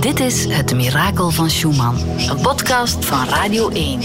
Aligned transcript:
Dit 0.00 0.20
is 0.20 0.44
Het 0.48 0.74
Mirakel 0.74 1.30
van 1.30 1.50
Schumann, 1.50 1.96
een 2.28 2.40
podcast 2.40 3.04
van 3.04 3.28
Radio 3.28 3.68
1. 3.68 4.00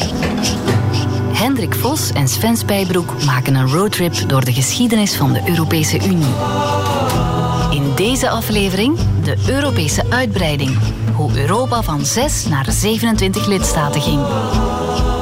Hendrik 1.33 1.75
Vos 1.75 2.11
en 2.11 2.27
Sven 2.27 2.57
Spijbroek 2.57 3.23
maken 3.25 3.55
een 3.55 3.69
roadtrip 3.69 4.29
door 4.29 4.45
de 4.45 4.53
geschiedenis 4.53 5.15
van 5.15 5.33
de 5.33 5.41
Europese 5.47 5.97
Unie. 5.97 6.33
In 7.71 7.95
deze 7.95 8.29
aflevering 8.29 8.97
de 9.23 9.37
Europese 9.47 10.03
uitbreiding. 10.09 10.77
Hoe 11.13 11.39
Europa 11.39 11.81
van 11.81 12.05
6 12.05 12.47
naar 12.47 12.65
27 12.69 13.47
lidstaten 13.47 14.01
ging. 14.01 14.19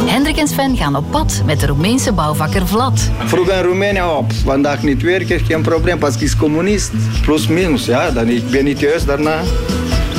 Hendrik 0.06 0.38
en 0.38 0.48
Sven 0.48 0.78
gaan 0.78 0.96
op 0.96 1.12
pad 1.12 1.42
met 1.46 1.60
de 1.60 1.68
Roemeense 1.68 2.12
bouwvakker 2.12 2.68
Vlad. 2.68 3.10
Vroeger 3.26 3.54
in 3.54 3.64
Roemenië 3.64 4.02
op, 4.02 4.34
vandaag 4.34 4.84
niet 4.84 5.02
werken, 5.02 5.40
geen 5.40 5.62
probleem, 5.62 6.00
pas 6.00 6.18
is 6.18 6.36
communist. 6.36 6.92
Plus 7.22 7.48
minus, 7.48 7.86
ja, 7.86 8.12
dan 8.12 8.28
ik 8.28 8.50
ben 8.50 8.64
niet 8.64 8.80
juist 8.80 9.06
daarna 9.06 9.42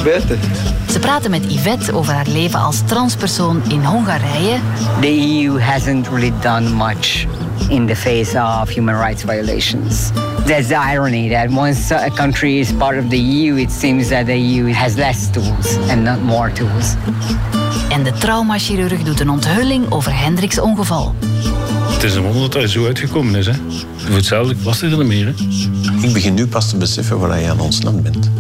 beter. 0.05 0.39
Ze 0.91 0.99
praten 0.99 1.31
met 1.31 1.53
Yvette 1.53 1.95
over 1.95 2.13
haar 2.13 2.27
leven 2.29 2.61
als 2.61 2.81
transpersoon 2.87 3.63
in 3.69 3.85
Hongarije. 3.85 4.59
The 5.01 5.43
EU 5.45 5.61
hasn't 5.61 6.09
really 6.09 6.33
done 6.41 6.69
much 6.69 7.27
in 7.71 7.87
the 7.87 7.95
face 7.95 8.35
of 8.35 8.69
human 8.69 8.95
rights 8.95 9.23
violations. 9.23 10.13
There's 10.45 10.69
the 10.69 10.77
irony 10.77 11.29
that 11.29 11.51
once 11.51 11.91
a 11.91 12.11
country 12.11 12.59
is 12.59 12.73
part 12.73 12.99
of 12.99 13.09
the 13.09 13.19
EU, 13.19 13.57
it 13.57 13.71
seems 13.71 14.09
that 14.09 14.27
the 14.27 14.37
EU 14.37 14.73
has 14.73 14.97
less 14.97 15.31
tools 15.31 15.79
and 15.89 16.05
not 16.05 16.21
more 16.23 16.53
tools. 16.53 16.95
En 17.89 18.03
de 18.03 18.13
traumachirurg 18.13 19.03
doet 19.03 19.21
een 19.21 19.31
onthulling 19.31 19.93
over 19.93 20.19
Hendrik's 20.19 20.59
ongeval. 20.59 21.15
Het 21.93 22.03
is 22.03 22.15
een 22.15 22.23
wonder 22.23 22.43
dat 22.43 22.55
hij 22.55 22.67
zo 22.67 22.87
uitgekomen 22.87 23.35
is. 23.35 23.47
Hè. 23.47 23.53
Voor 23.97 24.15
hetzelfde 24.15 24.55
was 24.63 24.81
hij 24.81 24.91
er 24.91 25.07
meer. 25.07 25.27
Hè. 25.27 25.33
Ik 26.07 26.13
begin 26.13 26.35
nu 26.35 26.47
pas 26.47 26.71
te 26.71 26.77
beseffen 26.77 27.19
waar 27.19 27.41
je 27.41 27.51
aan 27.51 27.61
ontsnapt 27.61 28.03
bent. 28.03 28.31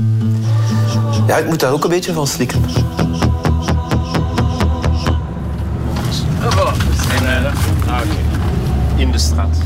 Ja, 1.26 1.36
ik 1.36 1.46
moet 1.46 1.60
daar 1.60 1.72
ook 1.72 1.84
een 1.84 1.90
beetje 1.90 2.12
van 2.12 2.26
slikken. 2.26 2.60
In 9.00 9.10
de 9.10 9.18
straat. 9.18 9.58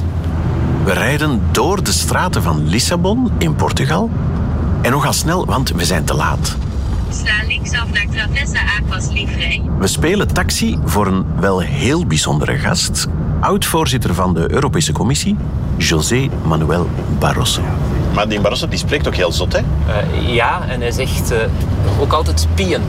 We 0.84 0.92
rijden 0.92 1.42
door 1.52 1.82
de 1.82 1.92
straten 1.92 2.42
van 2.42 2.68
Lissabon 2.68 3.30
in 3.38 3.54
Portugal. 3.54 4.10
En 4.82 4.90
nogal 4.90 5.12
snel, 5.12 5.46
want 5.46 5.70
we 5.70 5.84
zijn 5.84 6.04
te 6.04 6.14
laat. 6.14 6.56
Sla 7.10 7.32
linksaf 7.46 7.92
naar 7.92 8.06
Travessa 8.10 8.58
Aquas 8.78 9.08
Livrei. 9.08 9.62
We 9.78 9.86
spelen 9.86 10.34
taxi 10.34 10.78
voor 10.84 11.06
een 11.06 11.24
wel 11.40 11.58
heel 11.60 12.06
bijzondere 12.06 12.58
gast. 12.58 13.06
Oud-voorzitter 13.40 14.14
van 14.14 14.34
de 14.34 14.52
Europese 14.52 14.92
Commissie, 14.92 15.36
José 15.76 16.28
Manuel 16.42 16.88
Barroso. 17.18 17.62
Maar 18.14 18.28
die 18.28 18.40
Barroso 18.40 18.68
die 18.68 18.78
spreekt 18.78 19.06
ook 19.06 19.16
heel 19.16 19.32
zot, 19.32 19.52
hè? 19.52 19.58
Uh, 19.58 20.34
ja, 20.34 20.68
en 20.68 20.80
hij 20.80 20.90
zegt 20.90 21.32
uh, 21.32 21.38
ook 22.00 22.12
altijd 22.12 22.48
PIN. 22.54 22.82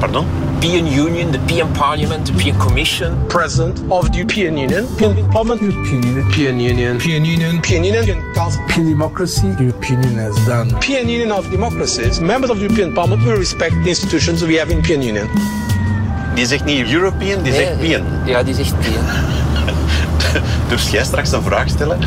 Pardon? 0.00 0.26
European 0.60 0.86
Union, 0.86 1.32
the 1.32 1.38
European 1.38 1.74
Parliament, 1.74 2.26
the 2.26 2.32
European 2.32 2.58
Commission. 2.60 3.28
President 3.28 3.80
of 3.90 4.10
the 4.12 4.18
European 4.18 4.56
Union, 4.56 4.84
European 4.98 5.30
Parliament, 5.30 5.62
European 5.62 6.02
Union, 6.02 6.14
European 6.16 6.60
Union, 6.60 6.78
European 6.78 7.24
Union, 7.24 7.50
European 7.52 7.84
Union, 7.84 8.06
European 8.06 8.34
Council, 8.34 8.60
European 8.60 8.86
democracy, 8.86 9.46
European 9.58 10.02
Union 10.02 10.18
has 10.18 10.36
done. 10.46 10.68
European 10.68 11.08
Union 11.08 11.32
of 11.32 11.50
democracies. 11.50 12.20
Members 12.20 12.50
of 12.50 12.58
the 12.58 12.64
European 12.64 12.94
Parliament 12.94 13.26
will 13.26 13.36
respect 13.36 13.74
the 13.82 13.90
institutions 13.90 14.42
we 14.44 14.54
have 14.54 14.70
in 14.70 14.82
the 14.82 14.88
European 14.88 15.02
Union. 15.02 15.28
Die 16.34 16.46
zegt 16.46 16.64
niet 16.64 16.90
European, 16.92 17.42
die 17.42 17.52
zegt 17.52 17.78
PIN. 17.80 18.04
Ja, 18.24 18.42
die 18.42 18.54
zegt 18.54 18.78
PIN. 18.78 19.02
Durf 20.68 20.90
jij 20.90 21.04
straks 21.04 21.32
een 21.32 21.42
vraag 21.42 21.68
stellen 21.68 21.98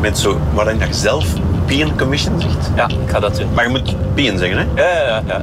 met 0.00 0.18
zo, 0.18 0.40
waarin 0.54 0.78
je 0.78 0.86
zelf 0.90 1.26
PIN 1.66 1.96
Commission 1.96 2.40
zegt? 2.40 2.70
Ja, 2.76 2.88
ik 2.88 3.10
ga 3.10 3.20
dat 3.20 3.36
doen. 3.36 3.54
Maar 3.54 3.64
je 3.64 3.70
moet 3.70 4.14
PIN 4.14 4.38
zeggen, 4.38 4.58
hè? 4.58 4.82
Ja, 4.82 5.06
ja, 5.06 5.22
ja. 5.26 5.42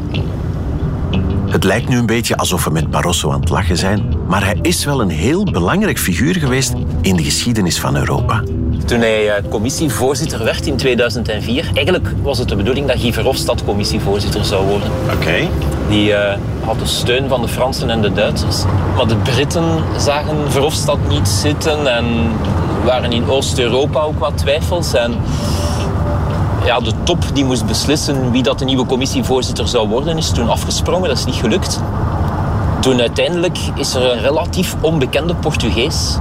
Het 1.47 1.63
lijkt 1.63 1.89
nu 1.89 1.97
een 1.97 2.05
beetje 2.05 2.37
alsof 2.37 2.63
we 2.63 2.69
met 2.69 2.89
Barroso 2.89 3.31
aan 3.31 3.39
het 3.39 3.49
lachen 3.49 3.77
zijn, 3.77 4.13
maar 4.27 4.43
hij 4.43 4.59
is 4.61 4.85
wel 4.85 5.01
een 5.01 5.09
heel 5.09 5.43
belangrijk 5.43 5.99
figuur 5.99 6.35
geweest 6.35 6.73
in 7.01 7.15
de 7.15 7.23
geschiedenis 7.23 7.79
van 7.79 7.95
Europa. 7.95 8.43
Toen 8.85 8.99
hij 8.99 9.29
eh, 9.29 9.43
commissievoorzitter 9.49 10.43
werd 10.43 10.65
in 10.65 10.75
2004, 10.75 11.69
eigenlijk 11.73 12.07
was 12.21 12.37
het 12.37 12.49
de 12.49 12.55
bedoeling 12.55 12.87
dat 12.87 12.99
Guy 12.99 13.13
Verhofstadt 13.13 13.63
commissievoorzitter 13.63 14.45
zou 14.45 14.67
worden. 14.67 14.91
Oké. 15.13 15.47
Die 15.89 16.13
eh, 16.13 16.37
had 16.65 16.79
de 16.79 16.85
steun 16.85 17.27
van 17.27 17.41
de 17.41 17.47
Fransen 17.47 17.89
en 17.89 18.01
de 18.01 18.13
Duitsers. 18.13 18.63
Maar 18.95 19.07
de 19.07 19.15
Britten 19.15 19.83
zagen 19.97 20.51
Verhofstadt 20.51 21.09
niet 21.09 21.27
zitten 21.27 21.95
en 21.95 22.05
waren 22.83 23.11
in 23.11 23.29
Oost-Europa 23.29 23.99
ook 23.99 24.19
wat 24.19 24.37
twijfels. 24.37 24.93
En 24.93 25.13
ja, 26.67 26.79
de 26.79 26.91
top 27.03 27.23
die 27.33 27.45
moest 27.45 27.65
beslissen 27.65 28.31
wie 28.31 28.43
dat 28.43 28.59
de 28.59 28.65
nieuwe 28.65 28.85
commissievoorzitter 28.85 29.67
zou 29.67 29.87
worden, 29.87 30.17
is 30.17 30.29
toen 30.29 30.49
afgesprongen. 30.49 31.07
Dat 31.07 31.17
is 31.17 31.25
niet 31.25 31.35
gelukt. 31.35 31.81
Toen 32.79 32.99
uiteindelijk 32.99 33.57
is 33.75 33.93
er 33.93 34.11
een 34.11 34.19
relatief 34.19 34.75
onbekende 34.81 35.35
Portugees 35.35 36.17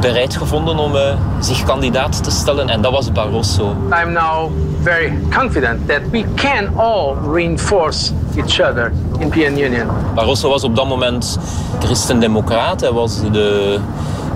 bereid 0.00 0.36
gevonden 0.36 0.78
om 0.78 0.94
uh, 0.94 1.00
zich 1.40 1.64
kandidaat 1.64 2.24
te 2.24 2.30
stellen 2.30 2.68
en 2.68 2.80
dat 2.80 2.92
was 2.92 3.12
Barroso. 3.12 3.76
I'm 4.02 4.12
now 4.12 4.50
very 4.82 5.18
confident 5.36 5.88
that 5.88 6.00
we 6.10 6.24
can 6.34 6.76
all 6.76 7.14
reinforce 7.32 8.12
each 8.36 8.60
other 8.60 8.92
in 9.18 9.30
the 9.30 9.40
European 9.40 9.72
Union. 9.72 9.86
Barroso 10.14 10.48
was 10.48 10.64
op 10.64 10.76
dat 10.76 10.88
moment 10.88 11.38
christendemocraat. 11.78 12.80
Hij 12.80 12.92
was 12.92 13.20
de, 13.32 13.78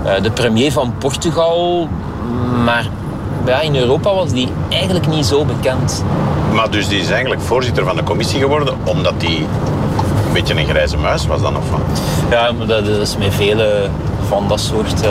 uh, 0.05 0.11
de 0.21 0.31
premier 0.31 0.71
van 0.71 0.93
Portugal, 0.97 1.87
maar 2.63 2.87
ja, 3.45 3.59
in 3.59 3.75
Europa 3.75 4.13
was 4.13 4.31
die 4.31 4.49
eigenlijk 4.69 5.07
niet 5.07 5.25
zo 5.25 5.45
bekend. 5.45 6.03
Maar 6.53 6.69
dus 6.69 6.87
die 6.87 6.99
is 6.99 7.09
eigenlijk 7.09 7.41
voorzitter 7.41 7.85
van 7.85 7.95
de 7.95 8.03
commissie 8.03 8.39
geworden 8.39 8.73
omdat 8.83 9.13
hij 9.17 9.35
een 9.35 10.33
beetje 10.33 10.55
een 10.55 10.67
grijze 10.67 10.97
muis 10.97 11.27
was 11.27 11.41
dan 11.41 11.57
of 11.57 11.69
wat? 11.69 12.01
Ja, 12.29 12.51
maar 12.51 12.67
dat 12.67 12.87
is 12.87 13.17
met 13.17 13.33
vele 13.33 13.87
van 14.27 14.47
dat 14.47 14.59
soort 14.59 15.03
uh, 15.03 15.09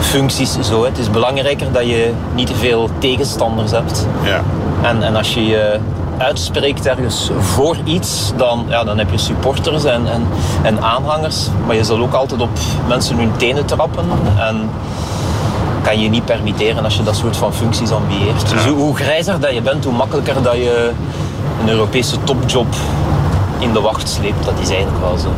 functies 0.00 0.56
zo. 0.60 0.84
Het 0.84 0.98
is 0.98 1.10
belangrijker 1.10 1.72
dat 1.72 1.86
je 1.86 2.12
niet 2.34 2.46
te 2.46 2.54
veel 2.54 2.88
tegenstanders 2.98 3.70
hebt. 3.70 4.06
Ja. 4.22 4.42
En, 4.82 5.02
en 5.02 5.16
als 5.16 5.34
je 5.34 5.46
je 5.46 5.78
uitspreekt 6.18 6.86
ergens 6.86 7.30
voor 7.38 7.76
iets, 7.84 8.32
dan, 8.36 8.64
ja, 8.68 8.84
dan 8.84 8.98
heb 8.98 9.10
je 9.10 9.18
supporters 9.18 9.84
en, 9.84 10.02
en, 10.12 10.26
en 10.62 10.82
aanhangers. 10.82 11.46
Maar 11.66 11.76
je 11.76 11.84
zal 11.84 11.98
ook 11.98 12.12
altijd 12.12 12.40
op 12.40 12.58
mensen 12.88 13.16
hun 13.16 13.32
tenen 13.36 13.66
trappen. 13.66 14.04
En 14.38 14.70
kan 15.82 16.00
je 16.00 16.08
niet 16.08 16.24
permitteren 16.24 16.84
als 16.84 16.96
je 16.96 17.02
dat 17.02 17.16
soort 17.16 17.36
van 17.36 17.54
functies 17.54 17.90
ambieert. 17.90 18.50
Dus 18.50 18.64
hoe, 18.64 18.78
hoe 18.78 18.96
grijzer 18.96 19.40
dat 19.40 19.54
je 19.54 19.62
bent, 19.62 19.84
hoe 19.84 19.94
makkelijker 19.94 20.42
dat 20.42 20.54
je 20.54 20.90
een 21.62 21.68
Europese 21.68 22.16
topjob 22.24 22.74
in 23.58 23.72
de 23.72 23.80
wacht 23.80 24.08
sleept. 24.08 24.44
Dat 24.44 24.54
is 24.60 24.68
eigenlijk 24.68 25.00
wel 25.00 25.16
zo. 25.16 25.28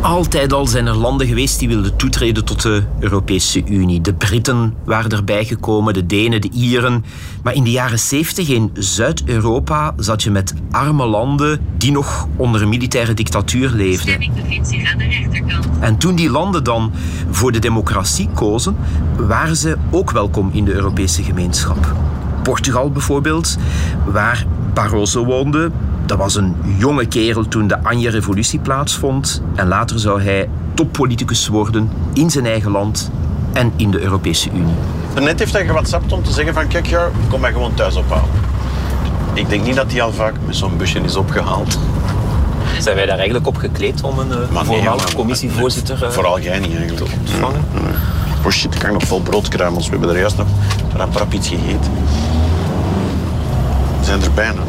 Altijd 0.00 0.52
al 0.52 0.66
zijn 0.66 0.86
er 0.86 0.96
landen 0.96 1.26
geweest 1.26 1.58
die 1.58 1.68
wilden 1.68 1.96
toetreden 1.96 2.44
tot 2.44 2.62
de 2.62 2.82
Europese 2.98 3.64
Unie. 3.64 4.00
De 4.00 4.14
Britten 4.14 4.74
waren 4.84 5.10
erbij 5.10 5.44
gekomen, 5.44 5.94
de 5.94 6.06
Denen, 6.06 6.40
de 6.40 6.50
Ieren. 6.52 7.04
Maar 7.42 7.54
in 7.54 7.64
de 7.64 7.70
jaren 7.70 7.98
70 7.98 8.48
in 8.48 8.70
Zuid-Europa 8.74 9.94
zat 9.96 10.22
je 10.22 10.30
met 10.30 10.54
arme 10.70 11.06
landen 11.06 11.60
die 11.76 11.92
nog 11.92 12.28
onder 12.36 12.62
een 12.62 12.68
militaire 12.68 13.14
dictatuur 13.14 13.70
leefden. 13.70 14.14
Aan 14.14 14.98
de. 14.98 15.58
En 15.80 15.96
toen 15.96 16.14
die 16.14 16.30
landen 16.30 16.64
dan 16.64 16.92
voor 17.30 17.52
de 17.52 17.58
democratie 17.58 18.28
kozen, 18.34 18.76
waren 19.16 19.56
ze 19.56 19.76
ook 19.90 20.10
welkom 20.10 20.50
in 20.52 20.64
de 20.64 20.72
Europese 20.72 21.22
gemeenschap. 21.22 21.94
Portugal 22.42 22.90
bijvoorbeeld, 22.90 23.56
waar 24.06 24.46
Barroso 24.74 25.24
woonde, 25.24 25.70
dat 26.10 26.18
was 26.18 26.34
een 26.34 26.56
jonge 26.78 27.06
kerel 27.06 27.48
toen 27.48 27.66
de 27.66 27.82
Anje-revolutie 27.82 28.58
plaatsvond. 28.58 29.42
En 29.54 29.68
later 29.68 29.98
zou 29.98 30.22
hij 30.22 30.48
toppoliticus 30.74 31.48
worden 31.48 31.90
in 32.12 32.30
zijn 32.30 32.46
eigen 32.46 32.70
land 32.70 33.10
en 33.52 33.72
in 33.76 33.90
de 33.90 34.00
Europese 34.00 34.50
Unie. 34.50 34.74
Net 35.20 35.38
heeft 35.38 35.52
hij 35.52 35.66
gewhatsappt 35.66 36.12
om 36.12 36.22
te 36.22 36.32
zeggen 36.32 36.54
van 36.54 36.66
kijk, 36.66 36.86
ja, 36.86 37.08
kom 37.28 37.40
mij 37.40 37.52
gewoon 37.52 37.74
thuis 37.74 37.96
ophalen. 37.96 38.28
Ik 39.32 39.48
denk 39.48 39.64
niet 39.64 39.76
dat 39.76 39.92
hij 39.92 40.02
al 40.02 40.12
vaak 40.12 40.34
met 40.46 40.56
zo'n 40.56 40.76
busje 40.76 40.98
is 41.00 41.16
opgehaald. 41.16 41.78
Zijn 42.78 42.96
wij 42.96 43.06
daar 43.06 43.16
eigenlijk 43.16 43.46
op 43.46 43.56
gekleed 43.56 44.02
om 44.02 44.18
een 44.18 44.28
uh, 44.28 44.36
nee, 44.36 44.64
voormalig 44.64 45.04
maar- 45.04 45.14
commissievoorzitter 45.14 46.02
uh, 46.02 46.10
Vooral 46.10 46.40
jij 46.40 46.58
niet 46.58 46.76
eigenlijk. 46.76 47.10
te 47.10 47.16
ontvangen? 47.20 47.64
Nee, 47.74 47.82
nee. 47.82 47.92
Oh 48.44 48.50
shit, 48.50 48.74
ik 48.74 48.80
kan 48.80 48.92
nog 48.92 49.02
vol 49.02 49.20
broodkruimels. 49.20 49.84
We 49.84 49.90
hebben 49.90 50.08
er 50.10 50.18
juist 50.20 50.36
nog 50.36 50.46
rap 50.96 51.16
rap 51.16 51.32
iets 51.32 51.48
gegeten. 51.48 51.90
We 53.98 54.04
zijn 54.04 54.22
er 54.22 54.32
bijna. 54.32 54.60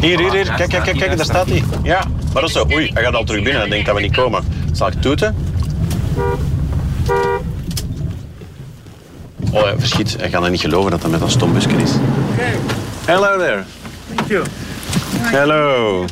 Hier, 0.00 0.18
hier, 0.18 0.32
hier. 0.32 0.52
Kijk, 0.56 0.68
kijk, 0.70 0.82
kijk, 0.82 0.98
kijk, 0.98 1.16
daar 1.16 1.24
staat 1.24 1.46
hij. 1.48 1.62
Ja, 1.82 2.02
Barroso. 2.32 2.66
Oei, 2.72 2.90
hij 2.94 3.02
gaat 3.02 3.14
al 3.14 3.24
terug 3.24 3.42
binnen. 3.42 3.60
Hij 3.60 3.70
denkt 3.70 3.86
dat 3.86 3.94
we 3.94 4.00
niet 4.00 4.16
komen. 4.16 4.44
Zal 4.72 4.86
ik 4.86 5.00
toeten? 5.00 5.36
Oh, 9.52 9.62
hij 9.62 9.74
verschiet. 9.78 10.16
Hij 10.18 10.28
gaat 10.30 10.44
er 10.44 10.50
niet 10.50 10.60
geloven 10.60 10.90
dat 10.90 11.02
dat 11.02 11.10
met 11.10 11.20
een 11.20 11.30
stombusje 11.30 11.68
is. 11.68 11.90
Hello 13.04 13.38
there. 13.38 13.62
Thank 14.14 14.28
you. 14.28 14.44
Hello. 15.20 16.04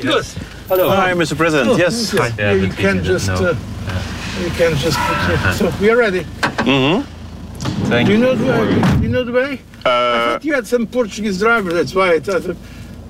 Good. 0.00 0.26
Hello. 0.68 0.90
Hi, 0.90 1.14
Mr. 1.14 1.34
President. 1.36 1.76
Yes. 1.76 2.10
Yes. 2.10 2.32
You 2.36 2.68
can 2.68 3.02
just. 3.02 3.28
Uh, 3.28 3.36
you 3.38 4.50
can 4.56 4.70
just. 4.78 4.98
So 5.56 5.68
we 5.78 5.90
are 5.90 5.96
ready. 5.96 6.24
Mhm. 6.64 7.02
Do 7.88 7.96
you 7.96 8.18
know? 8.18 8.32
Uh, 8.32 8.36
you 8.36 9.00
you 9.00 9.08
know 9.08 9.24
the 9.24 9.32
way? 9.32 9.60
I 9.84 10.28
thought 10.28 10.44
you 10.44 10.54
had 10.54 10.66
some 10.66 10.86
Portuguese 10.86 11.38
driver, 11.38 11.72
that's 11.72 11.92
why 11.92 12.14
I 12.14 12.20
thought. 12.20 12.42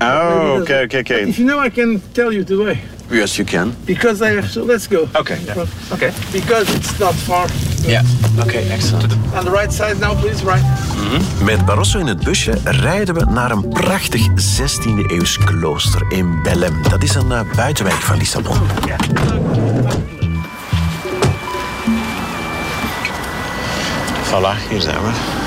Oh, 0.01 0.61
okay, 0.63 0.85
okay, 0.85 1.03
But 1.03 1.11
okay. 1.11 1.29
if 1.29 1.39
you 1.39 1.45
know, 1.45 1.59
I 1.59 1.71
can 1.71 2.01
tell 2.13 2.33
you 2.33 2.45
the 2.45 2.57
way. 2.57 2.79
Yes, 3.11 3.37
you 3.37 3.45
can. 3.45 3.75
Because 3.85 4.23
I 4.23 4.31
have 4.35 4.53
to, 4.53 4.63
let's 4.65 4.87
go. 4.87 5.09
Okay. 5.15 5.39
Okay. 5.93 6.13
Because 6.33 6.75
it's 6.75 6.99
not 6.99 7.15
far. 7.15 7.49
Yeah. 7.83 8.03
Okay, 8.39 8.71
excellent. 8.71 9.13
On 9.35 9.45
the 9.45 9.51
right 9.51 9.73
side 9.73 9.99
now, 10.01 10.15
please, 10.15 10.45
right. 10.45 10.63
Met 11.45 11.65
Barroso 11.67 11.99
in 11.99 12.07
het 12.07 12.25
busje 12.25 12.53
rijden 12.65 13.15
we 13.15 13.25
naar 13.25 13.51
een 13.51 13.69
prachtig 13.69 14.27
16e 14.29 15.11
eeuws 15.11 15.39
klooster 15.39 16.03
in 16.09 16.43
Belém. 16.43 16.83
Dat 16.89 17.03
is 17.03 17.15
een 17.15 17.33
eh, 17.33 17.41
buitenwijk 17.57 17.97
van 17.97 18.17
Lissabon. 18.17 18.57
Voilà, 24.25 24.69
hier 24.69 24.81
zijn 24.81 25.03
we. 25.03 25.40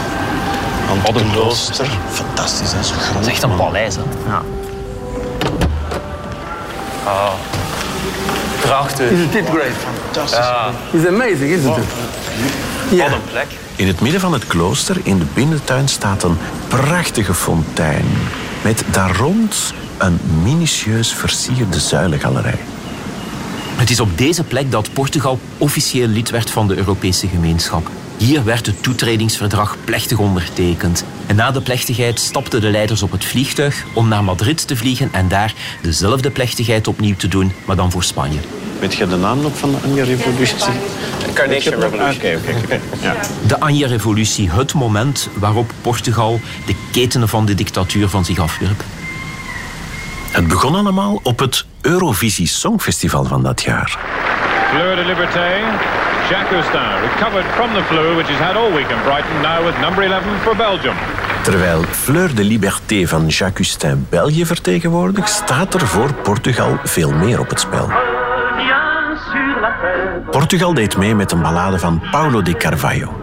Het 1.02 1.32
klooster. 1.32 1.88
Fantastisch, 2.10 2.72
hè? 2.72 2.84
Zo 2.84 2.94
groot. 2.96 3.16
Het 3.16 3.26
is 3.26 3.32
echt 3.32 3.44
een 3.44 3.56
paleis, 3.56 3.96
hè? 3.96 4.02
Ja. 4.28 4.42
Ah. 7.04 7.34
Prachtig. 8.62 9.10
Is 9.10 9.20
it 9.20 9.50
great? 9.50 9.74
Fantastisch. 10.04 10.38
Ja. 10.38 10.72
It's 10.92 11.08
amazing, 11.08 11.52
isn't 11.52 11.78
it? 11.78 11.84
Wat 12.90 13.08
een 13.08 13.24
plek. 13.32 13.48
In 13.76 13.88
het 13.88 14.02
midden 14.02 14.22
van 14.22 14.34
het 14.34 14.48
klooster, 14.48 14.98
in 15.04 15.18
de 15.20 15.26
binnentuin, 15.34 15.88
staat 15.88 16.24
een 16.24 16.38
prachtige 16.68 17.34
fontein. 17.34 18.06
Met 18.62 18.84
daar 18.92 19.16
rond 19.16 19.74
een 19.98 20.20
minutieus 20.44 21.14
versierde 21.14 21.80
zuilengalerij. 21.80 22.60
Het 23.76 23.90
is 23.90 24.00
op 24.00 24.18
deze 24.18 24.44
plek 24.44 24.72
dat 24.72 24.94
Portugal 24.94 25.40
officieel 25.58 26.08
lid 26.08 26.30
werd 26.30 26.50
van 26.50 26.68
de 26.68 26.76
Europese 26.76 27.28
gemeenschap. 27.28 27.88
Hier 28.18 28.44
werd 28.44 28.66
het 28.66 28.84
toetredingsverdrag 28.84 29.78
plechtig 29.86 30.18
ondertekend. 30.18 31.06
En 31.26 31.36
na 31.36 31.52
de 31.52 31.62
plechtigheid 31.62 32.20
stapten 32.20 32.62
de 32.62 32.70
leiders 32.70 33.04
op 33.04 33.12
het 33.12 33.26
vliegtuig 33.26 33.84
om 33.94 34.08
naar 34.08 34.24
Madrid 34.24 34.68
te 34.68 34.76
vliegen 34.76 35.10
en 35.12 35.28
daar 35.28 35.54
dezelfde 35.82 36.32
plechtigheid 36.32 36.88
opnieuw 36.88 37.16
te 37.16 37.28
doen, 37.28 37.52
maar 37.66 37.76
dan 37.76 37.92
voor 37.92 38.04
Spanje. 38.04 38.40
Weet 38.80 38.94
je 38.94 39.08
de 39.08 39.16
naam 39.16 39.42
nog 39.42 39.58
van 39.58 39.72
de 39.72 39.78
Anja 39.84 40.04
Revolutie? 40.04 40.74
Carnation 41.34 41.80
Revolution. 41.80 42.16
Oké, 42.16 42.40
oké, 42.42 42.58
oké. 42.64 42.80
Ja. 43.02 43.16
De 43.48 43.60
Anja-revolutie, 43.60 44.50
het 44.52 44.74
moment 44.74 45.30
waarop 45.34 45.72
Portugal 45.82 46.40
de 46.66 46.76
ketenen 46.92 47.30
van 47.30 47.46
de 47.46 47.54
dictatuur 47.54 48.10
van 48.10 48.26
zich 48.26 48.40
afwierp. 48.40 48.84
Het 50.32 50.48
begon 50.48 50.76
allemaal 50.76 51.20
op 51.24 51.40
het 51.40 51.66
Eurovisie 51.82 52.48
Songfestival 52.48 53.26
van 53.26 53.44
dat 53.44 53.62
jaar. 53.62 54.00
Fleur 54.70 54.96
de 54.96 55.06
Liberté, 55.06 55.50
Jacques 56.30 56.50
Cousteau, 56.50 57.02
recovered 57.02 57.46
from 57.56 57.74
the 57.74 57.84
flu 57.84 58.16
which 58.16 58.30
he's 58.30 58.40
had 58.40 58.56
all 58.56 58.72
week 58.72 58.90
in 58.90 59.04
Brighton, 59.04 59.42
now 59.42 59.66
with 59.66 59.80
number 59.80 60.04
11 60.04 60.40
for 60.40 60.56
Belgium. 60.56 60.96
Terwijl 61.44 61.84
Fleur 61.84 62.36
de 62.36 62.44
Liberté 62.44 63.08
van 63.08 63.28
Jacques 63.28 63.54
Cousteau 63.54 63.96
België 64.10 64.46
vertegenwoordigt, 64.46 65.30
staat 65.30 65.74
er 65.74 65.88
voor 65.88 66.14
Portugal 66.14 66.78
veel 66.84 67.12
meer 67.12 67.40
op 67.40 67.50
het 67.50 67.60
spel. 67.60 67.90
Portugal 70.32 70.74
deed 70.74 70.98
mee 70.98 71.16
met 71.16 71.32
een 71.32 71.42
ballade 71.42 71.80
van 71.80 72.02
Paulo 72.12 72.42
de 72.42 72.58
Carvalho. 72.58 73.22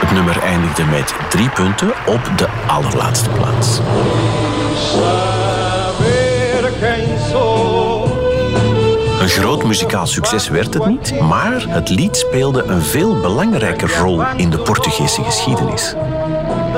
Het 0.00 0.10
nummer 0.12 0.42
eindigde 0.42 0.84
met 0.84 1.14
drie 1.28 1.48
punten 1.48 1.92
op 2.06 2.20
de 2.36 2.48
allerlaatste 2.66 3.30
plaats. 3.30 3.80
Een 9.26 9.32
groot 9.32 9.64
muzikaal 9.64 10.06
succes 10.06 10.48
werd 10.48 10.74
het 10.74 10.86
niet, 10.86 11.20
maar 11.20 11.64
het 11.68 11.88
lied 11.88 12.16
speelde 12.16 12.62
een 12.62 12.82
veel 12.82 13.20
belangrijke 13.20 13.86
rol 13.86 14.22
in 14.36 14.50
de 14.50 14.58
Portugese 14.58 15.22
geschiedenis. 15.22 15.94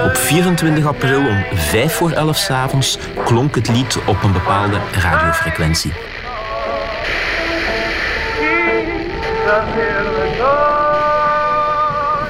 Op 0.05 0.17
24 0.17 0.87
april 0.87 1.19
om 1.19 1.45
5 1.55 1.93
voor 1.93 2.11
11 2.11 2.37
s 2.37 2.51
avonds 2.51 2.99
klonk 3.25 3.55
het 3.55 3.69
lied 3.69 3.99
op 4.07 4.23
een 4.23 4.33
bepaalde 4.33 4.77
radiofrequentie. 4.93 5.93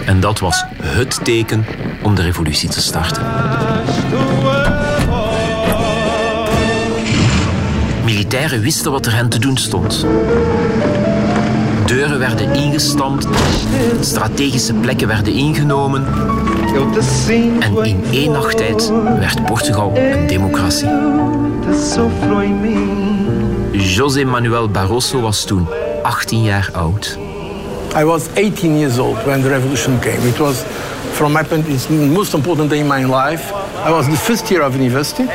En 0.07 0.21
dat 0.21 0.39
was 0.39 0.65
het 0.83 1.25
teken 1.25 1.67
om 2.03 2.15
de 2.15 2.23
revolutie 2.23 2.69
te 2.69 2.81
starten. 2.81 3.27
Militairen 8.09 8.61
wisten 8.61 8.91
wat 8.91 9.07
er 9.07 9.15
hen 9.15 9.29
te 9.29 9.39
doen 9.39 9.57
stond. 9.57 10.07
Deuren 11.87 12.19
werden 12.19 12.55
ingestampt, 12.55 13.27
strategische 14.01 14.75
plekken 14.75 15.09
werden 15.09 15.33
ingenomen 15.33 16.07
en 17.61 17.85
in 17.85 18.05
één 18.11 18.33
nacht 18.33 18.57
tijd 18.57 18.93
werd 19.19 19.45
Portugal 19.45 19.93
een 19.97 20.27
democratie. 20.27 20.89
José 23.73 24.25
Manuel 24.25 24.69
Barroso 24.69 25.21
was 25.21 25.45
toen 25.45 25.67
18 26.03 26.43
jaar 26.43 26.71
oud. 26.73 27.19
I 27.97 28.05
was 28.05 28.23
18 28.35 28.79
years 28.79 28.99
old 28.99 29.25
when 29.25 29.43
the 29.43 29.49
revolution 29.49 29.99
came. 29.99 30.37
Was, 30.39 30.63
from 31.19 31.33
my 31.33 31.43
point, 31.43 31.67
it's 31.69 31.87
the 31.87 32.07
most 32.07 32.33
important 32.33 32.71
day 32.71 32.79
in 32.79 32.87
my 32.87 33.05
life. 33.05 33.53
I 33.85 33.91
was 33.91 34.07
the 34.07 34.17
first 34.17 34.49
year 34.53 34.63
of 34.63 34.77
university, 34.77 35.27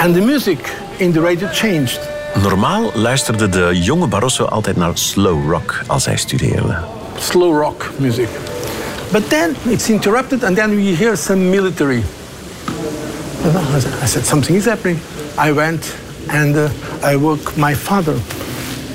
and 0.00 0.14
the 0.14 0.20
music 0.20 0.58
in 1.00 1.12
the 1.12 1.20
radio 1.20 1.48
changed. 1.48 2.00
Normaal 2.42 2.92
luisterde 2.94 3.48
de 3.48 3.70
jonge 3.72 4.06
Barroso 4.06 4.44
altijd 4.44 4.76
naar 4.76 4.90
slow 4.94 5.50
rock 5.50 5.82
als 5.86 6.04
hij 6.04 6.16
studeerde. 6.16 6.76
Slow 7.18 7.60
rock 7.60 7.90
music. 7.98 8.28
But 9.12 9.28
then 9.30 9.56
it's 9.64 9.88
interrupted, 9.88 10.44
and 10.44 10.56
then 10.56 10.76
we 10.76 10.96
hear 10.96 11.16
some 11.16 11.50
military. 11.50 12.02
I 14.02 14.06
said, 14.06 14.24
something 14.26 14.56
is 14.56 14.64
happening. 14.64 14.98
I 15.38 15.52
went 15.52 15.94
and 16.28 16.56
uh, 16.56 17.12
I 17.12 17.16
woke 17.16 17.56
my 17.56 17.74
father. 17.74 18.16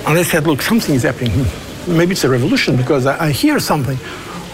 And 0.05 0.17
I 0.17 0.23
said, 0.23 0.47
look, 0.47 0.61
something 0.61 0.95
is 0.95 1.03
happening. 1.03 1.45
Maybe 1.87 2.11
it's 2.11 2.23
a 2.23 2.29
revolution 2.29 2.75
because 2.75 3.05
I, 3.05 3.27
I 3.27 3.31
hear 3.31 3.59
something. 3.59 3.97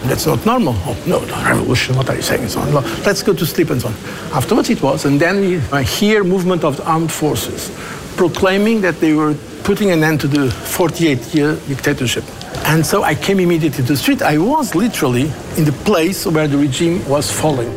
That's 0.04 0.26
not 0.26 0.44
normal. 0.46 0.74
Oh, 0.86 0.96
no, 1.06 1.20
no, 1.24 1.34
revolution, 1.44 1.96
what 1.96 2.08
are 2.08 2.16
you 2.16 2.22
saying? 2.22 2.48
So. 2.48 2.60
Let's 3.04 3.22
go 3.22 3.32
to 3.32 3.46
sleep 3.46 3.70
and 3.70 3.80
so 3.80 3.88
on. 3.88 3.94
Afterwards 4.32 4.70
it 4.70 4.82
was, 4.82 5.04
and 5.04 5.20
then 5.20 5.40
we 5.40 5.84
hear 5.84 6.22
movement 6.24 6.64
of 6.64 6.76
the 6.76 6.84
armed 6.84 7.10
forces 7.10 7.70
proclaiming 8.16 8.80
that 8.80 8.98
they 9.00 9.12
were 9.12 9.34
putting 9.62 9.90
an 9.90 10.02
end 10.02 10.20
to 10.20 10.28
the 10.28 10.48
48-year 10.48 11.56
dictatorship. 11.68 12.24
And 12.64 12.84
so 12.84 13.02
I 13.02 13.14
came 13.14 13.40
immediately 13.40 13.84
to 13.84 13.92
the 13.92 13.96
street. 13.96 14.22
I 14.22 14.38
was 14.38 14.74
literally 14.74 15.30
in 15.56 15.64
the 15.64 15.76
place 15.84 16.26
where 16.26 16.48
the 16.48 16.56
regime 16.56 17.06
was 17.08 17.30
falling. 17.30 17.70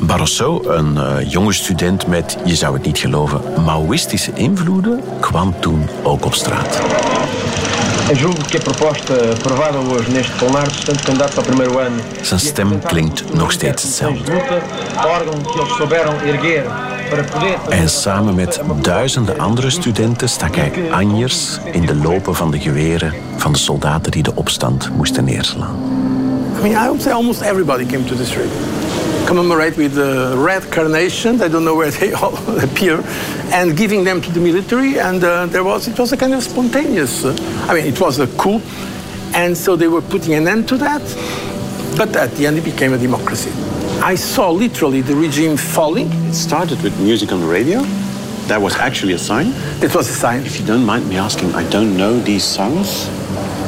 Barroso, 0.00 0.62
een 0.64 0.96
eh, 0.96 1.30
jonge 1.30 1.52
student 1.52 2.06
met, 2.06 2.36
je 2.44 2.54
zou 2.54 2.74
het 2.74 2.82
niet 2.82 2.98
geloven, 2.98 3.40
Maoïstische 3.64 4.32
invloeden, 4.34 5.02
kwam 5.20 5.60
toen 5.60 5.88
ook 6.02 6.24
op 6.24 6.34
straat. 6.34 6.80
Julgo 8.14 8.42
que 8.48 8.56
a 8.56 8.60
proposta 8.60 9.14
aprovada 9.32 9.78
hoje 9.78 10.10
neste 10.10 10.32
plenário 10.32 10.70
dos 10.70 10.84
tantos 10.84 11.04
candidatos 11.04 11.38
ao 11.38 11.44
primeiro 11.44 11.78
ano 11.78 12.02
Zijn 12.22 12.40
stem 12.40 12.80
klinkt 12.80 13.34
nog 13.34 13.52
steeds 13.52 13.82
hetzelfde. 13.82 14.32
En 17.68 17.88
samen 17.88 18.34
met 18.34 18.60
duizenden 18.82 19.38
andere 19.38 19.70
studenten 19.70 20.28
stak 20.28 20.54
hij 20.54 20.72
anjers 20.90 21.58
in 21.72 21.86
de 21.86 21.94
lopen 21.94 22.34
van 22.34 22.50
de 22.50 22.58
geweren 22.58 23.14
van 23.36 23.52
de 23.52 23.58
soldaten 23.58 24.10
die 24.10 24.22
de 24.22 24.34
opstand 24.34 24.90
moesten 24.96 25.24
neerslaan. 25.24 25.76
I 26.58 26.62
mean, 26.62 26.84
I 26.84 26.88
would 26.88 27.02
say 27.02 27.12
almost 27.12 27.40
everybody 27.40 27.86
came 27.86 28.04
to 28.04 28.16
the 28.16 28.24
street. 28.24 28.79
Commemorate 29.30 29.76
with 29.76 29.94
the 29.94 30.34
red 30.36 30.64
carnations. 30.72 31.40
I 31.40 31.46
don't 31.46 31.64
know 31.64 31.76
where 31.76 31.92
they 31.92 32.12
all 32.14 32.34
appear, 32.64 33.00
and 33.52 33.76
giving 33.76 34.02
them 34.02 34.20
to 34.20 34.28
the 34.32 34.40
military. 34.40 34.98
And 34.98 35.22
uh, 35.22 35.46
there 35.46 35.62
was 35.62 35.86
it 35.86 35.96
was 35.96 36.10
a 36.10 36.16
kind 36.16 36.34
of 36.34 36.42
spontaneous. 36.42 37.24
uh, 37.24 37.36
I 37.68 37.74
mean, 37.74 37.86
it 37.86 38.00
was 38.00 38.18
a 38.18 38.26
coup, 38.26 38.60
and 39.32 39.56
so 39.56 39.76
they 39.76 39.86
were 39.86 40.02
putting 40.02 40.34
an 40.34 40.48
end 40.48 40.66
to 40.70 40.76
that. 40.78 41.00
But 41.96 42.16
at 42.16 42.32
the 42.32 42.48
end, 42.48 42.58
it 42.58 42.64
became 42.64 42.92
a 42.92 42.98
democracy. 42.98 43.52
I 44.02 44.16
saw 44.16 44.50
literally 44.50 45.00
the 45.00 45.14
regime 45.14 45.56
falling. 45.56 46.08
It 46.26 46.34
started 46.34 46.82
with 46.82 46.98
music 46.98 47.30
on 47.30 47.40
the 47.40 47.46
radio. 47.46 47.82
That 48.48 48.60
was 48.60 48.74
actually 48.74 49.12
a 49.12 49.18
sign. 49.18 49.52
It 49.80 49.94
was 49.94 50.08
a 50.08 50.12
sign. 50.12 50.40
If 50.44 50.58
you 50.58 50.66
don't 50.66 50.84
mind 50.84 51.08
me 51.08 51.18
asking, 51.18 51.54
I 51.54 51.62
don't 51.70 51.96
know 51.96 52.18
these 52.18 52.42
songs. 52.42 53.08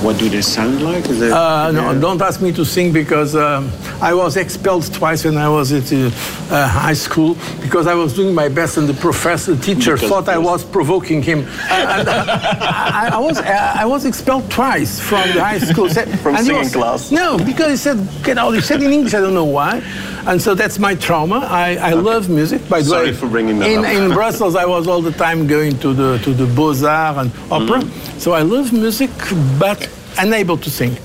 What 0.02 0.18
do 0.18 0.28
they 0.28 0.42
sound 0.42 0.82
like? 0.82 1.08
Uh, 1.08 1.70
no, 1.72 1.98
don't 2.00 2.20
ask 2.20 2.40
me 2.42 2.50
to 2.54 2.64
sing 2.64 2.92
because 2.92 3.36
um, 3.36 3.70
I 4.00 4.12
was 4.12 4.36
expelled 4.36 4.92
twice 4.92 5.24
when 5.24 5.36
I 5.36 5.48
was 5.48 5.70
at 5.70 5.92
uh, 5.92 6.06
uh, 6.52 6.66
high 6.66 6.92
school 6.92 7.36
because 7.60 7.86
I 7.86 7.94
was 7.94 8.12
doing 8.12 8.34
my 8.34 8.48
best 8.48 8.78
and 8.78 8.88
the 8.88 8.94
professor, 8.94 9.54
the 9.54 9.62
teacher 9.62 9.94
Because 9.94 10.08
thought 10.08 10.28
I 10.28 10.38
was 10.38 10.64
provoking 10.64 11.22
him. 11.22 11.46
And, 11.70 12.08
uh, 12.08 12.24
I, 12.28 13.10
I 13.12 13.18
was 13.18 13.38
I 13.38 13.84
was 13.84 14.04
expelled 14.04 14.50
twice 14.50 14.98
from 14.98 15.22
the 15.34 15.44
high 15.44 15.58
school. 15.60 15.88
From 16.22 16.34
and 16.34 16.46
singing 16.46 16.62
was- 16.62 16.72
class? 16.72 17.10
No, 17.12 17.38
because 17.38 17.70
he 17.70 17.76
said 17.76 17.98
get 18.24 18.38
out. 18.38 18.50
He 18.54 18.60
said 18.60 18.82
in 18.82 18.92
English. 18.92 19.14
I 19.14 19.20
don't 19.20 19.34
know 19.34 19.44
why. 19.44 19.82
And 20.26 20.40
so 20.40 20.54
that's 20.54 20.78
my 20.78 20.94
trauma. 20.94 21.38
I, 21.50 21.76
I 21.90 21.92
love 21.94 22.28
music. 22.28 22.68
By 22.68 22.78
the 22.78 22.84
Sorry 22.84 23.06
way, 23.06 23.12
for 23.12 23.28
bringing 23.28 23.58
that 23.58 23.70
in, 23.70 23.84
up. 23.84 23.92
in 23.92 24.10
Brussels, 24.18 24.54
I 24.54 24.64
was 24.66 24.86
all 24.86 25.02
the 25.02 25.12
time 25.12 25.46
going 25.46 25.78
to 25.78 25.94
the 25.94 26.18
to 26.22 26.34
the 26.34 26.46
Beaux 26.46 26.84
Arts 26.84 27.18
and 27.18 27.30
opera. 27.50 27.80
Mm-hmm. 27.80 28.18
So 28.18 28.32
I 28.32 28.42
love 28.42 28.72
music, 28.72 29.10
but 29.58 29.88
unable 30.18 30.58
to 30.58 30.70
sing. 30.70 30.96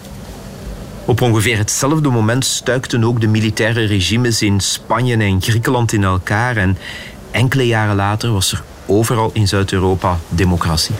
Op 1.06 1.22
ongeveer 1.22 1.58
hetzelfde 1.58 2.10
moment 2.10 2.46
stuikten 2.46 3.04
ook 3.04 3.22
de 3.22 3.28
militaire 3.28 3.86
regimes 3.86 4.42
in 4.42 4.60
Spanje 4.60 5.18
en 5.18 5.42
Griekenland 5.42 5.94
in 5.94 6.04
elkaar 6.04 6.58
en 6.58 6.78
enkele 7.32 7.68
jaren 7.68 7.96
later 7.96 8.32
was 8.32 8.52
er 8.52 8.64
overal 8.86 9.30
in 9.34 9.48
Zuid-Europa 9.48 10.20
democratie. 10.30 10.96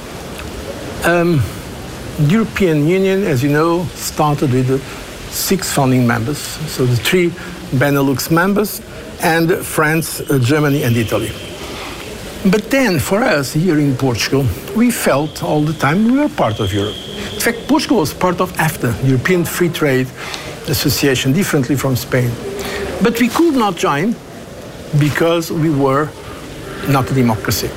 Um, 1.06 1.42
the 2.16 2.34
European 2.34 2.78
Union, 2.88 3.26
as 3.26 3.42
you 3.42 3.54
know, 3.54 3.86
started 3.96 4.52
with 4.52 4.68
the 4.68 4.80
six 5.30 5.68
founding 5.68 6.06
members. 6.06 6.58
So 6.68 6.86
the 6.86 6.96
three 6.96 7.32
Benelux 7.72 8.32
members 8.32 8.82
and 9.22 9.52
France, 9.66 10.22
uh, 10.22 10.40
Germany 10.40 10.84
and 10.84 10.96
Italy. 10.96 11.32
But 12.50 12.70
then 12.70 13.00
for 13.00 13.24
us 13.24 13.54
here 13.54 13.80
in 13.80 13.98
Portugal, 13.98 14.46
we 14.76 14.92
felt 14.92 15.44
all 15.44 15.62
the 15.62 15.74
time 15.74 16.06
we 16.06 16.18
were 16.18 16.30
part 16.30 16.60
of 16.60 16.72
Europe. 16.74 16.96
In 17.34 17.40
fact, 17.40 17.68
Portugal 17.68 17.98
was 17.98 18.14
part 18.14 18.40
of 18.40 18.54
AFTA, 18.60 18.96
European 19.04 19.44
Free 19.44 19.70
Trade 19.70 20.08
Association, 20.68 21.34
differently 21.34 21.76
from 21.76 21.96
Spain. 21.96 22.32
But 23.02 23.20
we 23.20 23.28
could 23.28 23.56
not 23.56 23.76
join 23.76 24.16
because 25.00 25.52
we 25.52 25.70
were 25.70 26.10
not 26.88 27.10
a 27.12 27.14
democracy. 27.14 27.70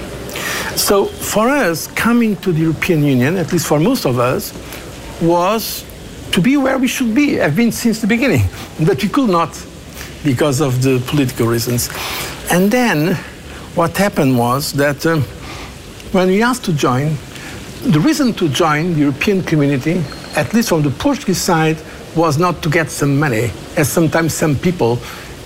So 0.77 1.07
for 1.07 1.49
us, 1.49 1.89
coming 1.89 2.37
to 2.37 2.53
the 2.53 2.61
European 2.61 3.03
Union, 3.03 3.37
at 3.39 3.53
least 3.53 3.67
for 3.67 3.81
most 3.81 4.07
of 4.07 4.19
us, 4.19 4.53
was 5.21 5.85
to 6.33 6.41
be 6.41 6.57
where 6.57 6.79
we 6.79 6.87
should 6.87 7.15
be, 7.15 7.35
have 7.35 7.57
been 7.57 7.73
since 7.73 8.01
the 8.01 8.07
beginning. 8.07 8.43
But 8.79 9.03
we 9.03 9.09
could 9.09 9.31
not 9.31 9.53
because 10.25 10.61
of 10.61 10.83
the 10.83 11.03
political 11.09 11.47
reasons. 11.47 11.89
And 12.51 12.71
then 12.71 13.15
what 13.75 13.97
happened 13.97 14.39
was 14.39 14.73
that 14.75 15.05
um, 15.07 15.23
when 16.13 16.29
we 16.29 16.43
asked 16.43 16.65
to 16.65 16.73
join, 16.73 17.17
the 17.83 18.01
reason 18.01 18.33
to 18.35 18.49
join 18.49 18.93
the 18.95 19.01
European 19.01 19.43
community, 19.43 20.03
at 20.37 20.53
least 20.53 20.69
from 20.69 20.83
the 20.83 20.91
Portuguese 20.91 21.41
side, 21.41 21.79
was 22.17 22.39
not 22.39 22.63
to 22.63 22.69
get 22.71 22.91
some 22.91 23.19
money, 23.19 23.51
as 23.77 23.89
sometimes 23.91 24.35
some 24.35 24.57
people 24.57 24.99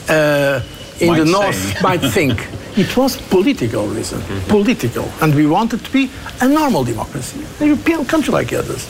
uh, 0.09 0.61
in 1.01 1.09
Might 1.09 1.19
the 1.19 1.27
say. 1.27 1.33
north 1.33 1.83
might 1.83 2.01
think. 2.01 2.49
It 2.77 2.97
was 2.97 3.17
political 3.17 3.87
reason, 3.87 4.21
political. 4.49 5.09
And 5.21 5.33
we 5.35 5.47
wanted 5.47 5.85
to 5.85 5.93
be 5.93 6.11
a 6.41 6.49
normal 6.49 6.83
democracy, 6.83 7.45
a 7.61 7.67
European 7.67 8.05
country 8.05 8.33
like 8.33 8.53
others. 8.53 8.89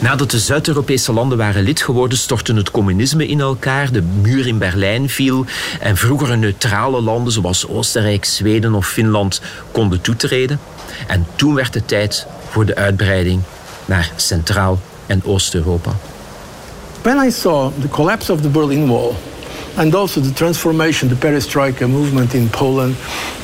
Nadat 0.00 0.30
de 0.30 0.38
Zuid-Europese 0.38 1.12
landen 1.12 1.38
waren 1.38 1.62
lid 1.62 1.82
geworden, 1.82 2.18
stortte 2.18 2.54
het 2.54 2.70
communisme 2.70 3.26
in 3.26 3.40
elkaar, 3.40 3.92
de 3.92 4.02
muur 4.02 4.46
in 4.46 4.58
Berlijn 4.58 5.08
viel 5.08 5.44
en 5.80 5.96
vroegere 5.96 6.36
neutrale 6.36 7.00
landen 7.00 7.32
zoals 7.32 7.68
Oostenrijk, 7.68 8.24
Zweden 8.24 8.74
of 8.74 8.88
Finland 8.88 9.40
konden 9.72 10.00
toetreden. 10.00 10.60
En 11.06 11.26
toen 11.34 11.54
werd 11.54 11.74
het 11.74 11.88
tijd 11.88 12.26
voor 12.48 12.66
de 12.66 12.74
uitbreiding 12.74 13.42
naar 13.84 14.12
Centraal- 14.16 14.80
en 15.06 15.22
Oost-Europa. 15.24 15.90
When 17.02 17.26
I 17.26 17.30
saw 17.30 17.70
the 17.80 17.88
collapse 17.88 18.32
of 18.32 18.40
the 18.40 18.48
Berlin 18.48 18.88
Wall 18.88 19.12
and 19.74 19.94
also 19.94 20.20
the 20.20 20.32
transformation, 20.32 21.08
the 21.08 21.16
perestroika 21.16 21.86
movement 21.86 22.34
in 22.34 22.50
Poland, 22.50 22.96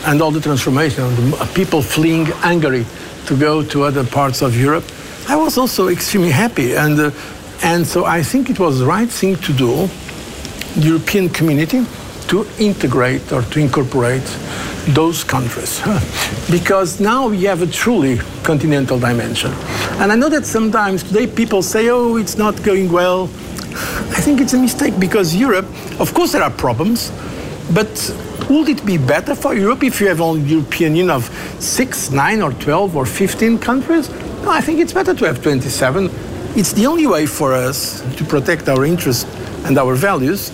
and 0.04 0.20
all 0.20 0.32
the 0.32 0.40
transformation 0.40 1.04
of 1.04 1.38
the 1.38 1.46
people 1.52 1.82
fleeing 1.82 2.28
Hungary 2.40 2.84
to 3.24 3.36
go 3.36 3.66
to 3.66 3.84
other 3.84 4.04
parts 4.04 4.42
of 4.42 4.56
Europe, 4.56 4.84
I 5.28 5.36
was 5.36 5.56
also 5.56 5.88
extremely 5.88 6.30
happy. 6.30 6.74
And, 6.74 7.00
uh, 7.00 7.10
and 7.62 7.86
so 7.86 8.04
I 8.04 8.22
think 8.22 8.50
it 8.50 8.58
was 8.58 8.78
the 8.78 8.86
right 8.86 9.08
thing 9.08 9.36
to 9.36 9.52
do, 9.52 9.88
the 10.76 10.88
European 10.88 11.28
community, 11.28 11.86
to 12.28 12.46
integrate 12.58 13.32
or 13.32 13.42
to 13.42 13.60
incorporate 13.60 14.24
those 14.88 15.24
countries. 15.24 15.80
Because 16.50 17.00
now 17.00 17.28
we 17.28 17.44
have 17.44 17.62
a 17.62 17.66
truly 17.66 18.18
continental 18.42 18.98
dimension. 18.98 19.52
And 20.00 20.12
I 20.12 20.16
know 20.16 20.28
that 20.28 20.44
sometimes 20.44 21.02
today 21.02 21.26
people 21.26 21.62
say, 21.62 21.88
oh, 21.88 22.16
it's 22.16 22.36
not 22.36 22.62
going 22.62 22.92
well. 22.92 23.24
I 24.16 24.20
think 24.20 24.40
it's 24.40 24.52
a 24.52 24.58
mistake 24.58 24.98
because 25.00 25.34
Europe, 25.34 25.66
of 25.98 26.12
course, 26.14 26.32
there 26.32 26.42
are 26.42 26.50
problems, 26.50 27.10
but 27.72 27.88
would 28.54 28.68
it 28.68 28.84
be 28.84 28.96
better 28.98 29.34
for 29.36 29.54
Europe 29.54 29.82
if 29.86 30.00
you 30.00 30.08
have 30.08 30.20
only 30.20 30.40
European 30.52 30.94
Union 30.94 31.10
of 31.10 31.30
six, 31.58 32.10
nine, 32.10 32.42
or 32.42 32.52
12 32.52 32.96
or 32.96 33.06
15 33.06 33.58
countries? 33.58 34.08
No, 34.44 34.50
I 34.58 34.60
think 34.62 34.78
it's 34.80 34.92
better 34.92 35.14
to 35.14 35.24
have 35.24 35.40
27. 35.42 36.10
It's 36.56 36.72
the 36.72 36.86
only 36.86 37.06
way 37.06 37.26
for 37.26 37.52
us 37.52 38.02
to 38.16 38.24
protect 38.24 38.68
our 38.68 38.84
interests 38.84 39.26
and 39.64 39.78
our 39.78 39.96
values. 39.96 40.50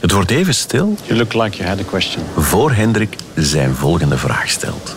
Het 0.00 0.12
wordt 0.12 0.30
even 0.30 0.54
stil 0.54 0.94
You 1.04 1.16
look 1.18 1.32
like 1.34 1.56
you 1.56 1.68
had 1.68 1.80
a 1.80 1.84
question. 1.84 2.22
voor 2.36 2.72
Hendrik 2.72 3.16
zijn 3.34 3.74
volgende 3.74 4.18
vraag 4.18 4.48
stelt. 4.50 4.96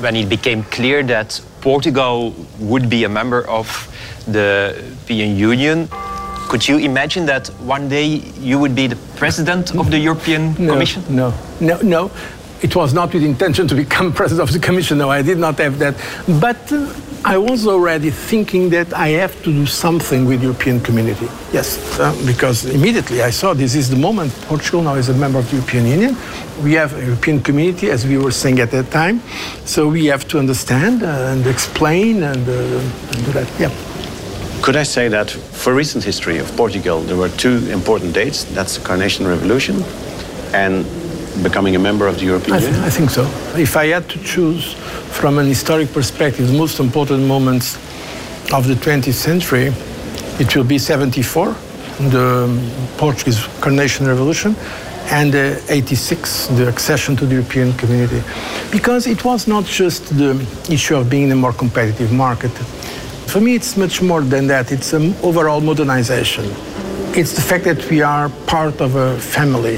when 0.00 0.14
it 0.14 0.28
became 0.28 0.62
clear 0.68 1.06
that 1.06 1.42
Portugal 1.60 2.34
would 2.58 2.88
be 2.88 3.04
a 3.04 3.08
member 3.08 3.48
of 3.48 3.88
the 4.30 4.74
European 5.06 5.36
Union, 5.50 5.88
could 6.54 6.68
you 6.68 6.78
imagine 6.78 7.26
that 7.26 7.48
one 7.66 7.88
day 7.88 8.06
you 8.38 8.60
would 8.60 8.76
be 8.76 8.86
the 8.86 8.94
president 9.16 9.74
of 9.74 9.90
the 9.90 9.98
European 9.98 10.54
No, 10.56 10.74
Commission? 10.74 11.02
No, 11.08 11.34
no, 11.60 11.80
no. 11.82 12.10
It 12.62 12.76
was 12.76 12.94
not 12.94 13.12
with 13.12 13.24
intention 13.24 13.66
to 13.66 13.74
become 13.74 14.12
president 14.20 14.48
of 14.48 14.52
the 14.52 14.60
commission. 14.60 14.98
No, 14.98 15.10
I 15.10 15.20
did 15.20 15.38
not 15.38 15.58
have 15.58 15.80
that. 15.80 15.96
But 16.40 16.60
uh, 16.70 16.94
I 17.24 17.38
was 17.38 17.66
already 17.66 18.10
thinking 18.10 18.70
that 18.70 18.94
I 18.94 19.08
have 19.22 19.34
to 19.42 19.50
do 19.52 19.66
something 19.66 20.26
with 20.26 20.44
European 20.44 20.78
community. 20.80 21.26
Yes, 21.52 21.98
uh, 21.98 22.14
because 22.24 22.66
immediately 22.66 23.20
I 23.20 23.30
saw 23.30 23.52
this 23.52 23.74
is 23.74 23.90
the 23.90 23.96
moment. 23.96 24.30
Portugal 24.46 24.82
now 24.82 24.94
is 24.94 25.08
a 25.08 25.14
member 25.14 25.40
of 25.40 25.50
the 25.50 25.56
European 25.56 25.86
Union. 25.86 26.16
We 26.62 26.74
have 26.74 26.94
a 26.96 27.04
European 27.04 27.40
community, 27.40 27.90
as 27.90 28.06
we 28.06 28.16
were 28.16 28.30
saying 28.30 28.60
at 28.60 28.70
that 28.70 28.92
time. 28.92 29.22
So 29.64 29.88
we 29.88 30.06
have 30.06 30.28
to 30.28 30.38
understand 30.38 31.02
uh, 31.02 31.32
and 31.32 31.44
explain 31.48 32.22
and, 32.22 32.48
uh, 32.48 32.52
and 33.10 33.24
do 33.26 33.32
that. 33.32 33.48
Yeah. 33.58 33.72
Could 34.64 34.76
I 34.76 34.82
say 34.84 35.08
that 35.08 35.30
for 35.30 35.74
recent 35.74 36.04
history 36.04 36.38
of 36.38 36.50
Portugal, 36.56 37.02
there 37.02 37.18
were 37.18 37.28
two 37.28 37.70
important 37.70 38.14
dates. 38.14 38.44
That's 38.44 38.78
the 38.78 38.82
Carnation 38.82 39.26
Revolution 39.26 39.84
and 40.54 40.86
becoming 41.42 41.76
a 41.76 41.78
member 41.78 42.06
of 42.06 42.18
the 42.18 42.24
European 42.24 42.56
I, 42.56 42.60
th- 42.60 42.70
Union. 42.70 42.84
I 42.86 42.88
think 42.88 43.10
so. 43.10 43.24
If 43.60 43.76
I 43.76 43.88
had 43.88 44.08
to 44.08 44.18
choose 44.24 44.72
from 45.18 45.38
an 45.38 45.44
historic 45.44 45.92
perspective 45.92 46.48
the 46.48 46.56
most 46.56 46.80
important 46.80 47.26
moments 47.26 47.76
of 48.54 48.66
the 48.66 48.72
20th 48.72 49.12
century, 49.12 49.70
it 50.40 50.56
will 50.56 50.64
be 50.64 50.78
74, 50.78 51.54
the 52.08 52.48
Portuguese 52.96 53.46
Carnation 53.60 54.06
Revolution, 54.06 54.56
and 55.10 55.34
uh, 55.34 55.60
86, 55.68 56.46
the 56.56 56.68
accession 56.68 57.16
to 57.16 57.26
the 57.26 57.34
European 57.34 57.74
community. 57.74 58.22
Because 58.72 59.06
it 59.06 59.26
was 59.26 59.46
not 59.46 59.66
just 59.66 60.16
the 60.16 60.40
issue 60.70 60.96
of 60.96 61.10
being 61.10 61.24
in 61.24 61.32
a 61.32 61.36
more 61.36 61.52
competitive 61.52 62.12
market. 62.12 62.52
For 63.34 63.40
me, 63.40 63.56
it's 63.56 63.76
much 63.76 64.00
more 64.00 64.20
than 64.22 64.46
that. 64.46 64.70
It's 64.70 64.92
an 64.92 65.12
overall 65.20 65.60
modernization. 65.60 66.44
It's 67.16 67.32
the 67.32 67.40
fact 67.40 67.64
that 67.64 67.90
we 67.90 68.00
are 68.00 68.28
part 68.46 68.80
of 68.80 68.94
a 68.94 69.18
family. 69.18 69.74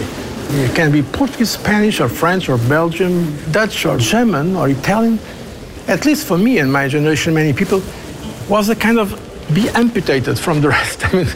You 0.60 0.68
can 0.74 0.92
be 0.92 1.02
Portuguese, 1.02 1.52
Spanish, 1.52 1.98
or 2.02 2.08
French, 2.10 2.50
or 2.50 2.58
Belgium, 2.68 3.34
Dutch, 3.52 3.86
or 3.86 3.96
German, 3.96 4.56
or 4.56 4.68
Italian. 4.68 5.18
At 5.88 6.04
least 6.04 6.26
for 6.26 6.36
me 6.36 6.58
and 6.58 6.70
my 6.70 6.86
generation, 6.86 7.32
many 7.32 7.54
people, 7.54 7.80
was 8.46 8.68
a 8.68 8.76
kind 8.76 8.98
of 8.98 9.08
be 9.54 9.70
amputated 9.70 10.38
from 10.38 10.60
the 10.60 10.68
rest. 10.68 11.06
I 11.12 11.16
mean, 11.16 11.26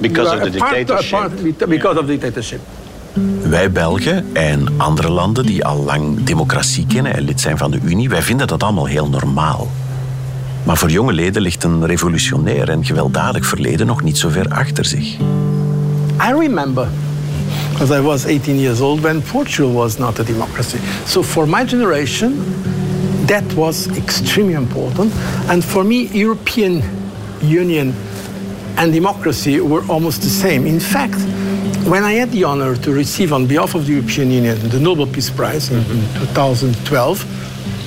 Because 0.00 0.32
of 0.32 0.40
the 0.40 0.50
dictatorship. 0.50 1.10
part- 1.10 1.68
because 1.68 1.98
of 1.98 2.06
dictatorship. 2.06 2.60
Wij 3.42 3.70
Belgen 3.70 4.26
en 4.32 4.68
andere 4.76 5.10
landen 5.10 5.46
die 5.46 5.64
al 5.64 5.82
lang 5.84 6.24
democratie 6.24 6.86
kennen 6.86 7.14
en 7.14 7.22
lid 7.22 7.40
zijn 7.40 7.58
van 7.58 7.70
de 7.70 7.78
Unie, 7.84 8.08
wij 8.08 8.22
vinden 8.22 8.46
dat 8.46 8.62
allemaal 8.62 8.86
heel 8.86 9.08
normaal. 9.08 9.68
Maar 10.68 10.76
voor 10.76 10.90
jonge 10.90 11.12
leden 11.12 11.42
ligt 11.42 11.64
een 11.64 11.86
revolutionair 11.86 12.68
en 12.68 12.84
gewelddadig 12.84 13.46
verleden 13.46 13.86
nog 13.86 14.02
niet 14.02 14.18
zo 14.18 14.28
ver 14.28 14.48
achter 14.48 14.84
zich. 14.84 15.04
I 16.20 16.32
remember, 16.38 16.88
because 17.72 17.98
I 17.98 18.00
was 18.00 18.24
18 18.24 18.60
years 18.60 18.80
old, 18.80 19.00
when 19.00 19.22
Portugal 19.22 19.72
was 19.72 19.98
not 19.98 20.18
a 20.18 20.22
democracy. 20.22 20.76
So 21.06 21.22
for 21.22 21.48
my 21.48 21.64
generation, 21.66 22.34
that 23.26 23.54
was 23.54 23.86
extremely 23.86 24.54
important. 24.54 25.12
And 25.46 25.64
for 25.64 25.84
me, 25.84 26.08
European 26.12 26.82
Union 27.40 27.94
and 28.74 28.92
democracy 28.92 29.60
were 29.60 29.82
almost 29.86 30.20
the 30.20 30.30
same. 30.30 30.68
In 30.68 30.80
fact, 30.80 31.20
when 31.84 32.04
I 32.04 32.18
had 32.20 32.30
the 32.30 32.44
honor 32.44 32.76
to 32.76 32.92
receive 32.92 33.34
on 33.34 33.46
behalf 33.46 33.74
of 33.74 33.84
the 33.84 33.92
European 33.92 34.30
Union 34.30 34.68
the 34.68 34.78
Nobel 34.78 35.06
Peace 35.06 35.30
Prize 35.30 35.70
in, 35.70 35.78
in 35.78 36.00
2012, 36.14 37.24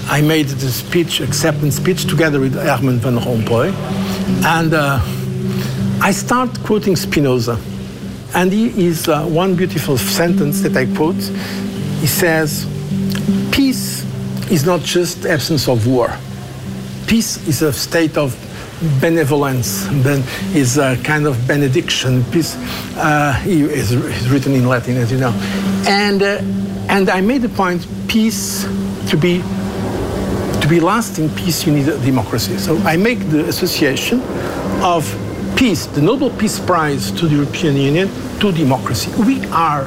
I 0.08 0.22
made 0.22 0.48
the 0.48 0.70
speech, 0.70 1.22
acceptance 1.22 1.78
speech, 1.78 2.06
together 2.06 2.40
with 2.40 2.56
Herman 2.56 3.00
van 3.00 3.18
Rompuy. 3.18 3.72
And 4.44 4.74
uh, 4.74 5.00
I 6.02 6.12
start 6.12 6.50
quoting 6.64 6.96
Spinoza. 6.96 7.60
And 8.34 8.52
he 8.52 8.88
is 8.88 9.08
uh, 9.08 9.26
one 9.26 9.56
beautiful 9.56 9.98
sentence 9.98 10.62
that 10.62 10.76
I 10.76 10.86
quote. 10.96 11.16
He 12.02 12.08
says, 12.08 12.66
Peace 13.52 14.04
is 14.52 14.66
not 14.66 14.82
just 14.82 15.26
absence 15.26 15.68
of 15.68 15.88
war. 15.88 16.14
Peace 17.08 17.46
is 17.48 17.62
a 17.62 17.72
state 17.72 18.18
of 18.18 18.36
benevolence, 19.00 19.88
ben, 20.04 20.24
is 20.56 20.78
a 20.78 20.98
kind 21.04 21.26
of 21.26 21.48
benediction. 21.48 22.24
Peace 22.32 22.56
uh, 22.98 23.42
is, 23.46 23.92
is 23.92 24.30
written 24.30 24.54
in 24.54 24.68
Latin, 24.68 24.98
as 24.98 25.12
you 25.12 25.20
know. 25.20 25.32
And, 25.88 26.24
uh, 26.24 26.42
and 26.90 27.10
I 27.10 27.22
made 27.22 27.44
the 27.44 27.50
point 27.50 27.86
peace 28.08 28.64
to 29.10 29.18
be 29.18 29.44
be 30.72 30.80
lasting 30.80 31.28
peace, 31.36 31.68
you 31.68 31.74
need 31.74 31.90
a 31.90 32.00
democracy. 32.00 32.58
So 32.58 32.78
I 32.84 32.96
make 32.96 33.20
the 33.30 33.46
association 33.50 34.22
of 34.82 35.04
peace, 35.58 35.86
the 35.86 36.02
Nobel 36.02 36.30
Peace 36.38 36.62
Prize 36.62 37.12
to 37.12 37.28
the 37.28 37.36
European 37.36 37.76
Union, 37.76 38.08
to 38.40 38.54
democracy. 38.54 39.12
We 39.22 39.46
are, 39.48 39.84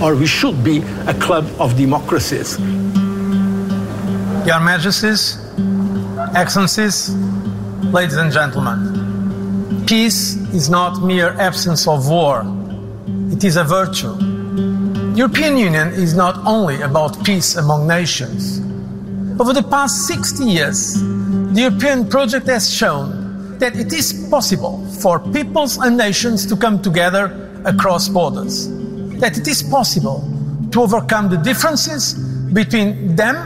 or 0.00 0.14
we 0.14 0.26
should 0.26 0.62
be, 0.62 0.78
a 1.08 1.14
club 1.14 1.44
of 1.58 1.76
democracies. 1.76 2.56
Your 4.46 4.60
Majesties, 4.60 5.38
Excellencies, 6.36 7.10
ladies 7.92 8.16
and 8.16 8.30
gentlemen, 8.32 9.84
peace 9.88 10.36
is 10.54 10.70
not 10.70 11.02
mere 11.02 11.30
absence 11.40 11.88
of 11.88 12.08
war. 12.08 12.44
It 13.32 13.42
is 13.42 13.56
a 13.56 13.64
virtue. 13.64 14.14
European 15.16 15.56
Union 15.56 15.88
is 15.88 16.14
not 16.14 16.36
only 16.46 16.80
about 16.82 17.24
peace 17.24 17.56
among 17.56 17.88
nations. 17.88 18.67
Over 19.40 19.52
the 19.52 19.62
past 19.62 20.08
60 20.08 20.44
years, 20.44 20.94
the 21.52 21.60
European 21.60 22.08
project 22.08 22.48
has 22.48 22.68
shown 22.74 23.56
that 23.58 23.76
it 23.76 23.92
is 23.92 24.26
possible 24.28 24.84
for 25.00 25.20
peoples 25.20 25.78
and 25.78 25.96
nations 25.96 26.44
to 26.46 26.56
come 26.56 26.82
together 26.82 27.48
across 27.64 28.08
borders. 28.08 28.68
That 29.20 29.38
it 29.38 29.46
is 29.46 29.62
possible 29.62 30.28
to 30.72 30.82
overcome 30.82 31.28
the 31.28 31.36
differences 31.36 32.14
between 32.52 33.14
them 33.14 33.36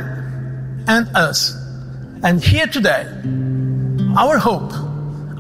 and 0.89 1.09
us. 1.15 1.55
And 2.23 2.43
here 2.43 2.67
today, 2.67 3.07
our 4.17 4.39
hope, 4.39 4.73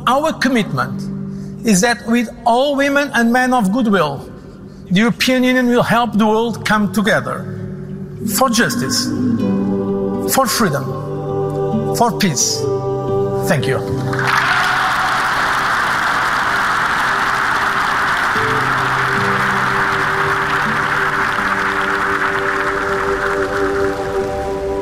our 0.06 0.34
commitment 0.34 1.00
is 1.66 1.80
that 1.80 2.06
with 2.06 2.28
all 2.44 2.76
women 2.76 3.10
and 3.14 3.32
men 3.32 3.54
of 3.54 3.72
goodwill, 3.72 4.18
the 4.90 5.00
European 5.00 5.44
Union 5.44 5.68
will 5.68 5.82
help 5.82 6.12
the 6.12 6.26
world 6.26 6.66
come 6.66 6.92
together 6.92 7.44
for 8.36 8.50
justice, 8.50 9.06
for 10.32 10.46
freedom, 10.46 10.84
for 11.94 12.16
peace. 12.16 12.58
Thank 13.46 13.64
you. 13.64 13.80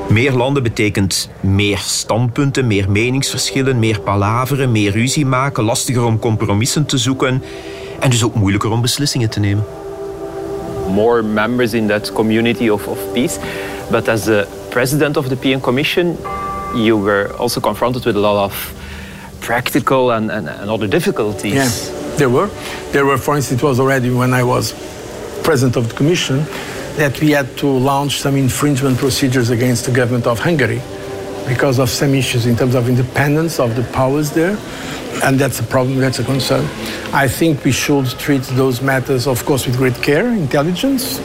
Meer 0.08 0.32
landen 0.32 0.62
betekent 0.62 1.28
meer 1.40 1.78
standpunten, 1.78 2.66
meer 2.66 2.90
meningsverschillen, 2.90 3.78
meer 3.78 4.00
palaveren, 4.00 4.72
meer 4.72 4.92
ruzie 4.92 5.26
maken, 5.26 5.64
lastiger 5.64 6.04
om 6.04 6.18
compromissen 6.18 6.86
te 6.86 6.98
zoeken 6.98 7.42
en 8.00 8.10
dus 8.10 8.24
ook 8.24 8.34
moeilijker 8.34 8.70
om 8.70 8.80
beslissingen 8.80 9.30
te 9.30 9.40
nemen. 9.40 9.64
More 10.88 11.22
members 11.22 11.72
in 11.72 11.86
that 11.86 12.12
community 12.12 12.68
of, 12.68 12.86
of 12.86 12.98
peace. 13.12 13.38
But 13.90 14.08
as 14.08 14.24
the 14.24 14.46
president 14.70 15.16
of 15.16 15.24
the 15.24 15.34
European 15.34 15.60
Commission, 15.60 16.16
you 16.74 16.96
were 16.96 17.32
also 17.38 17.60
confronted 17.60 18.04
with 18.04 18.16
a 18.16 18.20
lot 18.20 18.44
of 18.44 18.54
practical 19.40 20.12
and, 20.12 20.30
and, 20.30 20.48
and 20.48 20.70
other 20.70 20.86
difficulties. 20.86 21.54
Yeah, 21.54 22.16
there 22.16 22.30
were. 22.30 22.48
There 22.92 23.04
were, 23.04 23.18
for 23.18 23.36
instance, 23.36 23.62
it 23.62 23.64
was 23.64 23.80
already 23.80 24.10
when 24.10 24.32
I 24.32 24.44
was 24.44 24.72
president 25.42 25.76
of 25.76 25.88
the 25.88 25.94
Commission 25.94 26.44
that 26.96 27.18
we 27.20 27.30
had 27.30 27.56
to 27.58 27.66
launch 27.66 28.20
some 28.20 28.36
infringement 28.36 28.98
procedures 28.98 29.50
against 29.50 29.86
the 29.86 29.92
government 29.92 30.26
of 30.26 30.38
Hungary 30.38 30.82
because 31.48 31.78
of 31.78 31.88
some 31.88 32.14
issues 32.14 32.46
in 32.46 32.56
terms 32.56 32.74
of 32.74 32.88
independence 32.88 33.58
of 33.58 33.74
the 33.74 33.82
powers 33.92 34.30
there. 34.30 34.56
And 35.24 35.38
that's 35.38 35.60
a 35.60 35.64
problem, 35.64 35.98
that's 35.98 36.18
a 36.18 36.24
concern. 36.24 36.64
I 37.12 37.26
think 37.26 37.64
we 37.64 37.72
should 37.72 38.06
treat 38.18 38.42
those 38.54 38.80
matters, 38.80 39.26
of 39.26 39.44
course, 39.44 39.66
with 39.66 39.76
great 39.76 40.00
care, 40.02 40.28
intelligence, 40.28 41.18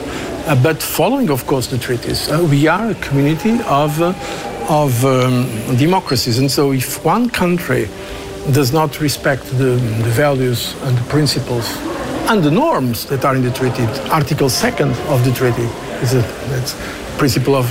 but 0.54 0.80
following, 0.82 1.30
of 1.30 1.46
course, 1.46 1.66
the 1.66 1.78
treaties. 1.78 2.28
Uh, 2.28 2.46
we 2.48 2.68
are 2.68 2.90
a 2.90 2.94
community 2.96 3.58
of, 3.66 4.00
uh, 4.00 4.14
of 4.68 5.04
um, 5.04 5.76
democracies. 5.76 6.38
And 6.38 6.50
so 6.50 6.72
if 6.72 7.04
one 7.04 7.28
country 7.28 7.88
does 8.52 8.72
not 8.72 9.00
respect 9.00 9.44
the, 9.58 9.74
the 10.04 10.12
values 10.14 10.74
and 10.82 10.96
the 10.96 11.04
principles 11.04 11.68
and 12.28 12.42
the 12.42 12.50
norms 12.50 13.06
that 13.06 13.24
are 13.24 13.34
in 13.34 13.42
the 13.42 13.50
treaty. 13.50 13.82
Article 14.10 14.48
2nd 14.48 14.90
of 15.08 15.24
the 15.24 15.32
treaty 15.32 15.68
is 16.02 16.14
a 16.14 16.20
that's 16.50 16.74
principle 17.18 17.54
of 17.54 17.66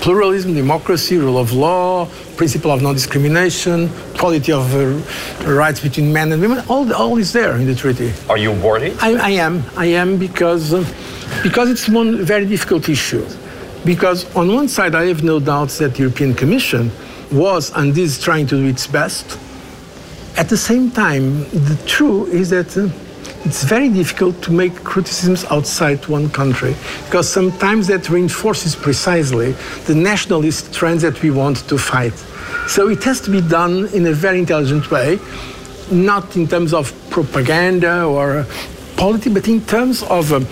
pluralism, 0.00 0.54
democracy, 0.54 1.18
rule 1.18 1.38
of 1.38 1.52
law, 1.52 2.06
principle 2.36 2.70
of 2.70 2.80
non-discrimination, 2.80 3.90
quality 4.16 4.52
of 4.52 4.72
uh, 4.74 5.52
rights 5.52 5.80
between 5.80 6.12
men 6.12 6.30
and 6.32 6.40
women. 6.40 6.64
All, 6.68 6.92
all 6.94 7.16
is 7.18 7.32
there 7.32 7.56
in 7.56 7.66
the 7.66 7.74
treaty. 7.74 8.12
Are 8.28 8.38
you 8.38 8.52
worried? 8.52 8.96
I, 9.00 9.14
I 9.14 9.30
am. 9.30 9.64
I 9.76 9.86
am 9.86 10.16
because, 10.16 10.72
uh, 10.72 10.84
because 11.42 11.70
it's 11.70 11.88
one 11.88 12.24
very 12.24 12.46
difficult 12.46 12.88
issue. 12.88 13.26
Because 13.84 14.34
on 14.34 14.52
one 14.52 14.68
side, 14.68 14.94
I 14.94 15.06
have 15.06 15.22
no 15.22 15.38
doubts 15.38 15.78
that 15.78 15.94
the 15.94 16.00
European 16.00 16.34
Commission 16.34 16.90
was 17.32 17.72
and 17.74 17.96
is 17.96 18.22
trying 18.22 18.46
to 18.48 18.56
do 18.56 18.66
its 18.66 18.86
best. 18.86 19.38
At 20.36 20.48
the 20.48 20.56
same 20.56 20.90
time, 20.90 21.44
the 21.50 21.80
truth 21.86 22.32
is 22.34 22.50
that 22.50 22.76
uh, 22.76 22.88
it's 23.44 23.62
very 23.62 23.88
difficult 23.88 24.42
to 24.42 24.52
make 24.52 24.74
criticisms 24.82 25.44
outside 25.46 26.04
one 26.08 26.28
country 26.28 26.74
because 27.04 27.28
sometimes 27.28 27.86
that 27.86 28.10
reinforces 28.10 28.74
precisely 28.74 29.52
the 29.86 29.94
nationalist 29.94 30.74
trends 30.74 31.02
that 31.02 31.22
we 31.22 31.30
want 31.30 31.58
to 31.68 31.78
fight. 31.78 32.12
So 32.68 32.88
it 32.88 33.04
has 33.04 33.20
to 33.20 33.30
be 33.30 33.40
done 33.40 33.86
in 33.94 34.06
a 34.06 34.12
very 34.12 34.40
intelligent 34.40 34.90
way, 34.90 35.20
not 35.92 36.36
in 36.36 36.48
terms 36.48 36.74
of 36.74 36.92
propaganda 37.10 38.04
or 38.04 38.44
politics, 38.96 39.32
but 39.32 39.48
in 39.48 39.60
terms 39.64 40.02
of 40.02 40.32
um, 40.32 40.46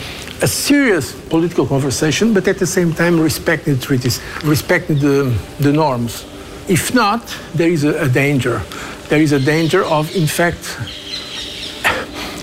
a 0.45 0.47
serious 0.47 1.13
political 1.31 1.67
conversation, 1.67 2.35
but 2.35 2.47
at 2.47 2.59
the 2.59 2.67
same 2.67 2.93
time 2.93 3.19
respecting 3.19 3.77
the 3.77 3.81
treaties, 3.81 4.21
respecting 4.45 4.99
the, 4.99 5.35
the 5.61 5.73
norms. 5.73 6.27
If 6.69 6.95
not, 6.95 7.23
there 7.55 7.71
is 7.71 7.83
a, 7.85 8.03
a 8.03 8.09
danger. 8.11 8.61
There 9.09 9.23
is 9.23 9.33
a 9.33 9.41
danger 9.41 9.83
of, 9.85 10.15
in 10.15 10.27
fact, 10.27 10.79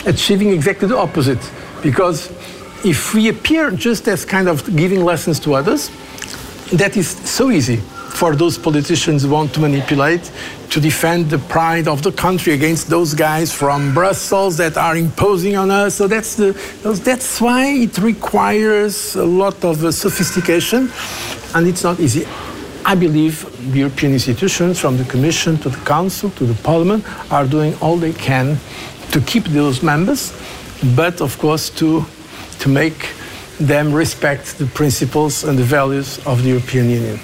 achieving 0.07 0.49
exactly 0.49 0.87
the 0.87 0.97
opposite. 0.97 1.43
Because 1.83 2.31
if 2.83 3.13
we 3.13 3.29
appear 3.29 3.69
just 3.69 4.07
as 4.07 4.25
kind 4.25 4.49
of 4.49 4.75
giving 4.75 5.05
lessons 5.05 5.39
to 5.41 5.53
others, 5.53 5.91
that 6.73 6.97
is 6.97 7.07
so 7.07 7.51
easy 7.51 7.81
for 8.21 8.35
those 8.35 8.55
politicians 8.55 9.23
who 9.23 9.31
want 9.31 9.51
to 9.51 9.59
manipulate 9.59 10.29
to 10.69 10.79
defend 10.79 11.27
the 11.31 11.39
pride 11.39 11.87
of 11.87 12.03
the 12.03 12.11
country 12.11 12.53
against 12.53 12.87
those 12.87 13.15
guys 13.15 13.51
from 13.51 13.95
Brussels 13.95 14.57
that 14.57 14.77
are 14.77 14.95
imposing 14.95 15.55
on 15.55 15.71
us. 15.71 15.95
So 15.95 16.07
that's 16.07 16.35
the 16.35 16.49
that's 17.03 17.41
why 17.41 17.65
it 17.85 17.97
requires 17.97 19.15
a 19.15 19.25
lot 19.25 19.65
of 19.65 19.83
uh, 19.83 19.91
sophistication, 19.91 20.91
and 21.55 21.65
it's 21.65 21.83
not 21.83 21.99
easy. 21.99 22.27
I 22.85 22.93
believe 22.93 23.35
the 23.73 23.79
European 23.79 24.13
institutions, 24.13 24.79
from 24.79 24.97
the 24.97 25.05
Commission 25.05 25.57
to 25.63 25.69
the 25.69 25.83
Council 25.83 26.29
to 26.37 26.45
the 26.45 26.57
Parliament, 26.61 27.03
are 27.31 27.47
doing 27.47 27.73
all 27.81 27.97
they 27.97 28.13
can 28.13 28.59
to 29.13 29.19
keep 29.21 29.45
those 29.45 29.81
members, 29.81 30.31
but 30.95 31.21
of 31.21 31.39
course 31.39 31.71
to, 31.79 32.05
to 32.59 32.69
make 32.69 32.99
them 33.59 33.91
respect 33.91 34.59
the 34.59 34.67
principles 34.67 35.43
and 35.43 35.57
the 35.57 35.67
values 35.79 36.19
of 36.27 36.43
the 36.43 36.49
European 36.49 36.87
Union. 36.87 37.19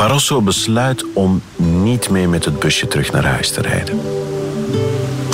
Barroso 0.00 0.40
besluit 0.40 1.04
om 1.14 1.42
niet 1.56 2.10
mee 2.10 2.28
met 2.28 2.44
het 2.44 2.58
busje 2.58 2.88
terug 2.88 3.12
naar 3.12 3.24
huis 3.24 3.50
te 3.50 3.60
rijden. 3.60 4.00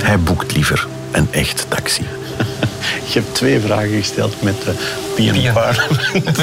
Hij 0.02 0.18
boekt 0.18 0.52
liever 0.52 0.86
een 1.12 1.28
echt 1.30 1.66
taxi. 1.68 2.02
Je 3.12 3.20
hebt 3.20 3.34
twee 3.34 3.60
vragen 3.60 3.88
gesteld 3.88 4.42
met 4.42 4.62
de 4.62 4.72
Pian 5.14 5.52
Parliament. 5.52 6.36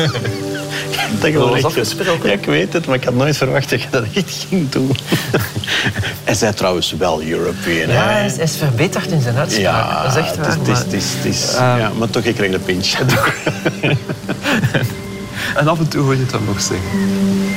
dat 1.22 1.76
echt-. 1.76 1.96
Ja, 2.24 2.32
ik 2.32 2.46
weet 2.46 2.74
het, 2.74 2.86
maar 2.86 2.96
ik 2.96 3.04
had 3.04 3.14
nooit 3.14 3.38
verwacht 3.38 3.70
dat 3.70 3.82
je 3.82 3.88
dat 3.90 4.04
echt 4.14 4.46
ging 4.50 4.70
doen. 4.70 4.96
Hij 6.24 6.34
zei 6.34 6.54
trouwens 6.54 6.92
wel 6.92 7.24
European. 7.24 7.90
Ja, 7.90 8.10
hij 8.10 8.26
is, 8.26 8.36
hij 8.36 8.44
is 8.44 8.56
verbeterd 8.56 9.12
in 9.12 9.22
zijn 9.22 9.36
uitspraak. 9.36 9.64
Ja, 9.64 10.04
dat 10.04 10.16
is 10.16 10.22
echt 10.22 10.36
waar. 10.36 10.50
het 10.50 10.60
is, 10.62 10.68
maar- 10.68 10.78
het 10.84 10.94
is, 10.94 11.06
het 11.16 11.26
is, 11.26 11.54
Ehm, 11.56 11.80
ja, 11.80 11.92
maar 11.98 12.10
toch, 12.10 12.24
ik 12.24 12.36
kreeg 12.36 12.52
de 12.52 12.60
pinch. 12.60 12.94
En 15.56 15.68
af 15.68 15.80
en 15.80 15.88
toe 15.88 16.02
hoor 16.02 16.14
je 16.14 16.20
het 16.20 16.30
dan 16.30 16.46
nog 16.46 16.62
zeggen. 16.62 16.88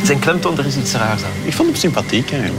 Zijn 0.05 0.19
klemtoon, 0.19 0.59
er 0.59 0.67
is 0.67 0.77
iets 0.77 0.93
raars 0.93 1.23
aan. 1.23 1.31
Ik 1.45 1.55
vond 1.55 1.69
hem 1.69 1.79
sympathiek. 1.79 2.31
Hè. 2.31 2.51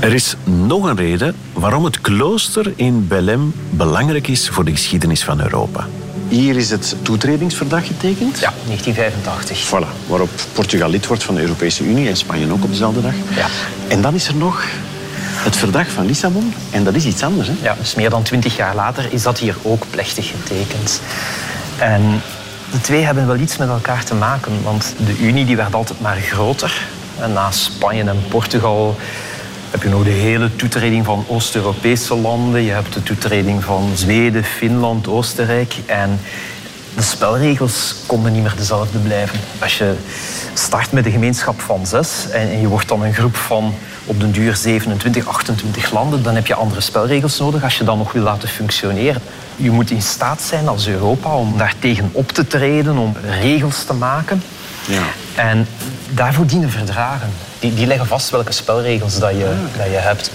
Er 0.00 0.12
is 0.12 0.36
nog 0.44 0.84
een 0.84 0.96
reden 0.96 1.34
waarom 1.52 1.84
het 1.84 2.00
klooster 2.00 2.72
in 2.76 3.08
Belém 3.08 3.52
belangrijk 3.70 4.28
is 4.28 4.48
voor 4.48 4.64
de 4.64 4.70
geschiedenis 4.70 5.24
van 5.24 5.40
Europa. 5.40 5.86
Hier 6.28 6.56
is 6.56 6.70
het 6.70 6.96
toetredingsverdrag 7.02 7.86
getekend. 7.86 8.38
Ja, 8.38 8.52
1985. 8.66 9.66
Voilà, 9.66 10.08
waarop 10.08 10.30
Portugal 10.52 10.90
lid 10.90 11.06
wordt 11.06 11.22
van 11.22 11.34
de 11.34 11.40
Europese 11.40 11.84
Unie 11.84 12.08
en 12.08 12.16
Spanje 12.16 12.52
ook 12.52 12.64
op 12.64 12.70
dezelfde 12.70 13.00
dag. 13.00 13.14
Ja. 13.36 13.46
En 13.88 14.02
dan 14.02 14.14
is 14.14 14.28
er 14.28 14.34
nog 14.34 14.64
het 15.42 15.56
verdrag 15.56 15.90
van 15.90 16.06
Lissabon. 16.06 16.54
En 16.70 16.84
dat 16.84 16.94
is 16.94 17.04
iets 17.04 17.22
anders. 17.22 17.48
Hè? 17.48 17.54
Ja, 17.62 17.76
dus 17.78 17.94
meer 17.94 18.10
dan 18.10 18.22
twintig 18.22 18.56
jaar 18.56 18.74
later 18.74 19.12
is 19.12 19.22
dat 19.22 19.38
hier 19.38 19.56
ook 19.62 19.84
plechtig 19.90 20.30
getekend. 20.30 21.00
En 21.78 22.20
de 22.72 22.80
twee 22.80 23.02
hebben 23.02 23.26
wel 23.26 23.36
iets 23.36 23.56
met 23.56 23.68
elkaar 23.68 24.04
te 24.04 24.14
maken, 24.14 24.62
want 24.62 24.94
de 25.06 25.18
Unie 25.18 25.44
die 25.44 25.56
werd 25.56 25.74
altijd 25.74 26.00
maar 26.00 26.16
groter. 26.16 26.86
En 27.20 27.32
na 27.32 27.50
Spanje 27.50 28.04
en 28.04 28.24
Portugal 28.28 28.96
heb 29.70 29.82
je 29.82 29.88
nog 29.88 30.04
de 30.04 30.10
hele 30.10 30.56
toetreding 30.56 31.04
van 31.04 31.24
Oost-Europese 31.28 32.14
landen. 32.14 32.60
Je 32.60 32.70
hebt 32.70 32.92
de 32.92 33.02
toetreding 33.02 33.64
van 33.64 33.90
Zweden, 33.94 34.44
Finland, 34.44 35.08
Oostenrijk. 35.08 35.74
En 35.86 36.20
de 36.94 37.02
spelregels 37.02 37.94
konden 38.06 38.32
niet 38.32 38.42
meer 38.42 38.54
dezelfde 38.56 38.98
blijven. 38.98 39.38
Als 39.58 39.78
je 39.78 39.94
start 40.54 40.92
met 40.92 41.06
een 41.06 41.12
gemeenschap 41.12 41.60
van 41.60 41.86
zes 41.86 42.30
en 42.30 42.60
je 42.60 42.68
wordt 42.68 42.88
dan 42.88 43.02
een 43.02 43.14
groep 43.14 43.36
van 43.36 43.74
op 44.04 44.20
den 44.20 44.32
duur 44.32 44.56
27, 44.56 45.26
28 45.26 45.92
landen, 45.92 46.22
dan 46.22 46.34
heb 46.34 46.46
je 46.46 46.54
andere 46.54 46.80
spelregels 46.80 47.38
nodig 47.38 47.62
als 47.64 47.78
je 47.78 47.84
dat 47.84 47.96
nog 47.96 48.12
wil 48.12 48.22
laten 48.22 48.48
functioneren. 48.48 49.22
Je 49.62 49.70
moet 49.70 49.90
in 49.90 50.02
staat 50.02 50.42
zijn 50.42 50.68
als 50.68 50.86
Europa 50.86 51.36
om 51.36 51.58
daar 51.58 51.74
tegen 51.78 52.10
op 52.12 52.32
te 52.32 52.46
treden, 52.46 52.96
om 52.96 53.16
regels 53.40 53.84
te 53.84 53.92
maken. 53.92 54.42
Ja. 54.86 55.02
En 55.34 55.66
daarvoor 56.10 56.46
dienen 56.46 56.70
verdragen. 56.70 57.30
Die, 57.58 57.74
die 57.74 57.86
leggen 57.86 58.06
vast 58.06 58.30
welke 58.30 58.52
spelregels 58.52 59.18
dat 59.18 59.30
je, 59.30 59.54
dat 59.76 59.86
je 59.86 59.96
hebt. 59.96 60.30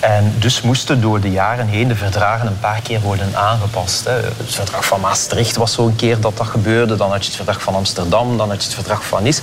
En 0.00 0.34
dus 0.38 0.62
moesten 0.62 1.00
door 1.00 1.20
de 1.20 1.30
jaren 1.30 1.66
heen 1.66 1.88
de 1.88 1.94
verdragen 1.94 2.46
een 2.46 2.60
paar 2.60 2.80
keer 2.82 3.00
worden 3.00 3.30
aangepast. 3.34 4.04
Hè. 4.04 4.12
Het 4.12 4.54
verdrag 4.54 4.84
van 4.84 5.00
Maastricht 5.00 5.56
was 5.56 5.72
zo 5.72 5.86
een 5.86 5.96
keer 5.96 6.20
dat 6.20 6.36
dat 6.36 6.46
gebeurde. 6.46 6.96
Dan 6.96 7.10
had 7.10 7.20
je 7.20 7.26
het 7.26 7.36
verdrag 7.36 7.62
van 7.62 7.74
Amsterdam, 7.74 8.36
dan 8.36 8.48
had 8.48 8.58
je 8.58 8.66
het 8.66 8.74
verdrag 8.74 9.04
van 9.04 9.22
Nice. 9.22 9.42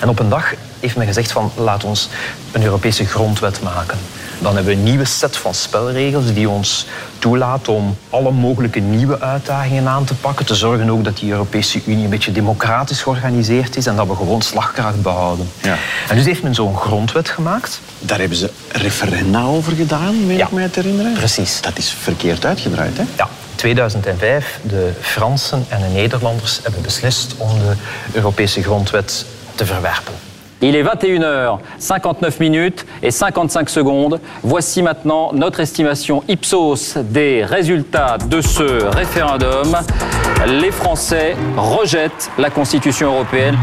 En 0.00 0.08
op 0.08 0.18
een 0.18 0.28
dag 0.28 0.52
heeft 0.80 0.96
men 0.96 1.06
gezegd 1.06 1.32
van 1.32 1.52
laat 1.56 1.84
ons 1.84 2.08
een 2.52 2.62
Europese 2.62 3.04
grondwet 3.06 3.62
maken. 3.62 3.98
Dan 4.38 4.54
hebben 4.54 4.72
we 4.72 4.78
een 4.78 4.84
nieuwe 4.84 5.04
set 5.04 5.36
van 5.36 5.54
spelregels 5.54 6.32
die 6.34 6.48
ons 6.48 6.86
toelaat 7.18 7.68
om 7.68 7.96
alle 8.10 8.30
mogelijke 8.30 8.80
nieuwe 8.80 9.20
uitdagingen 9.20 9.88
aan 9.88 10.04
te 10.04 10.14
pakken. 10.14 10.46
Te 10.46 10.54
zorgen 10.54 10.90
ook 10.90 11.04
dat 11.04 11.16
die 11.16 11.30
Europese 11.30 11.80
Unie 11.86 12.04
een 12.04 12.10
beetje 12.10 12.32
democratisch 12.32 13.02
georganiseerd 13.02 13.76
is 13.76 13.86
en 13.86 13.96
dat 13.96 14.06
we 14.06 14.14
gewoon 14.16 14.42
slagkracht 14.42 15.02
behouden. 15.02 15.50
Ja. 15.62 15.76
En 16.08 16.16
dus 16.16 16.24
heeft 16.24 16.42
men 16.42 16.54
zo'n 16.54 16.76
grondwet 16.76 17.28
gemaakt. 17.28 17.80
Daar 17.98 18.18
hebben 18.18 18.38
ze 18.38 18.50
referenda 18.72 19.42
over 19.42 19.72
gedaan, 19.72 20.26
meen 20.26 20.36
Ja. 20.36 20.44
ik 20.46 20.52
mij 20.52 20.68
te 20.68 20.80
herinneren. 20.80 21.12
Precies. 21.12 21.60
Dat 21.60 21.78
is 21.78 21.96
verkeerd 22.00 22.44
uitgedraaid, 22.44 22.96
hè? 22.96 23.04
Ja, 23.16 23.28
2005, 23.54 24.58
de 24.62 24.92
Fransen 25.00 25.64
en 25.68 25.80
de 25.80 25.88
Nederlanders 25.88 26.60
hebben 26.62 26.82
beslist 26.82 27.34
om 27.36 27.58
de 27.58 27.72
Europese 28.12 28.62
grondwet 28.62 29.24
te 29.54 29.66
verwerpen. 29.66 30.14
Il 30.62 30.74
est 30.74 30.82
21h, 30.82 31.58
59 31.78 32.40
minutes 32.40 32.86
et 33.02 33.10
55 33.10 33.68
secondes. 33.68 34.20
Voici 34.42 34.82
maintenant 34.82 35.30
notre 35.34 35.60
estimation 35.60 36.24
Ipsos 36.28 36.96
des 36.96 37.44
résultats 37.44 38.16
de 38.16 38.40
ce 38.40 38.84
référendum. 38.84 39.76
Les 40.46 40.70
Français 40.70 41.36
rejettent 41.56 42.30
la 42.38 42.50
Constitution 42.50 43.12
européenne. 43.14 43.56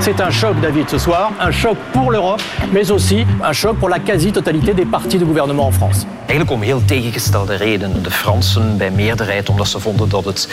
C'est 0.00 0.20
un 0.20 0.30
choc, 0.30 0.60
David, 0.60 0.88
ce 0.88 0.98
soir. 0.98 1.32
Un 1.40 1.50
choc 1.50 1.76
pour 1.92 2.10
l'Europe, 2.10 2.42
mais 2.72 2.90
aussi 2.90 3.26
un 3.42 3.52
choc 3.52 3.78
pour 3.78 3.88
la 3.88 3.98
quasi-totalité 3.98 4.74
des 4.74 4.84
partis 4.84 5.18
de 5.18 5.24
gouvernement 5.24 5.66
en 5.66 5.72
France. 5.72 6.06
Eigenlijk 6.26 6.50
om 6.50 6.62
heel 6.62 6.84
tegengestelde 6.84 7.54
redenen. 7.54 8.02
De 8.02 8.10
Fransen 8.10 8.76
bij 8.76 8.90
meerderheid 8.90 9.48
omdat 9.48 9.68
ze 9.68 9.80
vonden 9.80 10.08
dat 10.08 10.24
het 10.24 10.48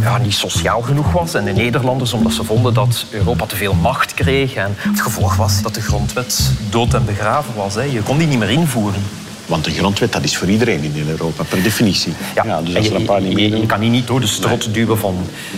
ja, 0.00 0.18
niet 0.18 0.34
sociaal 0.34 0.80
genoeg 0.80 1.12
was. 1.12 1.34
En 1.34 1.44
de 1.44 1.52
Nederlanders 1.52 2.12
omdat 2.12 2.32
ze 2.32 2.44
vonden 2.44 2.74
dat 2.74 3.06
Europa 3.10 3.46
te 3.46 3.56
veel 3.56 3.74
macht 3.74 4.14
kreeg. 4.14 4.54
En 4.54 4.74
het 4.78 5.00
gevolg 5.00 5.36
was 5.36 5.62
dat 5.62 5.74
de 5.74 5.80
grondwet 5.80 6.52
dood 6.70 6.94
en 6.94 7.04
begraven 7.04 7.54
was. 7.54 7.74
Hè. 7.74 7.82
Je 7.82 8.02
kon 8.02 8.18
die 8.18 8.26
niet 8.26 8.38
meer 8.38 8.50
invoeren. 8.50 9.02
Want 9.48 9.64
de 9.64 9.70
grondwet 9.70 10.12
dat 10.12 10.22
is 10.24 10.36
voor 10.36 10.48
iedereen 10.48 10.82
in 10.82 10.92
heel 10.94 11.06
Europa, 11.08 11.42
per 11.42 11.62
definitie. 11.62 12.12
Ja, 12.34 12.62
dus 12.62 12.74
als 12.76 12.84
je, 12.86 12.90
er 12.90 12.96
een 13.00 13.04
paar 13.06 13.20
niet 13.20 13.30
je- 13.30 13.34
meedoen... 13.36 13.60
je 13.60 13.66
kan 13.66 13.80
die 13.80 13.90
niet 13.90 14.06
door 14.06 14.20
de 14.20 14.26
strot 14.26 14.74
duwen 14.74 14.98
van 14.98 15.16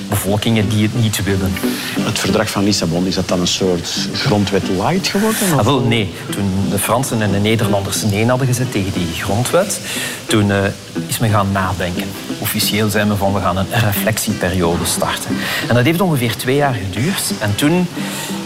bevolkingen 0.09 0.69
die 0.69 0.83
het 0.83 1.01
niet 1.01 1.23
willen. 1.25 1.53
Het 2.01 2.19
verdrag 2.19 2.51
van 2.51 2.65
Lissabon, 2.65 3.07
is 3.07 3.15
dat 3.15 3.29
dan 3.29 3.41
een 3.41 3.47
soort 3.47 4.09
grondwet 4.13 4.63
light 4.69 5.09
geworden? 5.09 5.41
of? 5.53 5.59
Ah, 5.59 5.65
wel, 5.65 5.81
nee. 5.81 6.11
Toen 6.31 6.51
de 6.71 6.79
Fransen 6.79 7.23
en 7.23 7.31
de 7.31 7.39
Nederlanders 7.39 8.03
nee 8.03 8.27
hadden 8.27 8.47
gezet 8.47 8.73
tegen 8.73 8.93
die 8.93 9.07
grondwet, 9.23 9.81
toen 10.27 10.51
eh, 10.51 10.59
is 11.07 11.19
men 11.19 11.31
gaan 11.31 11.53
nadenken. 11.53 12.07
Officieel 12.39 12.91
zijn 12.91 13.09
we 13.09 13.17
van 13.17 13.33
we 13.33 13.41
gaan 13.41 13.57
een 13.57 13.67
reflectieperiode 13.71 14.85
starten. 14.85 15.37
En 15.69 15.75
dat 15.75 15.85
heeft 15.85 16.01
ongeveer 16.01 16.37
twee 16.37 16.57
jaar 16.57 16.75
geduurd. 16.75 17.23
En 17.39 17.55
toen 17.55 17.87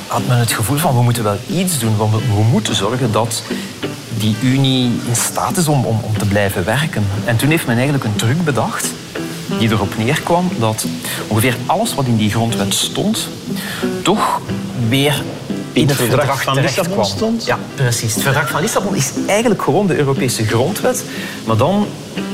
had 0.06 0.26
men 0.26 0.38
het 0.38 0.52
gevoel 0.52 0.76
van 0.76 0.94
we 0.96 1.02
moeten 1.02 1.22
wel 1.22 1.38
iets 1.50 1.78
doen. 1.78 1.96
Want 1.96 2.12
we, 2.12 2.18
we 2.18 2.42
moeten 2.50 2.74
zorgen 2.74 3.12
dat 3.12 3.42
die 4.18 4.36
Unie 4.42 4.84
in 5.06 5.16
staat 5.16 5.56
is 5.56 5.68
om, 5.68 5.84
om, 5.84 6.00
om 6.02 6.18
te 6.18 6.26
blijven 6.26 6.64
werken. 6.64 7.06
En 7.24 7.36
toen 7.36 7.48
heeft 7.48 7.66
men 7.66 7.74
eigenlijk 7.74 8.04
een 8.04 8.16
truc 8.16 8.44
bedacht 8.44 8.92
die 9.58 9.70
erop 9.70 9.98
neerkwam 9.98 10.50
dat 10.58 10.86
ongeveer 11.28 11.56
alles 11.66 11.94
wat 11.94 12.04
in 12.04 12.16
die 12.16 12.30
grondwet 12.30 12.74
stond, 12.74 13.28
toch 14.02 14.40
weer 14.88 15.22
in 15.72 15.88
het 15.88 15.96
verdrag, 15.96 16.42
van 16.42 16.60
Lissabon 16.60 17.04
stond? 17.04 17.44
Ja, 17.44 17.58
precies. 17.74 18.14
Het 18.14 18.22
verdrag 18.22 18.50
van 18.50 18.60
Lissabon 18.60 18.94
is 18.94 19.12
eigenlijk 19.26 19.62
gewoon 19.62 19.86
de 19.86 19.96
Europese 19.96 20.44
grondwet, 20.44 21.04
maar 21.44 21.56
dan 21.56 21.86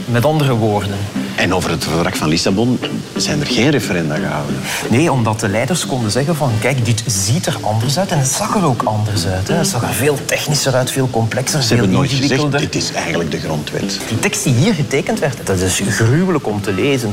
met 0.04 0.24
andere 0.24 0.54
woorden. 0.54 0.98
En 1.40 1.54
over 1.54 1.70
het 1.70 1.84
verdrag 1.84 2.16
van 2.16 2.28
Lissabon 2.28 2.78
zijn 3.16 3.40
er 3.40 3.46
geen 3.46 3.70
referenda 3.70 4.14
gehouden. 4.14 4.56
Nee, 4.90 5.12
omdat 5.12 5.40
de 5.40 5.48
leiders 5.48 5.86
konden 5.86 6.10
zeggen 6.10 6.36
van 6.36 6.52
kijk, 6.60 6.84
dit 6.84 7.02
ziet 7.06 7.46
er 7.46 7.56
anders 7.60 7.98
uit 7.98 8.10
en 8.10 8.18
het 8.18 8.28
zag 8.28 8.56
er 8.56 8.64
ook 8.64 8.82
anders 8.82 9.26
uit. 9.26 9.48
Hè. 9.48 9.54
Het 9.54 9.66
zag 9.66 9.82
er 9.82 9.94
veel 9.94 10.18
technischer 10.24 10.74
uit, 10.74 10.90
veel 10.90 11.08
complexer, 11.10 11.60
Ze 11.62 11.66
veel 11.68 11.76
hebben 11.76 11.96
nooit 11.96 12.10
gezegd, 12.10 12.30
ingewikkelder. 12.30 12.70
dit 12.70 12.82
is 12.82 12.92
eigenlijk 12.92 13.30
de 13.30 13.38
grondwet. 13.40 14.00
Die 14.08 14.18
tekst 14.18 14.44
die 14.44 14.54
hier 14.54 14.74
getekend 14.74 15.18
werd, 15.18 15.46
dat 15.46 15.58
is 15.58 15.80
gruwelijk 15.88 16.46
om 16.46 16.62
te 16.62 16.72
lezen. 16.72 17.12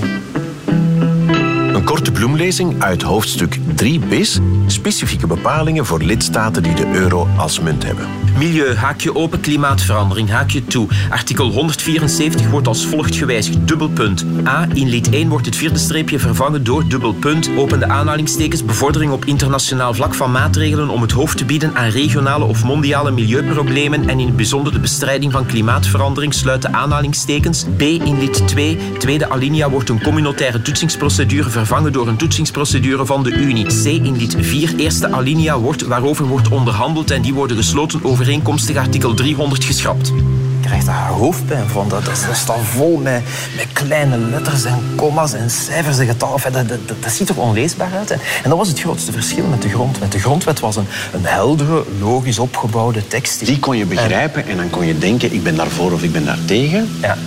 Een 1.73 1.83
korte 1.83 2.11
bloemlezing 2.11 2.83
uit 2.83 3.01
hoofdstuk 3.01 3.59
3 3.75 3.99
bis, 3.99 4.39
specifieke 4.65 5.27
bepalingen 5.27 5.85
voor 5.85 6.01
lidstaten 6.01 6.63
die 6.63 6.73
de 6.73 6.87
euro 6.93 7.27
als 7.37 7.59
munt 7.59 7.83
hebben. 7.83 8.07
Milieu, 8.37 8.75
haakje 8.75 9.15
open, 9.15 9.39
klimaatverandering, 9.39 10.29
haakje 10.29 10.65
toe. 10.65 10.87
Artikel 11.09 11.49
174 11.49 12.49
wordt 12.49 12.67
als 12.67 12.85
volgt 12.85 13.15
gewijzigd. 13.15 13.67
Dubbelpunt. 13.67 14.25
A. 14.47 14.67
In 14.73 14.89
lid 14.89 15.09
1 15.09 15.29
wordt 15.29 15.45
het 15.45 15.55
vierde 15.55 15.77
streepje 15.77 16.19
vervangen 16.19 16.63
door 16.63 16.87
dubbelpunt. 16.87 17.49
Open 17.57 17.79
de 17.79 17.87
aanhalingstekens. 17.87 18.65
Bevordering 18.65 19.11
op 19.11 19.25
internationaal 19.25 19.93
vlak 19.93 20.13
van 20.13 20.31
maatregelen 20.31 20.89
om 20.89 21.01
het 21.01 21.11
hoofd 21.11 21.37
te 21.37 21.45
bieden 21.45 21.75
aan 21.75 21.89
regionale 21.89 22.45
of 22.45 22.63
mondiale 22.63 23.11
milieuproblemen 23.11 24.09
en 24.09 24.19
in 24.19 24.27
het 24.27 24.35
bijzonder 24.35 24.73
de 24.73 24.79
bestrijding 24.79 25.31
van 25.31 25.45
klimaatverandering. 25.45 26.33
Sluit 26.33 26.61
de 26.61 26.71
aanhalingstekens. 26.71 27.65
B. 27.77 27.81
In 27.81 28.19
lid 28.19 28.47
2, 28.47 28.77
tweede 28.97 29.29
alinea, 29.29 29.69
wordt 29.69 29.89
een 29.89 30.01
communautaire 30.01 30.61
toetsingsprocedure 30.61 31.49
vervangen 31.49 31.93
door 31.93 32.07
een 32.07 32.17
toetsingsprocedure 32.17 33.05
van 33.05 33.23
de 33.23 33.31
Unie. 33.31 33.65
C. 33.65 33.85
In 33.85 34.17
lid 34.17 34.35
4, 34.39 34.73
eerste 34.77 35.11
alinea, 35.11 35.59
wordt, 35.59 35.81
waarover 35.81 36.25
wordt 36.25 36.49
onderhandeld 36.49 37.11
en 37.11 37.21
die 37.21 37.33
worden 37.33 37.57
gesloten 37.57 38.03
overeenkomstig 38.27 38.77
artikel 38.77 39.13
300 39.13 39.63
geschrapt. 39.63 40.07
Je 40.07 40.59
krijgt 40.61 40.85
daar 40.85 41.07
hoofdpijn 41.07 41.67
van. 41.67 41.89
Dat, 41.89 42.05
dat, 42.05 42.23
dat 42.27 42.35
staat 42.35 42.59
vol 42.63 42.97
met, 42.97 43.21
met 43.55 43.67
kleine 43.73 44.17
letters 44.17 44.63
en 44.63 44.79
commas 44.95 45.33
en 45.33 45.49
cijfers 45.49 45.97
en 45.97 46.07
getallen. 46.07 46.35
Enfin, 46.35 46.51
dat, 46.51 46.67
dat, 46.67 47.03
dat 47.03 47.11
ziet 47.11 47.29
er 47.29 47.39
onleesbaar 47.39 47.91
uit. 47.97 48.11
En, 48.11 48.19
en 48.43 48.49
dat 48.49 48.57
was 48.57 48.67
het 48.67 48.79
grootste 48.79 49.11
verschil 49.11 49.45
met 49.45 49.61
de 49.61 49.69
grondwet. 49.69 50.11
De 50.11 50.19
grondwet 50.19 50.59
was 50.59 50.75
een, 50.75 50.87
een 51.13 51.25
heldere, 51.25 51.83
logisch 51.99 52.39
opgebouwde 52.39 53.07
tekst. 53.07 53.45
Die 53.45 53.59
kon 53.59 53.77
je 53.77 53.85
begrijpen 53.85 54.47
en 54.47 54.57
dan 54.57 54.69
kon 54.69 54.85
je 54.85 54.97
denken, 54.97 55.33
ik 55.33 55.43
ben 55.43 55.55
daarvoor 55.55 55.91
of 55.91 56.03
ik 56.03 56.11
ben 56.11 56.25
daar 56.25 56.45
tegen. 56.45 56.89
Ja. 57.01 57.17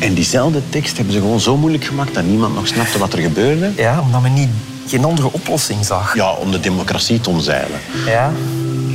En 0.00 0.14
diezelfde 0.14 0.62
tekst 0.68 0.96
hebben 0.96 1.14
ze 1.14 1.20
gewoon 1.20 1.40
zo 1.40 1.56
moeilijk 1.56 1.84
gemaakt 1.84 2.14
dat 2.14 2.24
niemand 2.24 2.54
nog 2.54 2.66
snapte 2.66 2.98
wat 2.98 3.12
er 3.12 3.18
gebeurde. 3.18 3.72
Ja, 3.76 4.00
omdat 4.00 4.22
men 4.22 4.34
niet, 4.34 4.48
geen 4.86 5.04
andere 5.04 5.32
oplossing 5.32 5.84
zag. 5.84 6.14
Ja, 6.14 6.32
om 6.32 6.50
de 6.50 6.60
democratie 6.60 7.20
te 7.20 7.30
omzeilen. 7.30 7.78
Ja. 8.06 8.32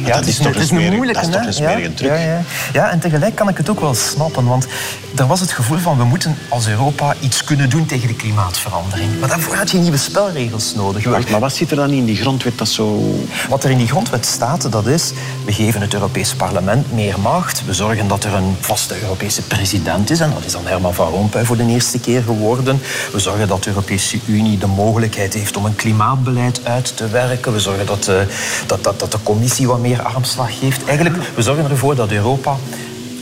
Ja, 0.06 0.14
dat 0.14 0.26
is 0.26 0.38
toch 0.38 0.46
het 0.46 0.56
een 0.56 0.80
is 0.80 0.90
moeilijke, 0.96 1.30
dat 1.30 1.46
is 1.48 1.56
toch 1.56 1.66
een 1.66 1.82
ja, 1.82 1.90
truc. 1.96 2.10
Ja, 2.10 2.16
ja. 2.16 2.42
ja, 2.74 2.92
en 2.92 3.00
tegelijk 3.00 3.36
kan 3.36 3.50
ik 3.50 3.58
het 3.58 3.70
ook 3.70 3.80
wel 3.80 3.94
snappen. 3.94 4.46
Want 4.46 4.68
er 5.16 5.28
was 5.28 5.40
het 5.40 5.52
gevoel 5.52 5.78
van 5.78 5.98
we 5.98 6.04
moeten 6.04 6.38
als 6.50 6.68
Europa 6.68 7.16
iets 7.20 7.44
kunnen 7.44 7.70
doen 7.70 7.86
tegen 7.86 8.08
de 8.08 8.16
klimaatverandering. 8.16 9.20
Maar 9.20 9.30
daarvoor 9.30 9.56
had 9.56 9.72
je 9.72 9.78
nieuwe 9.78 9.98
spelregels 9.98 10.76
nodig. 10.76 11.04
Wacht, 11.04 11.30
maar 11.30 11.40
wat 11.40 11.54
zit 11.54 11.72
er 11.72 11.76
dan 11.76 11.90
in 11.90 12.06
die 12.06 12.16
grondwet 12.16 12.58
dat 12.58 12.68
zo... 12.70 13.16
Wat 13.50 13.64
er 13.64 13.70
in 13.70 13.78
die 13.78 13.88
grondwet 13.88 14.26
staat, 14.26 14.72
dat 14.72 14.88
is... 14.88 15.12
we 15.46 15.54
geven 15.54 15.82
het 15.82 15.94
Europees 15.94 16.34
Parlement 16.34 16.94
meer 16.94 17.20
macht. 17.20 17.66
We 17.66 17.74
zorgen 17.74 18.08
dat 18.08 18.24
er 18.24 18.34
een 18.34 18.56
vaste 18.60 19.02
Europese 19.02 19.42
president 19.42 20.10
is. 20.10 20.20
En 20.20 20.32
dat 20.34 20.46
is 20.46 20.52
dan 20.52 20.66
Herman 20.66 20.94
Van 20.94 21.10
Rompuy 21.10 21.46
voor 21.46 21.58
de 21.58 21.66
eerste 21.66 22.00
keer 22.00 22.24
geworden. 22.24 22.82
We 23.12 23.20
zorgen 23.20 23.48
dat 23.48 23.64
de 23.64 23.70
Europese 23.70 24.20
Unie 24.26 24.58
de 24.58 24.68
mogelijkheid 24.68 25.34
heeft 25.34 25.58
om 25.58 25.66
een 25.66 25.76
klimaatbeleid 25.76 26.60
uit 26.64 26.98
te 26.98 27.08
werken. 27.08 27.54
We 27.54 27.60
zorgen 27.60 27.86
dat 27.86 28.04
de, 28.04 28.28
dat, 28.66 28.84
dat, 28.84 29.00
dat 29.00 29.12
de 29.12 29.18
commissie 29.24 29.68
wat 29.68 29.80
meer 29.80 29.95
armslag 30.02 30.60
geeft. 30.60 30.86
Eigenlijk, 30.86 31.16
we 31.36 31.42
zorgen 31.42 31.70
ervoor 31.70 31.96
dat 31.96 32.12
Europa 32.12 32.58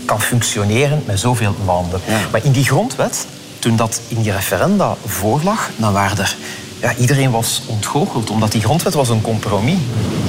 kan 0.06 0.22
functioneren 0.22 1.04
met 1.06 1.20
zoveel 1.20 1.56
landen. 1.66 2.02
Maar 2.32 2.46
in 2.46 2.52
die 2.52 2.66
grondwet, 2.66 3.28
toen 3.60 3.76
dat 3.76 4.02
in 4.08 4.22
die 4.22 4.32
referenda 4.32 4.96
voorlag, 5.06 5.70
dan 5.76 5.94
waren 5.94 6.18
er... 6.18 6.36
Ja, 6.82 6.96
iedereen 6.96 7.32
was 7.32 7.62
ontgoocheld, 7.66 8.30
omdat 8.30 8.52
die 8.52 8.62
grondwet 8.62 8.94
was 8.94 9.10
een 9.10 9.22
compromis. 9.22 9.78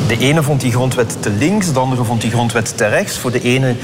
De 0.07 0.19
ene 0.19 0.43
vond 0.43 0.61
die 0.61 0.73
grondwet 0.73 1.23
te 1.23 1.31
links, 1.31 1.73
de 1.73 1.79
andere 1.79 2.05
vond 2.05 2.21
die 2.21 2.31
grondwet 2.31 2.77
te 2.77 2.87
rechts. 2.87 3.19
Voor 3.19 3.31
de 3.31 3.43
ene 3.43 3.75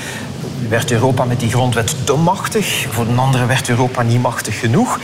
werd 0.68 0.90
Europa 0.90 1.24
met 1.24 1.40
die 1.40 1.50
grondwet 1.50 1.94
te 2.04 2.12
machtig, 2.12 2.86
voor 2.90 3.06
de 3.06 3.14
andere 3.14 3.46
werd 3.46 3.68
Europa 3.68 4.02
niet 4.02 4.20
machtig 4.20 4.58
genoeg. 4.58 4.98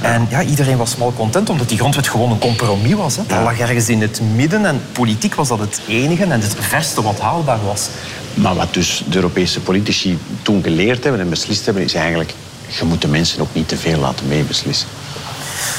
En 0.00 0.26
ja, 0.30 0.42
iedereen 0.42 0.76
was 0.76 0.96
mal 0.96 1.12
content, 1.16 1.50
omdat 1.50 1.68
die 1.68 1.78
grondwet 1.78 2.08
gewoon 2.08 2.30
een 2.30 2.38
compromis 2.38 2.94
was. 2.94 3.16
Hè. 3.16 3.22
Dat 3.26 3.42
lag 3.42 3.58
ergens 3.58 3.88
in 3.88 4.00
het 4.00 4.20
midden 4.34 4.66
en 4.66 4.82
politiek 4.92 5.34
was 5.34 5.48
dat 5.48 5.58
het 5.58 5.80
enige 5.88 6.22
en 6.22 6.40
het 6.40 6.56
verste 6.58 7.02
wat 7.02 7.20
haalbaar 7.20 7.64
was. 7.64 7.88
Maar 8.34 8.54
wat 8.54 8.74
dus 8.74 9.04
de 9.08 9.16
Europese 9.16 9.60
politici 9.60 10.18
toen 10.42 10.62
geleerd 10.62 11.02
hebben 11.02 11.20
en 11.20 11.30
beslist 11.30 11.64
hebben, 11.64 11.84
is 11.84 11.94
eigenlijk... 11.94 12.34
Je 12.78 12.84
moet 12.84 13.02
de 13.02 13.08
mensen 13.08 13.40
ook 13.40 13.48
niet 13.52 13.68
te 13.68 13.76
veel 13.76 13.98
laten 13.98 14.28
meebeslissen. 14.28 14.88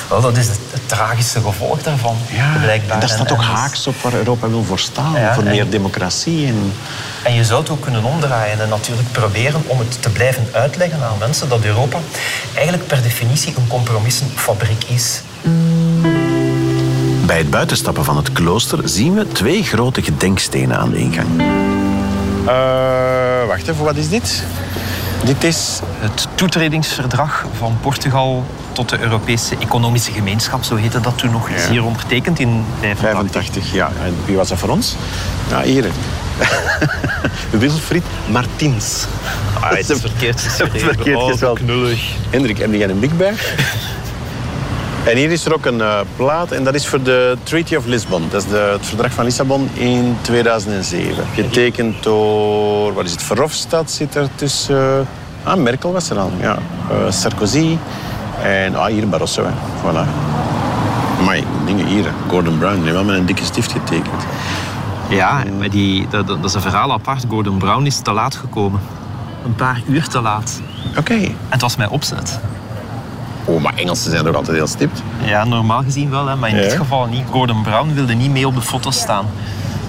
Wel, 0.10 0.22
dat 0.22 0.38
is 0.38 0.48
het, 0.48 0.60
het 0.72 0.82
tragische 0.90 1.42
gevolg 1.42 1.82
daarvan, 1.82 2.18
blijkbaar. 2.62 2.94
En 2.94 3.00
dat 3.00 3.10
staat 3.10 3.26
En- 3.28 3.34
ook 3.34 3.42
en- 3.42 3.48
haaks 3.48 3.88
op 3.88 3.96
waar 4.02 4.14
Europa 4.14 4.50
wil 4.50 4.64
voor 4.64 4.80
staan. 4.80 5.14
Ja, 5.14 5.34
voor 5.34 5.44
en- 5.44 5.50
meer 5.50 5.70
democratie. 5.70 6.48
En... 6.48 6.74
En 7.24 7.34
je 7.34 7.44
zou 7.44 7.60
het 7.62 7.70
ook 7.70 7.82
kunnen 7.82 8.04
omdraaien 8.04 8.62
en 8.62 8.70
natuurlijk 8.70 9.12
proberen 9.12 9.62
om 9.68 9.80
het 9.80 10.02
te 10.02 10.10
blijven 10.10 10.48
uitleggen 10.52 11.04
aan 11.04 11.18
mensen 11.20 11.50
dat 11.50 11.64
Europa 11.64 11.98
eigenlijk 12.54 12.88
per 12.88 13.02
definitie 13.02 13.54
een 13.58 13.68
compromissenfabriek 13.68 14.84
is. 14.88 15.22
Bij 17.26 17.38
het 17.38 17.50
buitenstappen 17.50 18.06
van 18.06 18.18
het 18.18 18.32
klooster 18.32 18.80
zien 18.84 19.14
we 19.14 19.28
twee 19.28 19.64
grote 19.64 20.02
gedenkstenen 20.04 20.78
aan 20.78 20.90
de 20.92 20.98
ingang. 20.98 21.28
Eh, 22.48 23.48
wacht 23.48 23.68
even, 23.68 23.84
wat 23.84 23.96
is 23.96 24.10
dit? 24.10 24.44
Dit 25.26 25.44
is 25.44 25.80
Het 26.00 26.28
toetredingsverdrag 26.36 27.46
van 27.58 27.78
Portugal 27.82 28.46
tot 28.72 28.90
de 28.90 29.00
Europese 29.00 29.56
Economische 29.60 30.12
Gemeenschap, 30.12 30.64
zo 30.64 30.76
heette 30.76 31.00
dat 31.00 31.18
toen 31.18 31.32
nog, 31.32 31.50
is 31.50 31.68
hier 31.68 31.84
ondertekend 31.84 32.40
in 32.40 32.66
85. 32.80 33.02
85, 33.02 33.74
ja. 33.74 33.92
En 34.04 34.16
wie 34.26 34.36
was 34.36 34.48
dat 34.50 34.58
voor 34.58 34.70
ons? 34.70 34.96
Ja, 35.50 35.62
hier. 35.62 35.86
Wilfried 37.50 38.04
Martins. 38.30 39.06
Ah, 39.60 39.70
het 39.70 39.90
is 39.90 40.00
verkeerd 40.10 40.42
geschreven. 40.42 40.80
Verkeerd 40.80 41.44
Oh, 41.44 41.54
knullig. 41.54 42.02
Hendrik, 42.30 42.58
heb 42.58 42.74
jij 42.74 42.90
een 42.90 43.00
blik 43.00 43.18
bij? 43.18 43.34
En 45.06 45.18
hier 45.18 45.32
is 45.32 45.46
er 45.46 45.54
ook 45.54 45.66
een 45.66 45.82
eh, 45.82 46.00
plaat 46.16 46.52
en 46.52 46.64
dat 46.64 46.74
is 46.74 46.88
voor 46.88 47.04
de 47.04 47.38
Treaty 47.44 47.76
of 47.76 47.86
Lisbon. 47.86 48.24
Dat 48.30 48.44
is 48.44 48.50
de, 48.50 48.70
het 48.72 48.86
verdrag 48.86 49.14
van 49.14 49.24
Lissabon 49.24 49.70
in 49.74 50.18
2007. 50.22 51.26
Getekend 51.34 52.04
door, 52.04 52.94
wat 52.94 53.06
is 53.06 53.12
het, 53.12 53.24
Verhofstadt 53.24 53.92
zit 53.92 54.16
er 54.16 54.28
tussen. 54.36 55.08
Ah, 55.44 55.58
Merkel 55.58 55.92
was 55.92 56.10
er 56.10 56.18
al, 56.18 56.32
ja. 56.40 56.58
Eh, 56.90 57.12
Sarkozy 57.12 57.78
en 58.44 58.76
ah, 58.76 58.86
hier 58.86 59.10
Barroso, 59.10 59.44
hè. 59.44 59.52
Voilà. 59.82 60.08
Maar 61.26 61.40
dingen 61.66 61.86
hier, 61.86 62.06
Gordon 62.28 62.58
Brown, 62.58 62.76
die 62.76 62.84
heeft 62.84 62.96
wel 62.96 63.04
met 63.04 63.16
een 63.16 63.26
dikke 63.26 63.46
stift 63.46 63.72
getekend. 63.72 64.24
Ja, 65.10 65.44
maar 65.60 65.70
die, 65.70 66.08
dat, 66.10 66.28
dat 66.28 66.46
is 66.46 66.54
een 66.54 66.62
verhaal 66.62 66.92
apart. 66.92 67.26
Gordon 67.30 67.58
Brown 67.58 67.86
is 67.86 68.00
te 68.00 68.12
laat 68.12 68.36
gekomen. 68.36 68.80
Een 69.46 69.56
paar 69.56 69.82
uur 69.88 70.08
te 70.08 70.22
laat. 70.22 70.62
Oké. 70.98 71.14
En 71.14 71.36
het 71.50 71.62
was 71.62 71.76
mijn 71.76 71.90
opzet. 71.90 72.40
Oh, 73.46 73.62
maar 73.62 73.74
Engelsen 73.76 74.12
zijn 74.12 74.26
toch 74.26 74.36
altijd 74.36 74.58
heel 74.58 74.68
stipt? 74.68 75.02
Ja, 75.24 75.44
normaal 75.46 75.82
gezien 75.84 76.10
wel, 76.10 76.28
hè, 76.28 76.36
maar 76.36 76.50
in 76.50 76.56
Ja. 76.56 76.62
dit 76.62 76.74
geval 76.74 77.06
niet. 77.06 77.24
Gordon 77.32 77.62
Brown 77.62 77.94
wilde 77.94 78.14
niet 78.14 78.32
mee 78.32 78.48
op 78.48 78.56
de 78.56 78.62
foto 78.62 78.92
staan. 78.92 79.26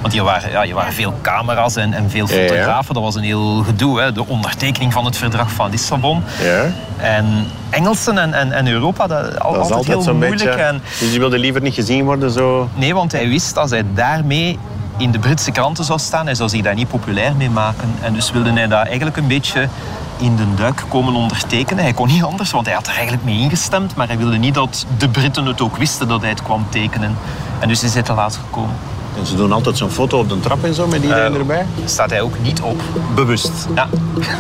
Want 0.01 0.15
hier 0.15 0.23
waren, 0.25 0.51
ja, 0.51 0.63
hier 0.63 0.75
waren 0.75 0.93
veel 0.93 1.15
camera's 1.23 1.77
en, 1.77 1.93
en 1.93 2.11
veel 2.11 2.27
fotografen. 2.27 2.95
Dat 2.95 3.03
was 3.03 3.15
een 3.15 3.23
heel 3.23 3.63
gedoe. 3.63 4.01
Hè. 4.01 4.13
De 4.13 4.27
ondertekening 4.27 4.93
van 4.93 5.05
het 5.05 5.17
verdrag 5.17 5.51
van 5.53 5.71
Lissabon. 5.71 6.23
Ja. 6.43 6.65
En 6.97 7.47
Engelsen 7.71 8.19
en, 8.19 8.35
en, 8.35 8.53
en 8.53 8.69
Europa, 8.69 9.07
dat, 9.07 9.23
Dat 9.25 9.33
is 9.33 9.39
altijd, 9.41 9.73
altijd 9.73 10.05
heel 10.05 10.15
moeilijk. 10.15 10.45
beetje... 10.45 10.51
En, 10.63 10.83
Dus 11.01 11.11
die 11.11 11.19
wilde 11.19 11.39
liever 11.39 11.63
niet 11.63 11.75
gezien 11.75 12.05
worden, 12.05 12.31
zo... 12.31 12.69
nee, 12.75 12.95
want 12.95 13.13
hij 13.13 13.29
wist 13.29 13.57
als 13.57 13.71
hij 13.71 13.85
daarmee 13.95 14.59
in 14.97 15.11
de 15.11 15.19
Britse 15.19 15.51
kranten 15.51 15.85
zou 15.85 15.99
staan, 15.99 16.25
hij 16.25 16.35
zou 16.35 16.49
zich 16.49 16.63
daar 16.63 16.75
niet 16.75 16.89
populair 16.89 17.37
mee 17.37 17.51
maken. 17.51 17.95
En 18.01 18.13
dus 18.13 18.31
wilde 18.31 18.53
hij 18.53 18.67
dat 18.67 18.87
eigenlijk 18.87 19.17
een 19.17 19.27
beetje 19.27 19.69
in 20.17 20.37
de 20.37 20.55
duik 20.55 20.85
komen 20.89 21.15
ondertekenen. 21.15 21.85
Hij 21.85 21.93
kon 21.93 22.09
niet 22.09 22.23
anders, 22.23 22.51
want 22.51 22.67
hij 22.67 22.75
had 22.75 22.87
er 22.87 22.93
eigenlijk 22.93 23.25
mee 23.25 23.39
ingestemd. 23.39 23.95
Maar 23.95 24.07
hij 24.07 24.19
wilde 24.19 24.37
niet 24.37 24.55
dat 24.55 24.87
de 24.99 25.09
Britten 25.09 25.47
het 25.47 25.61
ook 25.61 25.77
wisten 25.77 26.09
dat 26.09 26.21
hij 26.21 26.31
het 26.31 26.43
kwam 26.43 26.67
tekenen. 26.69 27.17
En 27.59 27.69
dus 27.69 27.83
is 27.83 27.95
hij 27.95 28.03
te 28.03 28.13
laat 28.13 28.37
gekomen. 28.37 28.75
En 29.19 29.27
ze 29.27 29.37
doen 29.37 29.53
altijd 29.53 29.77
zo'n 29.77 29.91
foto 29.91 30.19
op 30.19 30.29
de 30.29 30.41
trap 30.41 30.65
en 30.65 30.75
zo, 30.75 30.87
met 30.87 31.03
iedereen 31.03 31.33
Eh, 31.33 31.39
erbij. 31.39 31.67
Staat 31.85 32.11
hij 32.11 32.21
ook 32.21 32.35
niet 32.43 32.61
op. 32.61 32.81
Bewust. 33.15 33.51
Ja. 33.75 33.89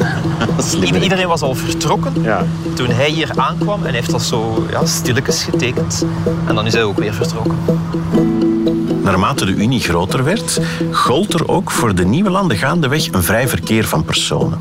Slim, 0.68 0.94
Iedereen 0.94 1.28
was 1.28 1.40
al 1.42 1.54
vertrokken 1.54 2.12
Ja. 2.22 2.44
toen 2.74 2.90
hij 2.90 3.10
hier 3.10 3.30
aankwam. 3.36 3.84
En 3.84 3.94
heeft 3.94 4.10
dat 4.10 4.22
zo 4.22 4.66
ja, 4.70 4.86
stilletjes 4.86 5.42
getekend. 5.42 6.04
En 6.46 6.54
dan 6.54 6.66
is 6.66 6.72
hij 6.72 6.82
ook 6.84 6.98
weer 6.98 7.14
vertrokken. 7.14 7.58
Naarmate 9.02 9.44
de 9.44 9.52
Unie 9.52 9.80
groter 9.80 10.24
werd, 10.24 10.60
gold 10.90 11.34
er 11.34 11.48
ook 11.48 11.70
voor 11.70 11.94
de 11.94 12.04
nieuwe 12.04 12.30
landen 12.30 12.56
gaandeweg 12.56 13.12
een 13.12 13.22
vrij 13.22 13.48
verkeer 13.48 13.84
van 13.84 14.04
personen. 14.04 14.58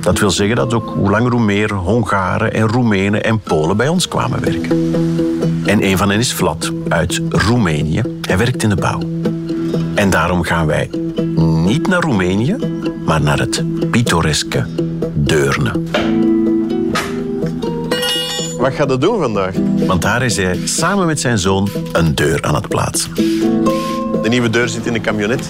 Dat 0.00 0.18
wil 0.18 0.30
zeggen 0.30 0.56
dat 0.56 0.74
ook 0.74 0.92
hoe 0.96 1.10
langer 1.10 1.30
hoe 1.32 1.40
meer 1.40 1.72
Hongaren 1.72 2.52
en 2.54 2.68
Roemenen 2.68 3.24
en 3.24 3.40
Polen 3.40 3.76
bij 3.76 3.88
ons 3.88 4.08
kwamen 4.08 4.40
werken. 4.40 4.92
En 5.64 5.84
een 5.84 5.96
van 5.98 6.10
hen 6.10 6.18
is 6.18 6.32
Vlad 6.32 6.70
uit 6.88 7.20
Roemenië. 7.28 8.02
Hij 8.22 8.38
werkt 8.38 8.62
in 8.62 8.68
de 8.68 8.76
bouw. 8.76 9.00
En 9.98 10.10
daarom 10.10 10.42
gaan 10.42 10.66
wij 10.66 10.90
niet 11.36 11.86
naar 11.86 12.00
Roemenië, 12.00 12.56
maar 13.04 13.20
naar 13.20 13.38
het 13.38 13.64
pittoreske 13.90 14.66
Deurne. 15.14 15.72
Wat 18.58 18.72
gaat 18.72 18.88
dat 18.88 19.00
doen 19.00 19.20
vandaag? 19.20 19.54
Want 19.86 20.02
daar 20.02 20.22
is 20.22 20.36
hij 20.36 20.58
samen 20.64 21.06
met 21.06 21.20
zijn 21.20 21.38
zoon 21.38 21.68
een 21.92 22.14
deur 22.14 22.42
aan 22.42 22.54
het 22.54 22.68
plaatsen. 22.68 23.14
De 24.22 24.28
nieuwe 24.28 24.50
deur 24.50 24.68
zit 24.68 24.86
in 24.86 24.92
de 24.92 25.00
camionet. 25.00 25.48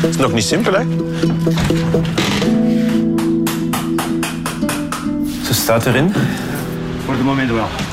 Het 0.00 0.10
is 0.10 0.16
nog 0.16 0.32
niet 0.32 0.44
simpel, 0.44 0.72
hè? 0.72 0.82
Ze 5.44 5.54
staat 5.54 5.86
erin. 5.86 6.12
Voor 7.04 7.14
het 7.14 7.24
moment 7.24 7.50
wel. 7.50 7.87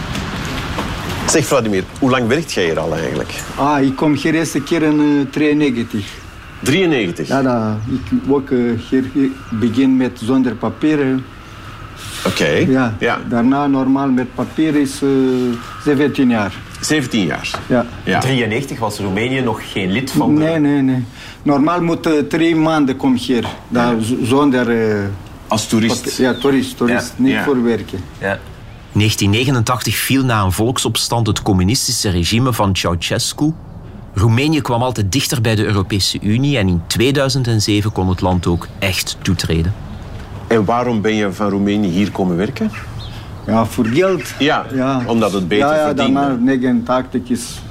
Zeg 1.30 1.46
Vladimir, 1.46 1.84
hoe 2.00 2.10
lang 2.10 2.28
werkt 2.28 2.52
jij 2.54 2.64
hier 2.64 2.80
al 2.80 2.94
eigenlijk? 2.96 3.34
Ah, 3.56 3.82
ik 3.82 3.96
kom 3.96 4.14
hier 4.14 4.34
eerste 4.34 4.62
keer 4.62 4.82
in 4.84 5.00
uh, 5.00 5.26
93. 5.32 6.06
93? 6.60 7.28
Ja, 7.28 7.42
da, 7.42 7.78
ik 7.90 8.30
ook 8.30 8.50
uh, 8.50 8.80
hier 8.90 9.04
begin 9.52 9.98
met 9.98 10.20
zonder 10.24 10.56
papieren. 10.56 11.26
Oké. 12.26 12.48
Ja. 12.48 12.96
Ja. 13.00 13.20
Daarna 13.30 13.68
normaal 13.68 14.10
met 14.10 14.36
papier 14.36 14.76
is 14.76 15.02
uh, 15.02 15.10
17 15.84 16.30
jaar. 16.30 16.54
17 16.82 17.26
jaar? 17.26 17.50
Ja. 17.68 17.86
Ja. 18.04 18.20
93 18.20 18.80
was 18.80 19.00
Roemenië 19.00 19.42
nog 19.42 19.72
geen 19.72 19.92
lid 19.92 20.12
van 20.12 20.36
de... 20.36 20.42
Nee, 20.42 20.60
nee, 20.60 20.82
nee. 20.82 21.04
Normaal 21.44 21.82
moet 21.82 22.08
uh, 22.08 22.14
drie 22.20 22.56
maanden 22.56 22.98
komen 22.98 23.18
hier. 23.18 23.46
Zonder... 24.24 24.70
uh, 24.70 25.04
Als 25.48 25.68
toerist? 25.68 26.18
Ja, 26.18 26.34
toerist. 26.34 26.78
toerist. 26.78 27.14
Ja. 27.18 27.24
Niet 27.24 27.32
Ja. 27.34 27.44
voor 27.44 27.64
werken. 27.64 28.00
Ja. 28.20 28.40
1989 28.96 29.96
viel 29.96 30.24
na 30.24 30.44
een 30.44 30.52
volksopstand 30.52 31.28
het 31.28 31.42
communistische 31.42 32.10
regime 32.10 32.54
van 32.54 32.76
Ceausescu. 32.76 33.54
Roemenië 34.14 34.62
kwam 34.62 34.82
altijd 34.82 35.12
dichter 35.12 35.42
bij 35.42 35.56
de 35.56 35.66
Europese 35.66 36.18
Unie 36.22 36.58
en 36.58 36.68
in 36.68 36.82
2007 36.88 37.92
kon 37.92 38.10
het 38.10 38.22
land 38.22 38.48
ook 38.48 38.68
echt 38.80 39.18
toetreden. 39.22 39.74
En 40.48 40.66
waarom 40.66 41.02
ben 41.02 41.16
je 41.16 41.32
van 41.32 41.50
Roemenië 41.50 41.88
hier 41.90 42.12
komen 42.12 42.38
werken? 42.38 42.72
Ja, 43.46 43.66
voor 43.66 43.86
geld. 43.86 44.34
Ja, 44.40 44.66
Ja. 44.74 45.04
omdat 45.08 45.34
het 45.34 45.48
beter 45.48 45.68
ja, 45.68 45.76
ja, 45.76 45.86
verdiende. 45.86 46.20
daarna 46.20 46.36
89 46.44 47.22
is 47.30 47.62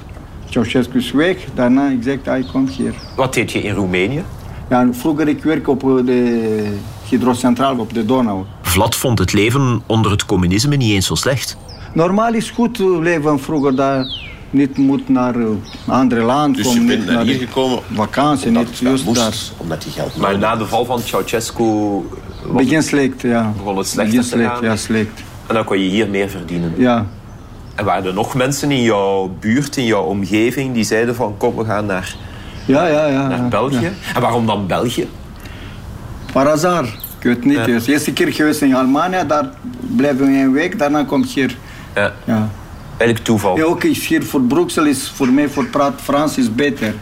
Ceausescu 0.49 0.97
is 0.97 1.11
weg. 1.11 1.37
Daarna 1.53 1.89
ik 1.89 2.03
zeg, 2.03 2.17
hij 2.23 2.45
komt 2.51 2.69
hier. 2.71 2.93
Wat 3.15 3.33
deed 3.33 3.51
je 3.51 3.61
in 3.61 3.73
Roemenië? 3.73 4.23
Ja, 4.69 4.87
vroeger 4.91 5.27
ik 5.27 5.43
werk 5.43 5.67
op 5.67 5.83
uh, 5.83 6.05
de 6.05 6.77
hydrocentrale 7.09 7.79
op 7.81 7.93
de 7.93 8.05
Donau. 8.05 8.43
Vlad 8.61 8.95
vond 8.95 9.19
het 9.19 9.33
leven 9.33 9.81
onder 9.85 10.11
het 10.11 10.25
communisme 10.25 10.75
niet 10.75 10.91
eens 10.91 11.05
zo 11.05 11.15
slecht. 11.15 11.57
Normaal 11.93 12.33
is 12.33 12.49
goed 12.49 12.79
uh, 12.79 12.99
leven 12.99 13.39
vroeger 13.39 13.75
daar 13.75 14.05
niet 14.49 14.77
moet 14.77 15.09
naar 15.09 15.35
een 15.35 15.61
andere 15.87 16.21
land 16.21 16.55
Dus 16.55 16.65
komen, 16.65 16.81
je 16.81 16.87
bent 16.87 16.99
niet 16.99 17.09
naar 17.09 17.23
hier 17.23 17.37
gekomen 17.39 17.79
vakantie, 17.93 18.47
omdat 18.47 18.65
niet 18.65 18.77
juist 18.77 19.05
moest, 19.05 19.19
daar. 19.19 19.35
omdat 19.57 19.83
je 19.83 19.89
geld 19.89 20.17
Maar 20.17 20.37
na 20.37 20.55
de 20.55 20.65
val 20.65 20.85
van 20.85 20.99
Ceausescu 20.99 21.63
Begin 22.53 22.83
slecht, 22.83 23.21
ja. 23.21 23.53
begon 23.57 23.77
het 23.77 23.87
slechter 23.87 24.05
Begin 24.15 24.21
te 24.29 24.35
slecht, 24.37 24.51
gaan. 24.53 24.63
ja, 24.63 24.75
slecht. 24.75 25.21
En 25.47 25.55
dan 25.55 25.63
kon 25.63 25.79
je 25.79 25.89
hier 25.89 26.09
meer 26.09 26.29
verdienen. 26.29 26.73
Ja. 26.77 27.05
En 27.75 27.85
waren 27.85 28.05
er 28.05 28.13
nog 28.13 28.33
mensen 28.35 28.71
in 28.71 28.81
jouw 28.81 29.35
buurt, 29.39 29.77
in 29.77 29.85
jouw 29.85 30.03
omgeving, 30.03 30.73
die 30.73 30.83
zeiden 30.83 31.15
van 31.15 31.37
kom, 31.37 31.55
we 31.55 31.65
gaan 31.65 31.85
naar, 31.85 32.15
Ja, 32.65 32.87
ja, 32.87 33.05
ja. 33.05 33.27
naar 33.27 33.37
ja, 33.37 33.47
België? 33.47 33.79
ja. 33.79 33.91
En 34.15 34.21
waarom 34.21 34.45
dan 34.45 34.67
België? 34.67 35.07
Par 36.35 36.47
hasard. 36.47 36.87
Ik 37.19 37.23
weet 37.23 37.45
niet. 37.45 37.55
Ja. 37.57 37.65
De 37.65 37.81
eerste 37.91 38.13
keer 38.13 38.33
geweest 38.33 38.61
in 38.61 38.75
Almania, 38.75 39.23
daar 39.23 39.49
blijven 39.95 40.25
we 40.25 40.31
een 40.31 40.51
week, 40.51 40.79
daarna 40.79 41.03
kom 41.03 41.23
ik 41.23 41.29
hier. 41.29 41.55
Ja. 41.95 42.11
Ja. 42.23 42.49
Eigenlijk 42.97 43.23
toeval. 43.25 43.57
Ja, 43.57 43.63
ook 43.63 43.83
is 43.83 44.07
hier 44.07 44.23
voor 44.23 44.41
Brussel 44.41 44.85
is 44.85 45.11
voor 45.15 45.27
mij 45.27 45.49
voor 45.49 45.65
praat 45.65 45.93
Frans 46.03 46.37
is 46.37 46.55
beter. 46.55 46.93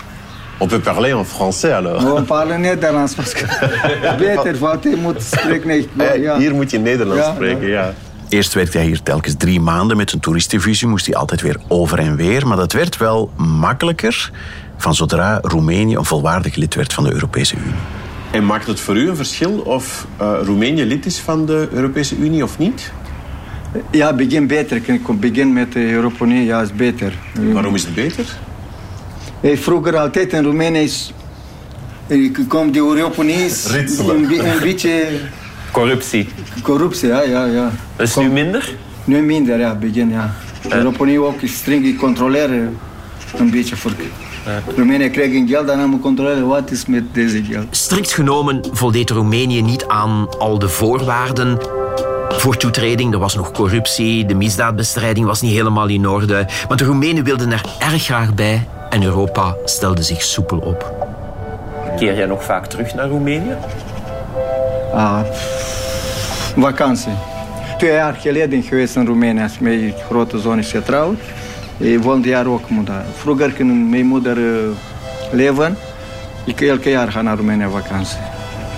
On 0.57 0.67
peut 0.67 0.83
parler 0.83 1.17
en 1.17 1.25
français 1.25 1.71
alors. 1.73 2.03
We 2.03 2.21
parlen 2.21 2.61
Nederlands. 2.61 3.13
parce 3.13 3.33
que- 3.35 4.15
beter, 4.17 4.57
want 4.57 4.83
je 4.83 4.95
moet 5.01 5.21
spreken. 5.23 5.67
niet. 5.69 5.87
Eh, 5.97 6.21
Ja. 6.21 6.37
Hier 6.37 6.53
moet 6.53 6.71
je 6.71 6.79
Nederlands 6.79 7.25
Ja, 7.25 7.33
spreken, 7.33 7.67
ja. 7.67 7.93
Eerst 8.29 8.53
werkte 8.53 8.77
hij 8.77 8.85
hier 8.87 9.03
telkens 9.03 9.35
drie 9.37 9.59
maanden. 9.59 9.97
Met 9.97 10.09
zijn 10.09 10.21
toeristenvisie 10.21 10.87
moest 10.87 11.05
hij 11.05 11.15
altijd 11.15 11.41
weer 11.41 11.57
over 11.67 11.99
en 11.99 12.15
weer. 12.15 12.47
Maar 12.47 12.57
dat 12.57 12.71
werd 12.73 12.97
wel 12.97 13.31
makkelijker 13.35 14.31
van 14.77 14.95
zodra 14.95 15.39
Roemenië 15.41 15.95
een 15.95 16.05
volwaardig 16.05 16.55
lid 16.55 16.75
werd 16.75 16.93
van 16.93 17.03
de 17.03 17.13
Europese 17.13 17.55
Unie. 17.55 17.73
En 18.33 18.45
maakt 18.45 18.67
het 18.67 18.79
voor 18.79 18.97
u 18.97 19.09
een 19.09 19.15
verschil 19.15 19.51
of 19.51 20.07
eh, 20.17 20.33
Roemenië 20.43 20.85
lid 20.85 21.05
is 21.05 21.19
van 21.19 21.45
de 21.45 21.67
Europese 21.71 22.17
Unie 22.17 22.43
of 22.43 22.57
niet? 22.57 22.91
Ja, 23.91 24.13
begin 24.13 24.47
beter. 24.47 24.77
Ik 24.85 25.19
begin 25.19 25.53
met 25.53 25.71
de 25.71 25.91
Europa 25.91 26.25
Unie, 26.25 26.45
ja, 26.45 26.61
is 26.61 26.73
beter. 26.73 27.13
Waarom 27.51 27.75
is 27.75 27.83
het 27.83 27.95
beter? 27.95 28.25
Hey, 29.39 29.57
vroeger 29.57 29.97
altijd 29.97 30.33
in 30.33 30.43
Roemenië 30.43 30.79
is... 30.79 31.13
Ik 32.07 32.39
kom 32.47 32.71
de 32.71 32.79
Europa 32.79 33.21
Unie 33.21 33.49
een, 33.69 34.45
een 34.45 34.59
beetje 34.61 35.07
Corruptie. 35.71 36.27
corruptie, 36.61 37.07
ja, 37.07 37.21
ja, 37.21 37.45
ja. 37.45 37.71
Dat 37.95 38.07
is 38.07 38.15
nu 38.15 38.29
minder? 38.29 38.75
Nu 39.05 39.21
minder, 39.21 39.59
ja, 39.59 39.75
begin, 39.75 40.09
ja. 40.09 40.35
De 40.61 40.75
Europa 40.75 41.03
Unie 41.03 41.21
ook 41.21 41.39
streng 41.43 41.97
controleren 41.97 42.77
een 43.37 43.51
beetje 43.51 43.75
voor... 43.75 43.91
Roemenië 44.75 45.09
krijgt 45.09 45.49
geld, 45.49 45.67
dan 45.67 45.89
moet 45.89 46.01
controleren 46.01 46.47
wat 46.47 46.71
is 46.71 46.85
met 46.85 47.13
deze 47.13 47.43
geld. 47.43 47.65
Strikt 47.69 48.11
genomen 48.11 48.61
voldeed 48.71 49.09
Roemenië 49.09 49.61
niet 49.61 49.87
aan 49.87 50.27
al 50.39 50.59
de 50.59 50.69
voorwaarden 50.69 51.57
voor 52.29 52.57
toetreding. 52.57 53.13
Er 53.13 53.19
was 53.19 53.35
nog 53.35 53.51
corruptie, 53.51 54.25
de 54.25 54.35
misdaadbestrijding 54.35 55.25
was 55.25 55.41
niet 55.41 55.53
helemaal 55.53 55.87
in 55.87 56.07
orde. 56.07 56.45
Maar 56.67 56.77
de 56.77 56.83
Roemenen 56.83 57.23
wilden 57.23 57.51
er 57.51 57.61
erg 57.79 58.03
graag 58.03 58.33
bij 58.33 58.67
en 58.89 59.03
Europa 59.03 59.55
stelde 59.65 60.03
zich 60.03 60.21
soepel 60.21 60.57
op. 60.57 60.93
Keer 61.97 62.15
jij 62.15 62.25
nog 62.25 62.43
vaak 62.43 62.65
terug 62.65 62.93
naar 62.93 63.07
Roemenië? 63.07 63.55
Ah, 64.93 65.19
vakantie. 66.57 67.13
Twee 67.77 67.91
jaar 67.91 68.13
geleden 68.13 68.63
geweest 68.63 68.95
in 68.95 69.05
Roemenië, 69.05 69.41
met 69.41 69.59
mijn 69.59 69.93
grote 70.09 70.39
zoon 70.39 70.59
is 70.59 70.71
getrouwd. 70.71 71.19
Ik 71.83 72.01
woonde 72.01 72.27
jaar 72.27 72.45
ook 72.47 72.69
moeder. 72.69 73.01
Vroeger 73.15 73.55
toen 73.55 73.89
mijn 73.89 74.05
moeder 74.05 74.37
leven, 75.31 75.77
ik 76.45 76.61
elke 76.61 76.89
jaar 76.89 77.11
ga 77.11 77.21
naar 77.21 77.35
Roemenië 77.35 77.67
vakantie. 77.71 78.17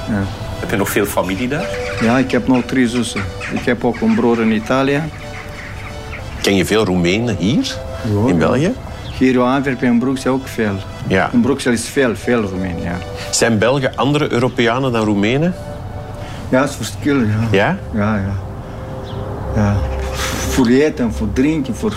Ja. 0.10 0.24
Heb 0.60 0.70
je 0.70 0.78
nog 0.78 0.90
veel 0.90 1.06
familie 1.06 1.48
daar? 1.48 1.68
ja, 2.02 2.18
ik 2.18 2.32
heb 2.32 2.48
nog 2.48 2.64
drie 2.66 2.88
zussen. 2.88 3.22
Ik 3.54 3.66
heb 3.66 3.86
ook 3.86 4.02
een 4.02 4.16
broer 4.16 4.42
in 4.42 4.52
Italië. 4.52 5.02
Ken 6.42 6.56
je 6.56 6.66
veel 6.66 6.86
Roemenen 6.86 7.36
hier? 7.38 7.76
In 8.26 8.38
België? 8.38 8.74
Hier 9.18 9.34
in 9.34 9.40
Antwerpen 9.40 9.88
en 9.88 10.00
Bruxelles 10.00 10.40
ook 10.40 10.48
veel. 10.48 10.76
Ja. 11.08 11.30
In 11.32 11.42
Bruxelles 11.42 11.82
is 11.82 11.90
veel, 11.90 12.16
veel 12.16 12.42
Roemenen, 12.42 12.82
ja. 12.82 12.98
Zijn 13.32 13.58
Belgen 13.58 13.96
andere 13.96 14.32
Europeanen 14.32 14.92
dan 14.92 15.06
Roemenen? 15.06 15.54
Ja, 16.50 16.62
het 16.62 16.70
is 16.70 16.76
verschil, 16.76 17.20
ja. 17.20 17.48
Ja? 17.52 17.78
Ja, 17.94 18.16
ja. 18.16 18.34
ja. 19.56 19.76
Voor 20.50 20.68
eten, 20.68 21.14
voor 21.14 21.34
drinken, 21.34 21.76
voor... 21.76 21.94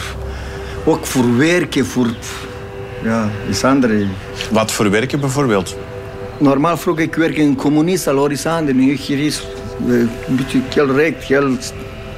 ook 0.85 1.07
voor 1.07 1.37
werken, 1.37 1.87
voor... 1.87 2.07
Ja, 3.03 3.29
is 3.49 3.65
andere. 3.65 4.07
Wat 4.51 4.73
voor 4.73 4.91
werken 4.91 5.21
bijvoorbeeld? 5.21 5.77
Normaal 6.39 6.77
vroeger 6.77 7.03
ik 7.05 7.15
werk 7.15 7.37
in 7.37 7.57
communist, 7.57 8.07
al 8.09 8.27
is 8.31 8.47
anders. 8.47 8.77
Nu 8.77 8.93
hier 8.93 9.19
is 9.19 9.43
eh, 9.89 9.95
een 9.99 10.37
beetje 10.37 10.61
heel 10.75 10.95
recht, 10.97 11.23
heel... 11.25 11.57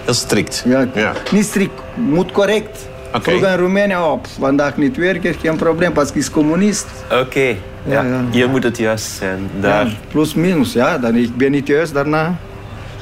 Heel 0.05 0.15
strikt. 0.15 0.65
Ja, 0.67 1.13
niet 1.33 1.45
strikt, 1.45 1.73
moet 1.95 2.33
correct. 2.33 2.89
Oké. 3.15 3.23
Vroeger 3.31 3.49
in 3.53 3.59
Roemenië, 3.59 3.97
op, 3.97 4.27
vandaag 4.39 4.77
niet 4.77 4.97
werken, 4.97 5.35
geen 5.35 5.57
probleem, 5.57 5.93
pas 5.93 6.13
is 6.13 6.31
communist. 6.31 6.87
Oké. 7.13 7.41
Ja, 7.41 7.57
Ja, 7.85 8.03
ja. 8.03 8.25
Hier 8.31 8.49
moet 8.49 8.63
het 8.63 8.77
juist 8.79 9.07
zijn. 9.07 9.51
Daar. 9.61 9.87
Ja, 9.87 9.93
plus 10.11 10.35
minus, 10.35 10.73
ja. 10.73 10.99
Dan 10.99 11.15
ik 11.15 11.37
ben 11.37 11.51
niet 11.51 11.67
thuis, 11.67 11.93
daarna 11.93 12.37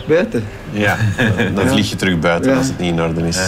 buiten. 0.06 0.44
Ja, 0.70 0.96
dan 1.54 1.64
Ja. 1.64 1.70
vlieg 1.70 1.90
je 1.90 1.96
terug 1.96 2.18
buiten 2.18 2.50
Ja. 2.50 2.56
als 2.56 2.66
het 2.66 2.78
niet 2.78 2.92
in 2.92 3.02
orde 3.02 3.26
is. 3.26 3.38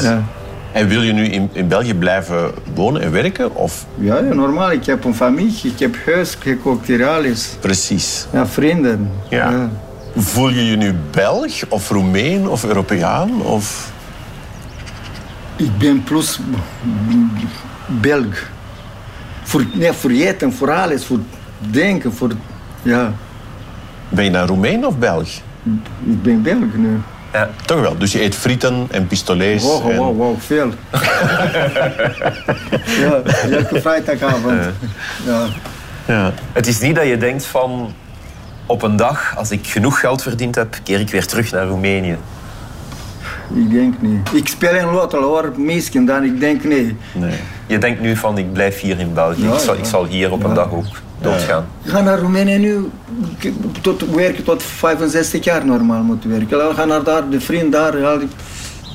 En 0.72 0.88
wil 0.88 1.02
je 1.02 1.12
nu 1.12 1.24
in, 1.24 1.48
in 1.52 1.68
België 1.68 1.94
blijven 1.94 2.50
wonen 2.74 3.02
en 3.02 3.12
werken? 3.12 3.54
Of? 3.54 3.86
Ja, 3.98 4.14
ja, 4.18 4.34
normaal. 4.34 4.72
Ik 4.72 4.86
heb 4.86 5.04
een 5.04 5.14
familie, 5.14 5.60
ik 5.62 5.78
heb 5.78 5.96
huis, 6.06 6.36
ik 6.36 6.42
heb 6.44 6.66
ook 6.66 6.86
hier 6.86 7.06
alles. 7.08 7.56
Precies. 7.60 8.26
Ja, 8.32 8.46
vrienden. 8.46 9.10
Ja. 9.28 9.70
Voel 10.16 10.48
je 10.48 10.64
je 10.64 10.76
nu 10.76 10.94
Belg 11.10 11.52
of 11.68 11.88
Roemeen 11.90 12.48
of 12.48 12.64
Europeaan? 12.64 13.42
Of... 13.42 13.92
Ik 15.56 15.78
ben 15.78 16.02
plus 16.02 16.40
Belg. 17.86 18.50
Voor, 19.42 19.64
nee, 19.74 19.92
voor 19.92 20.10
eten, 20.10 20.52
voor 20.52 20.70
alles, 20.72 21.04
voor 21.04 21.18
denken, 21.58 22.12
voor... 22.12 22.30
Ja, 22.82 23.12
Ben 24.08 24.24
je 24.24 24.30
nou 24.30 24.46
Roemeen 24.46 24.86
of 24.86 24.98
Belg? 24.98 25.28
ik 26.04 26.22
ben 26.22 26.42
Belg 26.42 26.74
nu. 26.76 27.00
Ja. 27.32 27.50
Toch 27.64 27.80
wel. 27.80 27.98
Dus 27.98 28.12
je 28.12 28.22
eet 28.22 28.34
frieten 28.34 28.86
en 28.90 29.06
pistolets. 29.06 29.64
Wow, 29.64 29.90
en... 29.90 29.96
wow, 29.96 30.16
wow, 30.16 30.40
veel. 30.40 30.72
ja, 33.02 33.22
elke 33.50 33.80
vrijdagavond. 33.80 34.62
Ja. 35.26 35.46
Ja. 36.06 36.32
Het 36.52 36.66
is 36.66 36.80
niet 36.80 36.94
dat 36.94 37.06
je 37.06 37.16
denkt 37.16 37.44
van... 37.44 37.92
Op 38.66 38.82
een 38.82 38.96
dag, 38.96 39.36
als 39.36 39.50
ik 39.50 39.66
genoeg 39.66 40.00
geld 40.00 40.22
verdiend 40.22 40.54
heb, 40.54 40.78
keer 40.82 41.00
ik 41.00 41.10
weer 41.10 41.26
terug 41.26 41.50
naar 41.50 41.66
Roemenië. 41.66 42.16
Ik 43.54 43.70
denk 43.70 43.94
niet. 44.00 44.32
Ik 44.32 44.48
speel 44.48 44.74
in 44.74 44.90
Lotto 44.90 45.22
hoor, 45.22 45.52
misschien 45.56 46.06
dan 46.06 46.24
ik 46.24 46.40
denk 46.40 46.64
nee. 46.64 46.96
Nee. 47.12 47.34
Je 47.66 47.78
denkt 47.78 48.00
nu 48.00 48.16
van, 48.16 48.38
ik 48.38 48.52
blijf 48.52 48.80
hier 48.80 48.98
in 48.98 49.14
België. 49.14 49.42
Ja, 49.42 49.52
ik, 49.52 49.58
zal, 49.58 49.74
ja. 49.74 49.80
ik 49.80 49.86
zal 49.86 50.06
hier 50.06 50.32
op 50.32 50.44
een 50.44 50.54
dag 50.54 50.72
ook 50.72 50.86
doodgaan. 51.20 51.64
Ik 51.82 51.90
ga 51.90 52.00
naar 52.00 52.18
Roemenië 52.18 52.58
nu, 52.58 52.90
tot, 53.80 54.04
werken 54.14 54.44
tot 54.44 54.62
65 54.62 55.44
jaar 55.44 55.66
normaal 55.66 56.02
moet 56.02 56.24
werken. 56.24 56.70
Ik 56.70 56.76
ga 56.76 56.84
naar 56.84 57.02
daar, 57.02 57.28
de 57.28 57.40
vriend 57.40 57.72
daar, 57.72 57.94
ik 58.20 58.28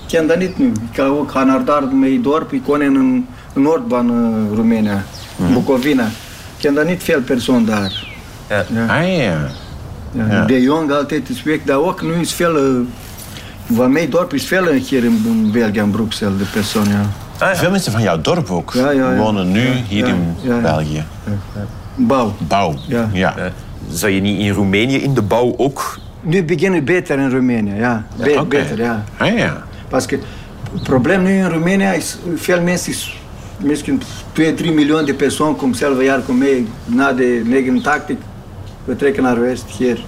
ken 0.08 0.28
dat 0.28 0.38
niet 0.38 0.58
nu. 0.58 0.68
Ik 0.68 0.96
ga 0.96 1.04
ook 1.06 1.32
gaan 1.32 1.48
naar 1.48 1.66
daar, 1.66 1.88
mijn 1.88 2.22
dorp, 2.22 2.54
ik 2.54 2.66
woon 2.66 2.82
in 2.82 2.96
een 2.96 3.28
Noordbaan, 3.54 4.12
uh, 4.12 4.56
Roemenië, 4.56 5.02
Bucovina. 5.54 6.06
Ik 6.06 6.12
ken 6.62 6.74
daar 6.74 6.86
niet 6.86 7.04
veel 7.04 7.22
personen 7.22 7.66
daar. 7.66 8.08
Ja. 8.50 8.66
Ah 8.88 9.18
ja. 9.18 9.48
Ja, 10.12 10.26
Ja. 10.30 10.46
De 10.46 10.62
jong 10.62 10.92
altijd 10.92 11.30
is 11.30 11.44
weg, 11.44 11.60
daar 11.66 11.78
ook 11.80 12.02
nu 12.02 12.14
is 12.14 12.34
veel, 12.34 12.80
uh, 12.80 12.80
van 13.74 13.92
mijn 13.92 14.10
dorp 14.10 14.34
is 14.34 14.46
veel 14.46 14.68
hier 14.68 15.04
in, 15.04 15.50
België 15.52 15.80
en 15.80 15.92
Bruxelles, 15.92 16.38
de 16.38 16.46
persoon, 16.46 16.86
ja. 16.88 17.56
Veel 17.56 17.72
mensen 17.72 17.92
van 17.92 18.02
jouw 18.02 18.22
dorp 18.22 18.50
ook 18.50 18.74
Ja, 18.74 18.90
ja, 18.90 19.12
ja. 19.12 19.18
wonen 19.18 19.52
nu 19.52 19.68
hier 19.88 20.08
Ja, 20.08 20.14
in 20.14 20.36
ja, 20.42 20.56
ja. 20.56 20.62
België. 20.62 21.04
Bouw. 21.96 22.34
Bouw. 22.38 22.76
Ja. 22.88 23.10
Ja. 23.14 23.38
Eh, 23.38 23.46
Zou 23.90 24.12
je 24.12 24.22
niet 24.22 24.40
in 24.40 24.50
Roemenië 24.52 24.98
in 24.98 25.14
de 25.14 25.22
bouw 25.22 25.54
ook... 25.58 26.00
Nu 26.22 26.44
beginnen 26.44 26.80
we 26.80 26.86
beter 26.86 27.20
in 27.20 27.30
Roemenië, 27.30 27.74
ja. 27.76 28.06
Be-. 28.18 28.46
Beter, 28.48 28.78
ja. 28.78 29.04
Ah 29.18 29.38
ja. 29.38 29.64
Parce 29.90 30.08
que 30.08 30.20
het 30.74 30.84
probleem 30.84 31.24
nu 31.24 31.38
in 31.38 31.50
Roemenië 31.50 31.96
is, 31.96 32.18
veel 32.36 32.62
mensen, 32.62 32.92
is, 32.92 33.20
misschien 33.58 34.02
2, 34.32 34.54
3 34.54 34.72
miljoen 34.72 35.06
de 35.06 35.14
personen 35.14 35.56
komen 35.56 35.76
zelf 35.78 36.02
jaar 36.02 36.20
komen 36.20 36.48
mee 36.48 36.68
na 36.86 37.14
de 37.14 37.42
89. 37.46 38.18
We 38.84 38.96
trekken 38.96 39.24
naar 39.24 39.40
West 39.40 39.66
hier. 39.78 40.00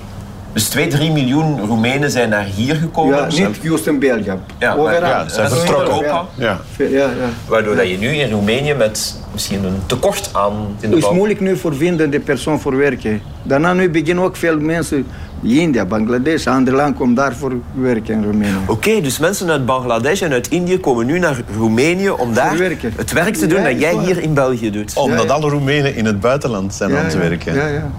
Dus 0.58 0.68
2, 0.70 0.88
3 0.88 1.12
miljoen 1.12 1.60
Roemenen 1.66 2.12
zijn 2.12 2.30
naar 2.30 2.44
hier 2.56 2.76
gekomen. 2.76 3.18
Ja, 3.18 3.26
niet 3.26 3.58
juist 3.62 3.88
in 3.88 4.00
België. 4.00 4.34
Ja, 4.60 4.76
maar- 4.76 4.94
ja, 4.94 5.30
ze 5.30 5.48
vertrokken. 5.50 5.88
Europa. 5.94 6.26
Ja. 6.36 6.60
Ja, 6.78 6.88
ja. 6.88 7.10
Waardoor 7.48 7.76
dat 7.76 7.90
je 7.90 7.98
nu 7.98 8.08
in 8.08 8.32
Roemenië 8.32 8.74
met 8.74 9.16
misschien 9.34 9.64
een 9.64 9.80
tekort 9.86 10.30
aan 10.34 10.54
in 10.80 10.90
de 10.90 10.96
Het 10.96 11.06
is 11.06 11.12
moeilijk 11.12 11.40
nu 11.40 11.58
voor 11.58 11.76
vinden 11.76 12.10
de 12.10 12.20
persoon 12.20 12.60
voor 12.60 12.78
werken. 12.78 13.22
Daarna 13.44 13.74
nu 13.74 13.90
beginnen 13.90 14.24
ook 14.24 14.36
veel 14.36 14.60
mensen, 14.60 15.08
India, 15.44 15.86
Bangladesh, 15.86 16.48
andere 16.48 16.76
landen 16.76 16.96
komen 16.98 17.16
daar 17.16 17.36
voor 17.36 17.54
werken 17.74 18.14
in 18.14 18.24
Roemenië. 18.24 18.52
Oké, 18.68 19.02
dus 19.02 19.20
mensen 19.20 19.50
uit 19.50 19.66
Bangladesh 19.66 20.22
en 20.22 20.32
uit 20.32 20.48
Indië 20.48 20.80
komen 20.80 21.06
nu 21.06 21.20
naar 21.20 21.42
Roemenië 21.58 22.10
om 22.10 22.34
daar 22.34 22.58
werken. 22.58 22.94
het 22.96 23.12
werk 23.12 23.36
te 23.36 23.48
doen 23.48 23.62
Ja, 23.62 23.70
dat 23.70 23.80
jij 23.80 23.94
waar. 23.96 24.04
hier 24.06 24.22
in 24.22 24.34
België 24.34 24.72
doet. 24.72 24.94
Omdat 24.96 25.30
alle 25.30 25.50
Roemenen 25.50 25.96
in 25.96 26.06
het 26.06 26.20
buitenland 26.20 26.74
zijn 26.74 26.96
aan 26.98 27.04
het 27.06 27.18
werken. 27.18 27.56
Ja, 27.56 27.68
ja. 27.68 27.90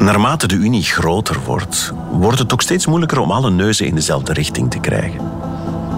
Naarmate 0.00 0.46
de 0.46 0.54
Unie 0.54 0.82
groter 0.82 1.40
wordt, 1.44 1.92
wordt 2.12 2.38
het 2.38 2.52
ook 2.52 2.62
steeds 2.62 2.86
moeilijker 2.86 3.20
om 3.20 3.30
alle 3.30 3.50
neuzen 3.50 3.86
in 3.86 3.94
dezelfde 3.94 4.32
richting 4.32 4.70
te 4.70 4.78
krijgen. 4.78 5.20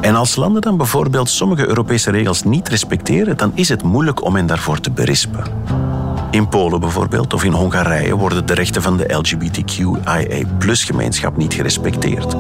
En 0.01 0.15
als 0.15 0.37
landen 0.37 0.62
dan 0.62 0.77
bijvoorbeeld 0.77 1.29
sommige 1.29 1.69
Europese 1.69 2.11
regels 2.11 2.43
niet 2.43 2.69
respecteren, 2.69 3.37
dan 3.37 3.53
is 3.55 3.69
het 3.69 3.83
moeilijk 3.83 4.25
om 4.25 4.37
hen 4.37 4.47
daarvoor 4.47 4.81
te 4.81 4.91
berispen. 4.91 5.45
In 6.31 6.49
Polen 6.49 6.81
bijvoorbeeld 6.81 7.35
of 7.35 7.45
in 7.45 7.53
Hongarije 7.53 8.17
worden 8.17 8.47
de 8.47 8.55
rechten 8.55 8.83
van 8.83 8.97
de 8.97 9.15
LGBTQIA-gemeenschap 9.15 11.37
niet 11.37 11.55
gerespecteerd. 11.55 12.37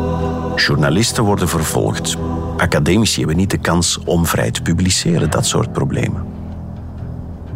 Journalisten 0.56 1.24
worden 1.24 1.48
vervolgd. 1.48 2.16
Academici 2.56 3.18
hebben 3.18 3.36
niet 3.36 3.50
de 3.50 3.58
kans 3.58 3.98
om 4.04 4.26
vrij 4.26 4.50
te 4.50 4.62
publiceren, 4.62 5.30
dat 5.30 5.46
soort 5.46 5.72
problemen. 5.72 6.31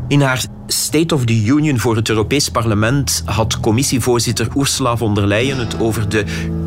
In 0.08 0.20
haar 0.20 0.44
State 0.66 1.14
of 1.14 1.24
the 1.24 1.44
Union 1.44 1.78
voor 1.78 1.96
het 1.96 2.08
Europees 2.08 2.48
Parlement 2.48 3.22
had 3.24 3.60
commissievoorzitter 3.60 4.48
Ursula 4.56 4.96
von 4.96 5.14
der 5.14 5.26
Leyen 5.26 5.58
het 5.58 5.80
over 5.80 6.08
de 6.08 6.24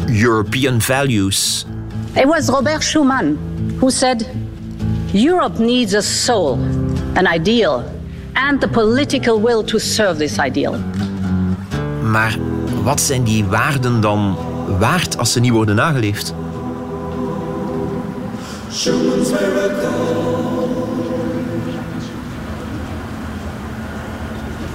European 0.07 0.81
values. 0.81 1.65
It 2.13 2.25
was 2.25 2.47
Robert 2.47 2.83
Schuman 2.83 3.37
who 3.77 3.89
said 3.89 4.29
Europe 5.13 5.63
needs 5.63 5.93
a 5.93 6.01
soul, 6.01 6.59
an 7.13 7.35
ideal, 7.35 7.83
and 8.33 8.61
the 8.61 8.67
political 8.67 9.41
will 9.41 9.63
to 9.63 9.77
serve 9.77 10.17
this 10.17 10.37
ideal. 10.37 10.75
Maar 12.03 12.37
wat 12.83 13.01
zijn 13.01 13.23
die 13.23 13.45
waarden 13.45 14.01
dan 14.01 14.37
waard 14.79 15.17
als 15.17 15.31
ze 15.31 15.39
niet 15.39 15.51
worden 15.51 15.75
nageleefd? 15.75 16.33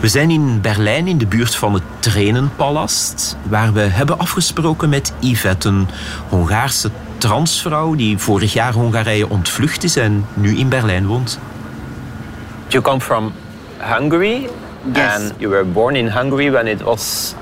We 0.05 0.11
zijn 0.11 0.31
in 0.31 0.61
Berlijn 0.61 1.07
in 1.07 1.19
de 1.19 1.27
buurt 1.27 1.55
van 1.55 1.75
het 1.75 1.83
Trenenpalast, 1.99 3.37
waar 3.49 3.73
we 3.73 3.81
hebben 3.81 4.19
afgesproken 4.19 4.89
met 4.89 5.13
Yvette, 5.19 5.69
een 5.69 5.87
Hongaarse 6.29 6.91
transvrouw 7.19 7.95
die 7.95 8.19
vorig 8.19 8.53
jaar 8.53 8.73
Hongarije 8.73 9.29
ontvlucht 9.29 9.85
is 9.85 9.97
en 9.97 10.27
nu 10.35 10.57
in 10.57 10.69
Berlijn 10.69 11.07
woont. 11.07 11.39
You 12.69 12.83
come 12.83 13.01
from 13.01 13.33
Hungary, 13.79 14.49
Yes. 14.95 15.15
and 15.15 15.33
you 15.39 15.51
were 15.51 15.65
born 15.65 15.97
in 15.97 16.09
Hungary 16.09 16.51
when 16.51 16.67
it 16.67 16.83
was 16.83 17.35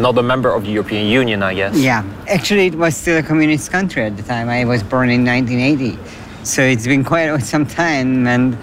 not 0.00 0.18
a 0.18 0.22
member 0.22 0.54
of 0.54 0.62
the 0.62 0.70
European 0.70 1.18
Union, 1.20 1.50
I 1.50 1.54
guess. 1.54 1.76
Yeah, 1.76 2.02
actually, 2.26 2.64
it 2.66 2.74
was 2.74 2.94
still 2.94 3.16
a 3.16 3.22
communist 3.22 3.70
country 3.70 4.02
at 4.04 4.16
the 4.16 4.22
time. 4.22 4.60
I 4.60 4.64
was 4.64 4.82
born 4.82 5.10
in 5.10 5.24
1980, 5.24 5.98
so 6.42 6.62
it's 6.62 6.86
been 6.86 7.04
quite 7.04 7.44
some 7.52 7.66
time. 7.66 8.26
And 8.34 8.56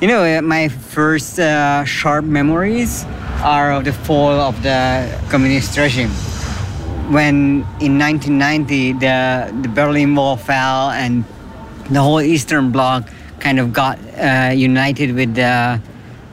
you 0.00 0.06
know, 0.06 0.22
uh, 0.22 0.42
my 0.42 0.68
first 0.68 1.38
uh, 1.38 1.84
sharp 1.84 2.24
memories 2.24 3.04
are 3.42 3.72
of 3.72 3.84
the 3.84 3.92
fall 3.92 4.40
of 4.40 4.62
the 4.62 5.08
communist 5.28 5.76
regime. 5.76 6.10
When 7.10 7.64
in 7.80 7.98
1990 7.98 8.92
the 8.92 9.50
the 9.62 9.68
Berlin 9.68 10.14
Wall 10.14 10.36
fell 10.36 10.90
and 10.90 11.24
the 11.90 12.00
whole 12.00 12.20
Eastern 12.20 12.70
Bloc 12.70 13.08
kind 13.40 13.58
of 13.58 13.72
got 13.72 13.98
uh, 14.16 14.52
united 14.54 15.14
with 15.14 15.34
the 15.34 15.80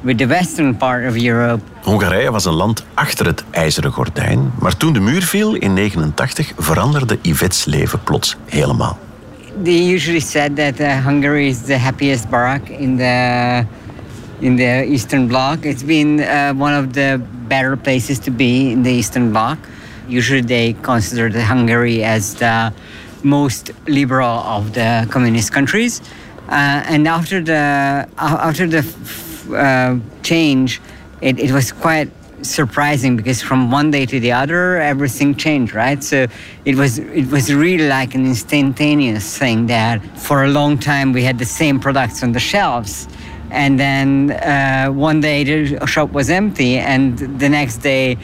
with 0.04 0.18
the 0.18 0.28
western 0.28 0.78
part 0.78 1.06
of 1.06 1.16
Europe. 1.16 1.62
Hongarije 1.84 2.32
was 2.32 2.46
een 2.46 2.54
land 2.54 2.84
achter 2.94 3.26
het 3.26 3.44
ijzeren 3.52 3.92
gordijn, 3.92 4.52
maar 4.60 4.78
toen 4.78 4.94
de 4.94 5.00
muur 5.00 5.24
viel 5.24 5.56
in 5.56 5.74
89 5.74 6.52
veranderde 6.58 7.20
Yvette's 7.22 7.66
leven 7.66 8.00
plots 8.04 8.38
helemaal. 8.46 9.05
They 9.56 9.78
usually 9.78 10.20
said 10.20 10.58
that 10.58 10.82
uh, 10.82 11.00
Hungary 11.00 11.48
is 11.48 11.66
the 11.66 11.78
happiest 11.78 12.30
barak 12.30 12.70
in 12.70 12.98
the 12.98 13.66
in 14.42 14.58
the 14.58 14.84
Eastern 14.84 15.30
Bloc. 15.30 15.66
It's 15.66 15.82
been 15.82 16.20
uh, 16.20 16.54
one 16.54 16.74
of 16.74 16.92
the 16.92 17.22
better 17.48 17.78
places 17.78 18.20
to 18.20 18.32
be 18.32 18.74
in 18.74 18.84
the 18.84 18.92
Eastern 18.92 19.32
Bloc. 19.32 19.58
Usually, 20.10 20.42
they 20.42 20.74
consider 20.74 21.30
Hungary 21.40 22.04
as 22.04 22.36
the 22.36 22.74
most 23.24 23.72
liberal 23.88 24.40
of 24.44 24.74
the 24.74 25.08
communist 25.10 25.54
countries. 25.54 26.02
Uh, 26.50 26.84
and 26.92 27.08
after 27.08 27.42
the 27.42 28.08
after 28.18 28.68
the 28.68 28.84
f- 28.84 29.50
uh, 29.52 29.96
change, 30.22 30.82
it, 31.22 31.40
it 31.40 31.52
was 31.52 31.72
quite 31.72 32.10
surprising 32.48 33.16
because 33.16 33.42
from 33.42 33.72
one 33.72 33.92
day 33.92 34.06
to 34.06 34.20
the 34.20 34.32
other 34.32 34.78
everything 34.78 35.36
changed 35.36 35.74
right 35.74 36.04
so 36.04 36.26
it 36.66 36.76
was 36.76 37.00
it 37.00 37.30
was 37.32 37.54
really 37.54 37.88
like 37.88 38.16
an 38.16 38.26
instantaneous 38.26 39.38
thing 39.38 39.68
that 39.68 40.00
for 40.18 40.44
a 40.44 40.48
long 40.48 40.78
time 40.78 41.14
we 41.14 41.24
had 41.24 41.38
the 41.38 41.46
same 41.46 41.80
products 41.80 42.24
on 42.24 42.32
the 42.32 42.40
shelves 42.40 43.08
and 43.52 43.80
then 43.80 44.32
uh, 44.32 44.88
one 44.88 45.22
day 45.22 45.44
the 45.44 45.86
shop 45.86 46.12
was 46.12 46.30
empty 46.30 46.78
and 46.78 47.18
the 47.40 47.50
next 47.50 47.78
day 47.78 48.18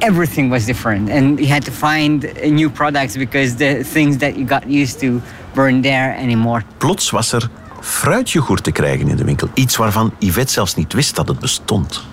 everything 0.00 0.50
was 0.50 0.66
different 0.66 1.08
and 1.08 1.40
you 1.40 1.46
had 1.46 1.64
to 1.64 1.70
find 1.70 2.32
new 2.42 2.68
products 2.68 3.16
because 3.16 3.56
the 3.56 3.82
things 3.82 4.18
that 4.18 4.36
you 4.36 4.44
got 4.44 4.66
used 4.68 5.00
to 5.00 5.22
weren't 5.54 5.82
there 5.82 6.14
anymore 6.16 6.62
Plots 6.78 7.10
was 7.10 7.32
er 7.32 7.50
fruityoghurt 7.86 8.64
te 8.64 8.72
krijgen 8.72 9.08
in 9.08 9.16
de 9.16 9.24
winkel. 9.24 9.48
Iets 9.54 9.76
waarvan 9.76 10.14
Yvette 10.18 10.52
zelfs 10.52 10.74
niet 10.74 10.92
wist 10.92 11.16
dat 11.16 11.28
het 11.28 11.38
bestond. 11.38 12.04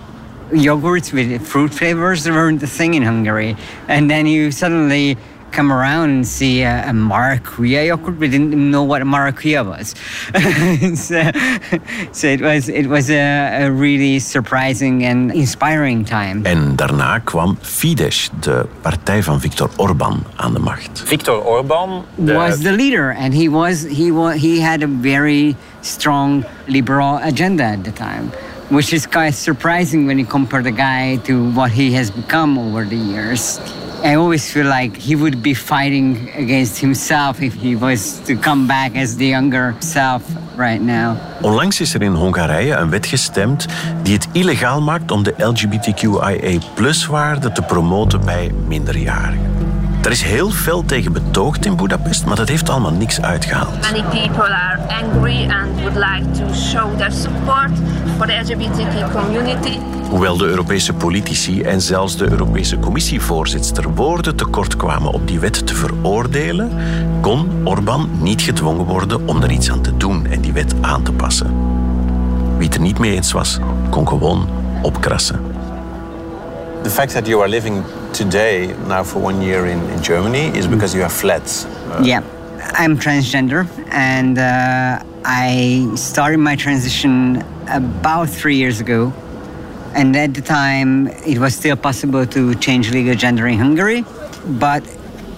Yogurts 0.54 1.12
with 1.12 1.46
fruit 1.46 1.74
flavors 1.74 2.28
weren't 2.28 2.60
the 2.60 2.66
thing 2.66 2.94
in 2.94 3.02
Hungary. 3.02 3.56
And 3.88 4.10
then 4.10 4.26
you 4.26 4.50
suddenly 4.50 5.16
come 5.54 5.72
around 5.72 6.10
and 6.10 6.26
see 6.26 6.62
a, 6.62 6.90
a 6.90 6.92
maracuja 6.92 7.86
yogurt. 7.86 8.18
We 8.18 8.28
didn't 8.28 8.54
know 8.70 8.82
what 8.82 9.02
a 9.02 9.04
maracuja 9.04 9.62
was. 9.64 9.94
so, 11.08 11.20
so 12.12 12.26
it 12.26 12.40
was 12.40 12.68
it 12.68 12.86
was 12.86 13.10
a, 13.10 13.64
a 13.64 13.70
really 13.70 14.18
surprising 14.18 15.04
and 15.04 15.32
inspiring 15.32 16.04
time. 16.04 16.44
En 16.44 16.76
daarna 16.76 17.18
kwam 17.18 17.58
Fidesz, 17.60 18.30
de 18.40 18.66
partij 18.80 19.22
van 19.22 19.40
Viktor 19.40 19.70
Orbán, 19.76 20.24
aan 20.36 20.52
de 20.52 20.58
macht. 20.58 21.02
Viktor 21.04 21.42
Orban 21.44 22.04
was 22.16 22.60
the 22.60 22.72
leader, 22.72 23.16
and 23.16 23.34
he 23.34 23.50
was 23.50 23.82
he 23.82 24.12
was 24.12 24.40
he 24.40 24.60
had 24.60 24.82
a 24.82 24.88
very 25.00 25.56
strong 25.80 26.44
liberal 26.66 27.18
agenda 27.18 27.64
at 27.64 27.84
the 27.84 27.92
time, 27.92 28.30
which 28.70 28.92
is 28.92 29.06
quite 29.06 29.34
surprising 29.34 30.06
when 30.06 30.18
you 30.18 30.26
compare 30.26 30.62
the 30.62 30.72
guy 30.72 31.16
to 31.24 31.50
what 31.52 31.70
he 31.70 31.92
has 31.92 32.10
become 32.10 32.58
over 32.58 32.84
the 32.84 32.96
years. 32.96 33.60
I 34.04 34.16
always 34.16 34.50
feel 34.50 34.66
like 34.66 34.96
he 34.96 35.14
would 35.16 35.42
be 35.42 35.54
fighting 35.54 36.30
against 36.36 36.80
himself 36.80 37.40
if 37.40 37.54
he 37.54 37.76
was 37.76 38.20
to 38.26 38.36
come 38.36 38.66
back 38.66 38.96
as 38.96 39.16
the 39.16 39.26
younger 39.26 39.74
self 39.80 40.22
right 40.56 40.82
now. 40.82 41.16
Onlangs 41.40 41.80
is 41.80 41.94
er 41.94 42.02
in 42.02 42.14
Hongarije 42.14 42.74
een 42.74 42.90
wet 42.90 43.06
gestemd 43.06 43.66
die 44.02 44.14
het 44.14 44.28
illegaal 44.32 44.82
maakt 44.82 45.10
om 45.10 45.22
de 45.22 45.34
LGBTQIA-waarde 45.36 47.52
te 47.52 47.62
promoten 47.62 48.24
bij 48.24 48.52
minderjarigen. 48.66 49.63
Er 50.04 50.10
is 50.10 50.22
heel 50.22 50.50
veel 50.50 50.84
tegen 50.84 51.12
betoogd 51.12 51.66
in 51.66 51.76
Budapest, 51.76 52.24
maar 52.26 52.36
dat 52.36 52.48
heeft 52.48 52.68
allemaal 52.68 52.92
niks 52.92 53.20
uitgehaald. 53.20 53.80
Many 53.80 54.02
people 54.02 54.54
are 54.54 54.78
angry 54.88 55.50
and 55.50 55.80
would 55.80 55.96
like 55.96 56.30
to 56.30 56.54
show 56.54 56.96
their 56.96 57.12
support 57.12 57.70
for 58.16 58.26
the 58.26 58.32
LGBTQ 58.32 59.12
community. 59.12 59.78
Hoewel 60.08 60.36
de 60.36 60.44
Europese 60.44 60.92
politici 60.92 61.62
en 61.62 61.80
zelfs 61.80 62.16
de 62.16 62.30
Europese 62.30 62.78
Commissievoorzitter 62.78 63.94
woorden 63.94 64.36
tekort 64.36 64.76
kwamen 64.76 65.12
op 65.12 65.28
die 65.28 65.38
wet 65.38 65.66
te 65.66 65.74
veroordelen, 65.74 66.70
kon 67.20 67.48
Orbán 67.64 68.08
niet 68.20 68.42
gedwongen 68.42 68.84
worden 68.84 69.28
om 69.28 69.42
er 69.42 69.50
iets 69.50 69.70
aan 69.70 69.82
te 69.82 69.96
doen 69.96 70.26
en 70.26 70.40
die 70.40 70.52
wet 70.52 70.74
aan 70.80 71.02
te 71.02 71.12
passen. 71.12 71.46
Wie 72.56 72.66
het 72.66 72.74
er 72.74 72.80
niet 72.80 72.98
mee 72.98 73.14
eens 73.14 73.32
was, 73.32 73.58
kon 73.90 74.08
gewoon 74.08 74.48
opkrassen. 74.82 75.40
The 76.82 76.90
fact 76.90 77.12
that 77.12 77.26
you 77.26 77.40
are 77.40 77.50
living 77.50 77.84
today, 78.14 78.68
now 78.86 79.02
for 79.02 79.18
one 79.18 79.42
year 79.42 79.66
in, 79.66 79.80
in 79.90 80.02
Germany, 80.02 80.56
is 80.56 80.66
because 80.66 80.94
you 80.94 81.02
have 81.02 81.12
fled. 81.12 81.42
Uh, 81.42 82.00
yeah, 82.02 82.22
I'm 82.74 82.96
transgender, 82.96 83.68
and 83.90 84.38
uh, 84.38 85.02
I 85.24 85.90
started 85.96 86.38
my 86.38 86.56
transition 86.56 87.44
about 87.68 88.28
three 88.30 88.56
years 88.56 88.80
ago. 88.80 89.12
And 89.94 90.16
at 90.16 90.34
the 90.34 90.40
time, 90.40 91.08
it 91.26 91.38
was 91.38 91.54
still 91.54 91.76
possible 91.76 92.26
to 92.26 92.54
change 92.56 92.90
legal 92.90 93.14
gender 93.14 93.46
in 93.46 93.58
Hungary, 93.58 94.04
but 94.46 94.82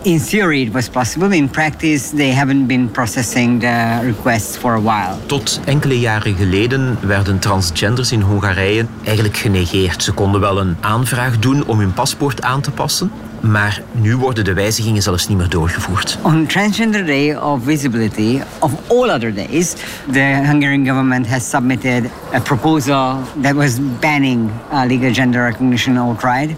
in 0.06 0.20
theory 0.20 0.62
it 0.62 0.72
was 0.72 0.88
possible. 0.88 1.32
In 1.32 1.48
practice, 1.48 2.10
they 2.10 2.30
haven't 2.30 2.66
been 2.66 2.90
processing 2.90 3.58
the 3.60 4.00
requests 4.02 4.56
for 4.56 4.74
a 4.74 4.80
while. 4.80 5.16
Tot 5.26 5.60
enkele 5.64 6.00
jaren 6.00 6.34
geleden 6.34 6.98
werden 7.00 7.38
transgenders 7.38 8.12
in 8.12 8.20
Hongarije 8.20 8.86
eigenlijk 9.04 9.36
genegeerd. 9.36 10.02
Ze 10.02 10.12
konden 10.12 10.40
wel 10.40 10.60
een 10.60 10.76
aanvraag 10.80 11.38
doen 11.38 11.66
om 11.66 11.78
hun 11.78 11.92
paspoort 11.92 12.42
aan 12.42 12.60
te 12.60 12.70
passen, 12.70 13.10
maar 13.40 13.82
nu 13.92 14.16
worden 14.16 14.44
de 14.44 14.52
wijzigingen 14.52 15.02
zelfs 15.02 15.28
niet 15.28 15.38
meer 15.38 15.48
doorgevoerd. 15.48 16.18
On 16.22 16.46
Transgender 16.46 17.06
Day 17.06 17.36
of 17.36 17.64
Visibility, 17.64 18.40
of 18.58 18.72
all 18.88 19.10
other 19.10 19.34
days, 19.34 19.74
the 20.12 20.42
Hungarian 20.44 20.86
government 20.86 21.26
has 21.26 21.50
submitted 21.50 22.10
a 22.34 22.40
proposal 22.40 23.16
that 23.42 23.54
was 23.54 23.78
banning 24.00 24.50
uh, 24.72 24.84
legal 24.86 25.12
gender 25.12 25.42
recognition 25.42 25.98
outright. 25.98 26.50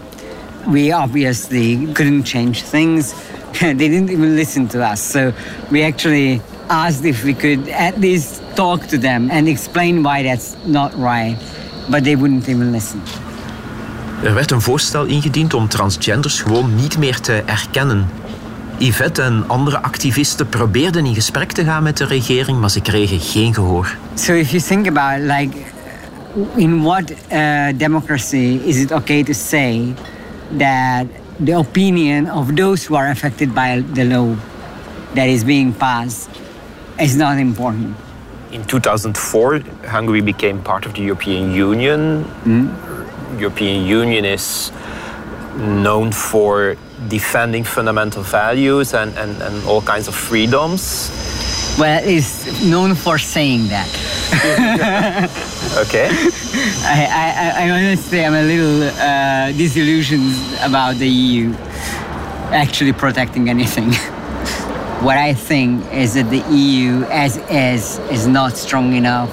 We 0.67 0.93
obviously 0.93 1.87
couldn't 1.93 2.23
change 2.27 2.61
things. 2.61 3.13
they 3.59 3.89
didn't 3.89 4.09
even 4.09 4.35
listen 4.35 4.67
to 4.67 4.91
us. 4.91 5.11
So 5.11 5.31
we 5.69 5.83
actually 5.83 6.41
asked 6.67 7.05
if 7.05 7.23
we 7.23 7.33
could 7.33 7.69
at 7.69 7.97
least 7.99 8.41
talk 8.55 8.87
to 8.87 8.97
them 8.97 9.29
and 9.31 9.47
explain 9.47 10.03
why 10.03 10.23
that's 10.23 10.55
not 10.65 10.91
right. 10.93 11.37
But 11.89 12.03
they 12.03 12.15
wouldn't 12.15 12.47
even 12.47 12.71
listen. 12.71 13.01
Er 14.23 14.33
werd 14.33 14.51
een 14.51 14.61
voorstel 14.61 15.05
ingediend 15.05 15.53
om 15.53 15.67
transgenders 15.67 16.41
gewoon 16.41 16.75
niet 16.75 16.97
meer 16.97 17.19
te 17.19 17.43
erkennen. 17.45 18.07
Yvette 18.77 19.21
en 19.21 19.43
andere 19.47 19.81
activisten 19.81 20.49
probeerden 20.49 21.05
in 21.05 21.13
gesprek 21.13 21.51
te 21.51 21.63
gaan 21.63 21.83
met 21.83 21.97
de 21.97 22.05
regering, 22.05 22.59
maar 22.59 22.69
ze 22.69 22.81
kregen 22.81 23.19
geen 23.19 23.53
gehoor. 23.53 23.97
So 24.13 24.33
if 24.33 24.49
you 24.49 24.61
think 24.61 24.87
about 24.87 25.21
like 25.21 25.57
in 26.55 26.81
what 26.81 27.11
uh, 27.31 27.67
democracy 27.77 28.59
is 28.65 28.77
it 28.77 28.91
okay 28.91 29.23
to 29.23 29.33
say 29.33 29.93
that 30.57 31.05
the 31.39 31.53
opinion 31.53 32.27
of 32.27 32.55
those 32.55 32.85
who 32.85 32.95
are 32.95 33.07
affected 33.07 33.55
by 33.55 33.79
the 33.79 34.03
law 34.03 34.35
that 35.13 35.29
is 35.29 35.43
being 35.43 35.73
passed 35.73 36.29
is 36.99 37.15
not 37.15 37.39
important? 37.39 37.95
In 38.51 38.65
2004, 38.65 39.59
Hungary 39.87 40.21
became 40.21 40.61
part 40.61 40.85
of 40.85 40.93
the 40.93 41.01
European 41.01 41.51
Union. 41.51 42.23
Hmm? 42.43 43.39
European 43.39 43.85
Union 43.85 44.25
is 44.25 44.71
known 45.55 46.11
for 46.11 46.75
defending 47.07 47.63
fundamental 47.63 48.23
values 48.23 48.93
and, 48.93 49.17
and, 49.17 49.41
and 49.41 49.63
all 49.65 49.81
kinds 49.81 50.07
of 50.07 50.15
freedoms. 50.15 51.11
Well, 51.79 52.03
it's 52.03 52.61
known 52.61 52.93
for 52.93 53.17
saying 53.17 53.69
that. 53.69 53.89
Okay. 55.77 56.09
I, 56.83 57.53
I, 57.55 57.65
I 57.65 57.69
honestly 57.69 58.19
am 58.21 58.33
a 58.33 58.41
little 58.41 58.83
uh, 58.99 59.51
disillusioned 59.51 60.33
about 60.61 60.95
the 60.95 61.07
EU 61.07 61.53
actually 62.51 62.91
protecting 62.91 63.49
anything. 63.49 63.93
what 65.05 65.17
I 65.17 65.33
think 65.33 65.85
is 65.93 66.15
that 66.15 66.29
the 66.29 66.43
EU, 66.49 67.03
as 67.03 67.37
is, 67.49 67.99
is 68.11 68.27
not 68.27 68.57
strong 68.57 68.93
enough 68.93 69.31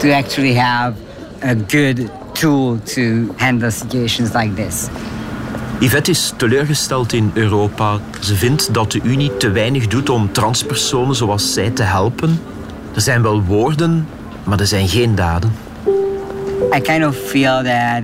to 0.00 0.12
actually 0.12 0.54
have 0.54 0.96
a 1.42 1.54
good 1.54 2.10
tool 2.34 2.78
to 2.80 3.32
handle 3.38 3.70
situations 3.70 4.34
like 4.34 4.54
this. 4.54 4.88
Yvette 5.78 6.10
is 6.10 6.32
teleurgesteld 6.36 7.12
in 7.12 7.30
Europa. 7.34 7.98
Ze 8.20 8.34
vindt 8.34 8.74
dat 8.74 8.92
de 8.92 9.00
Unie 9.02 9.36
te 9.36 9.50
weinig 9.50 9.86
doet 9.86 10.10
om 10.10 10.32
transpersonen 10.32 11.14
zoals 11.14 11.52
zij 11.52 11.70
te 11.70 11.82
helpen. 11.82 12.40
Er 12.94 13.00
zijn 13.00 13.22
wel 13.22 13.42
woorden, 13.42 14.08
maar 14.44 14.60
er 14.60 14.66
zijn 14.66 14.88
geen 14.88 15.14
daden. 15.14 15.52
I 16.76 16.80
kind 16.80 17.06
of 17.06 17.16
feel 17.16 17.62
that 17.62 18.02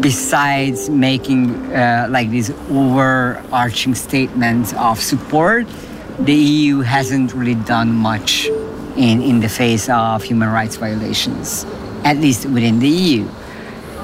besides 0.00 0.88
making 0.88 1.54
uh, 1.72 2.04
like 2.08 2.30
these 2.30 2.52
overarching 2.70 3.96
statements 3.96 4.72
of 4.72 5.00
support, 5.00 5.66
the 6.24 6.32
EU 6.32 6.84
hasn't 6.84 7.32
really 7.32 7.58
done 7.64 7.92
much 7.92 8.50
in, 8.94 9.22
in 9.22 9.40
the 9.40 9.48
face 9.48 9.88
of 9.88 10.22
human 10.22 10.52
rights 10.52 10.76
violations, 10.76 11.64
at 12.02 12.16
least 12.16 12.44
within 12.44 12.78
the 12.78 12.88
EU. 12.88 13.24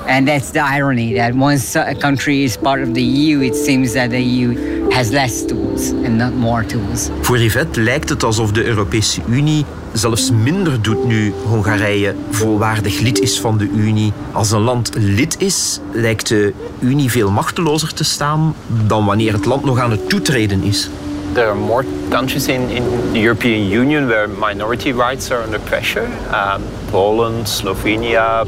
And 0.07 0.27
that's 0.27 0.51
the 0.51 0.61
irony 0.61 1.15
that 1.15 1.35
once 1.35 1.79
a 1.79 1.95
country 1.95 2.43
is 2.43 2.57
part 2.57 2.83
of 2.83 2.95
the 2.95 3.03
EU, 3.03 3.41
it 3.41 3.57
seems 3.57 3.93
that 3.93 4.11
the 4.11 4.23
EU 4.23 4.91
has 4.91 5.11
less 5.11 5.47
tools 5.47 5.91
and 5.91 6.19
not 6.19 6.35
more 6.35 6.67
tools. 6.67 7.11
Voor 7.21 7.39
Yvette 7.39 7.81
lijkt 7.81 8.09
het 8.09 8.23
alsof 8.23 8.53
de 8.53 8.65
Europese 8.65 9.21
Unie 9.29 9.65
zelfs 9.93 10.31
minder 10.31 10.83
doet 10.83 11.05
nu 11.05 11.33
Hongarije 11.47 12.15
volwaardig 12.31 13.01
lid 13.01 13.21
is 13.21 13.41
van 13.41 13.59
de 13.59 13.69
Unie. 13.77 14.13
Als 14.33 14.51
een 14.51 14.61
land 14.61 14.91
lid 14.95 15.41
is, 15.41 15.81
lijkt 15.93 16.29
de 16.29 16.53
Unie 16.81 17.11
veel 17.11 17.31
machtelozer 17.31 17.95
te 17.95 18.05
staan 18.05 18.55
dan 18.87 19.05
wanneer 19.05 19.33
het 19.33 19.45
land 19.45 19.65
nog 19.65 19.79
aan 19.79 19.91
het 19.91 20.09
toetreden 20.09 20.63
is. 20.63 20.89
There 21.35 21.51
are 21.51 21.57
more 21.57 21.83
countries 22.11 22.47
in, 22.47 22.71
in 22.71 23.13
the 23.13 23.19
European 23.19 23.69
Union 23.69 24.07
where 24.07 24.29
minority 24.29 24.93
rights 24.93 25.33
are 25.33 25.43
under 25.43 25.59
pressure. 25.59 26.07
Um, 26.33 26.63
Poland, 26.93 27.47
Slovenia. 27.47 28.47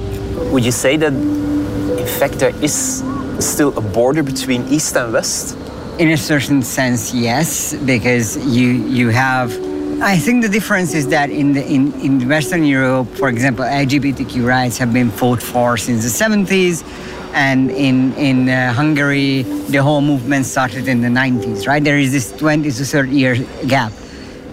Would 0.53 0.65
you 0.65 0.71
say 0.71 0.97
that, 0.97 1.13
in 1.13 2.07
fact, 2.07 2.39
there 2.39 2.55
is 2.63 3.03
still 3.41 3.77
a 3.77 3.81
border 3.81 4.23
between 4.23 4.69
East 4.69 4.97
and 4.97 5.13
West? 5.13 5.59
In 5.99 6.13
a 6.13 6.17
certain 6.17 6.63
sense, 6.63 7.13
yes, 7.13 7.75
because 7.75 8.37
you 8.47 8.69
you 8.87 9.09
have. 9.09 9.66
I 10.03 10.19
think 10.19 10.43
the 10.43 10.49
difference 10.49 10.93
is 10.93 11.09
that 11.09 11.31
in 11.31 11.55
the, 11.55 11.67
in 11.67 11.93
in 12.01 12.29
Western 12.29 12.65
Europe, 12.65 13.09
for 13.17 13.31
example, 13.31 13.65
LGBTQ 13.65 14.47
rights 14.47 14.77
have 14.77 14.93
been 14.93 15.11
fought 15.11 15.43
for 15.43 15.79
since 15.79 16.03
the 16.05 16.25
70s, 16.25 16.85
and 17.33 17.71
in 17.71 18.13
in 18.15 18.49
uh, 18.49 18.75
Hungary, 18.75 19.43
the 19.43 19.79
whole 19.79 20.03
movement 20.03 20.45
started 20.45 20.87
in 20.87 21.01
the 21.01 21.09
90s. 21.09 21.67
Right, 21.67 21.83
there 21.83 21.99
is 21.99 22.13
this 22.13 22.31
20 22.37 22.71
to 22.71 22.85
30 22.85 23.11
year 23.11 23.37
gap, 23.67 23.91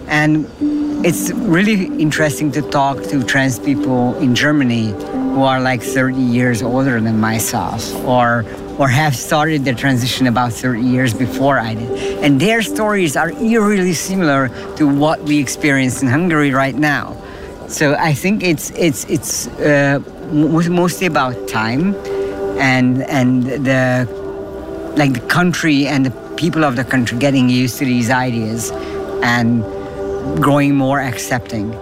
and 0.08 0.46
it's 1.04 1.30
really 1.32 1.86
interesting 2.00 2.50
to 2.52 2.62
talk 2.62 3.02
to 3.10 3.22
trans 3.22 3.58
people 3.58 4.16
in 4.16 4.34
Germany 4.34 4.94
who 5.34 5.42
are 5.42 5.60
like 5.60 5.82
30 5.82 6.22
years 6.22 6.62
older 6.62 6.98
than 7.02 7.20
myself, 7.20 7.94
or 8.06 8.46
or 8.78 8.88
have 8.88 9.14
started 9.14 9.64
their 9.64 9.74
transition 9.74 10.26
about 10.26 10.52
30 10.52 10.80
years 10.80 11.14
before 11.14 11.58
I 11.58 11.74
did. 11.74 12.24
And 12.24 12.40
their 12.40 12.62
stories 12.62 13.16
are 13.16 13.30
eerily 13.30 13.92
similar 13.94 14.48
to 14.76 14.88
what 14.88 15.22
we 15.22 15.38
experience 15.38 16.02
in 16.02 16.08
Hungary 16.08 16.52
right 16.52 16.74
now. 16.74 17.16
So 17.68 17.94
I 17.94 18.14
think 18.14 18.42
it's 18.42 18.70
it's 18.70 19.04
it's 19.04 19.48
uh, 19.48 19.98
mostly 20.30 21.06
about 21.06 21.48
time, 21.48 21.94
and 22.58 23.02
and 23.04 23.44
the 23.44 24.06
like 24.96 25.14
the 25.14 25.26
country 25.28 25.86
and 25.86 26.04
the 26.04 26.10
people 26.36 26.64
of 26.64 26.76
the 26.76 26.84
country 26.84 27.18
getting 27.18 27.48
used 27.48 27.78
to 27.78 27.84
these 27.84 28.10
ideas, 28.10 28.70
and 29.22 29.62
growing 30.42 30.74
more 30.74 31.00
accepting. 31.00 31.72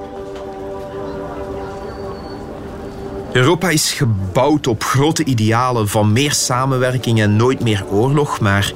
Europa 3.32 3.68
is 3.68 3.92
gebouwd 3.92 4.66
op 4.66 4.82
grote 4.82 5.24
idealen 5.24 5.88
van 5.88 6.12
meer 6.12 6.32
samenwerking 6.32 7.20
en 7.20 7.36
nooit 7.36 7.60
meer 7.60 7.84
oorlog, 7.90 8.40
maar 8.40 8.72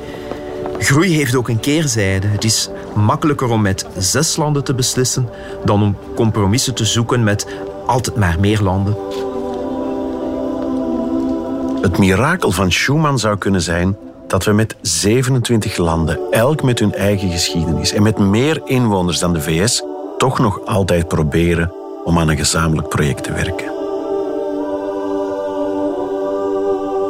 groei 0.78 1.14
heeft 1.14 1.34
ook 1.34 1.48
een 1.48 1.60
keerzijde. 1.60 2.26
Het 2.26 2.44
is 2.44 2.68
makkelijker 2.94 3.48
om 3.48 3.62
met 3.62 3.86
zes 3.98 4.36
landen 4.36 4.64
te 4.64 4.74
beslissen 4.74 5.28
dan 5.64 5.82
om 5.82 5.96
compromissen 6.14 6.74
te 6.74 6.84
zoeken 6.84 7.24
met 7.24 7.46
altijd 7.86 8.16
maar 8.16 8.40
meer 8.40 8.62
landen. 8.62 8.96
Het 11.80 11.98
mirakel 11.98 12.50
van 12.50 12.72
Schuman 12.72 13.18
zou 13.18 13.38
kunnen 13.38 13.62
zijn 13.62 13.96
dat 14.26 14.44
we 14.44 14.52
met 14.52 14.76
27 14.80 15.76
landen, 15.76 16.18
elk 16.30 16.62
met 16.62 16.78
hun 16.78 16.94
eigen 16.94 17.30
geschiedenis 17.30 17.92
en 17.92 18.02
met 18.02 18.18
meer 18.18 18.60
inwoners 18.64 19.18
dan 19.18 19.32
de 19.32 19.40
VS, 19.40 19.82
toch 20.18 20.38
nog 20.38 20.64
altijd 20.64 21.08
proberen 21.08 21.72
om 22.04 22.18
aan 22.18 22.28
een 22.28 22.36
gezamenlijk 22.36 22.88
project 22.88 23.24
te 23.24 23.32
werken. 23.32 23.75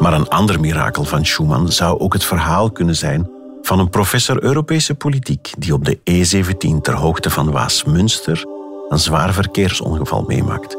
Maar 0.01 0.13
een 0.13 0.29
ander 0.29 0.61
mirakel 0.61 1.05
van 1.05 1.27
Schuman 1.27 1.73
zou 1.73 1.99
ook 1.99 2.13
het 2.13 2.25
verhaal 2.25 2.71
kunnen 2.71 2.97
zijn 2.97 3.29
van 3.63 3.79
een 3.79 3.91
professor 3.91 4.43
Europese 4.43 4.95
politiek 4.95 5.53
die 5.59 5.73
op 5.73 5.85
de 5.85 5.99
E17 6.11 6.81
ter 6.83 6.95
hoogte 6.95 7.31
van 7.31 7.51
Waasmünster 7.51 8.45
een 8.89 8.99
zwaar 8.99 9.33
verkeersongeval 9.33 10.25
meemaakt, 10.27 10.77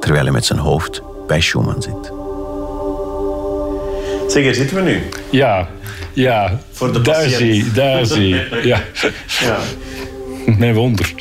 terwijl 0.00 0.24
hij 0.24 0.32
met 0.32 0.44
zijn 0.44 0.58
hoofd 0.58 1.02
bij 1.26 1.40
Schuman 1.40 1.82
zit. 1.82 2.12
Zeg, 4.32 4.42
hier 4.42 4.54
zitten 4.54 4.76
we 4.76 4.82
nu. 4.82 5.02
Ja, 5.30 5.68
ja. 6.12 6.60
Voor 6.70 6.92
de 6.92 7.00
daar 7.00 7.28
zie, 7.28 7.72
daar 7.72 8.06
zie. 8.06 8.34
Ja. 8.62 8.82
Ja. 9.40 9.58
Nee 10.46 10.74
wonder. 10.74 11.14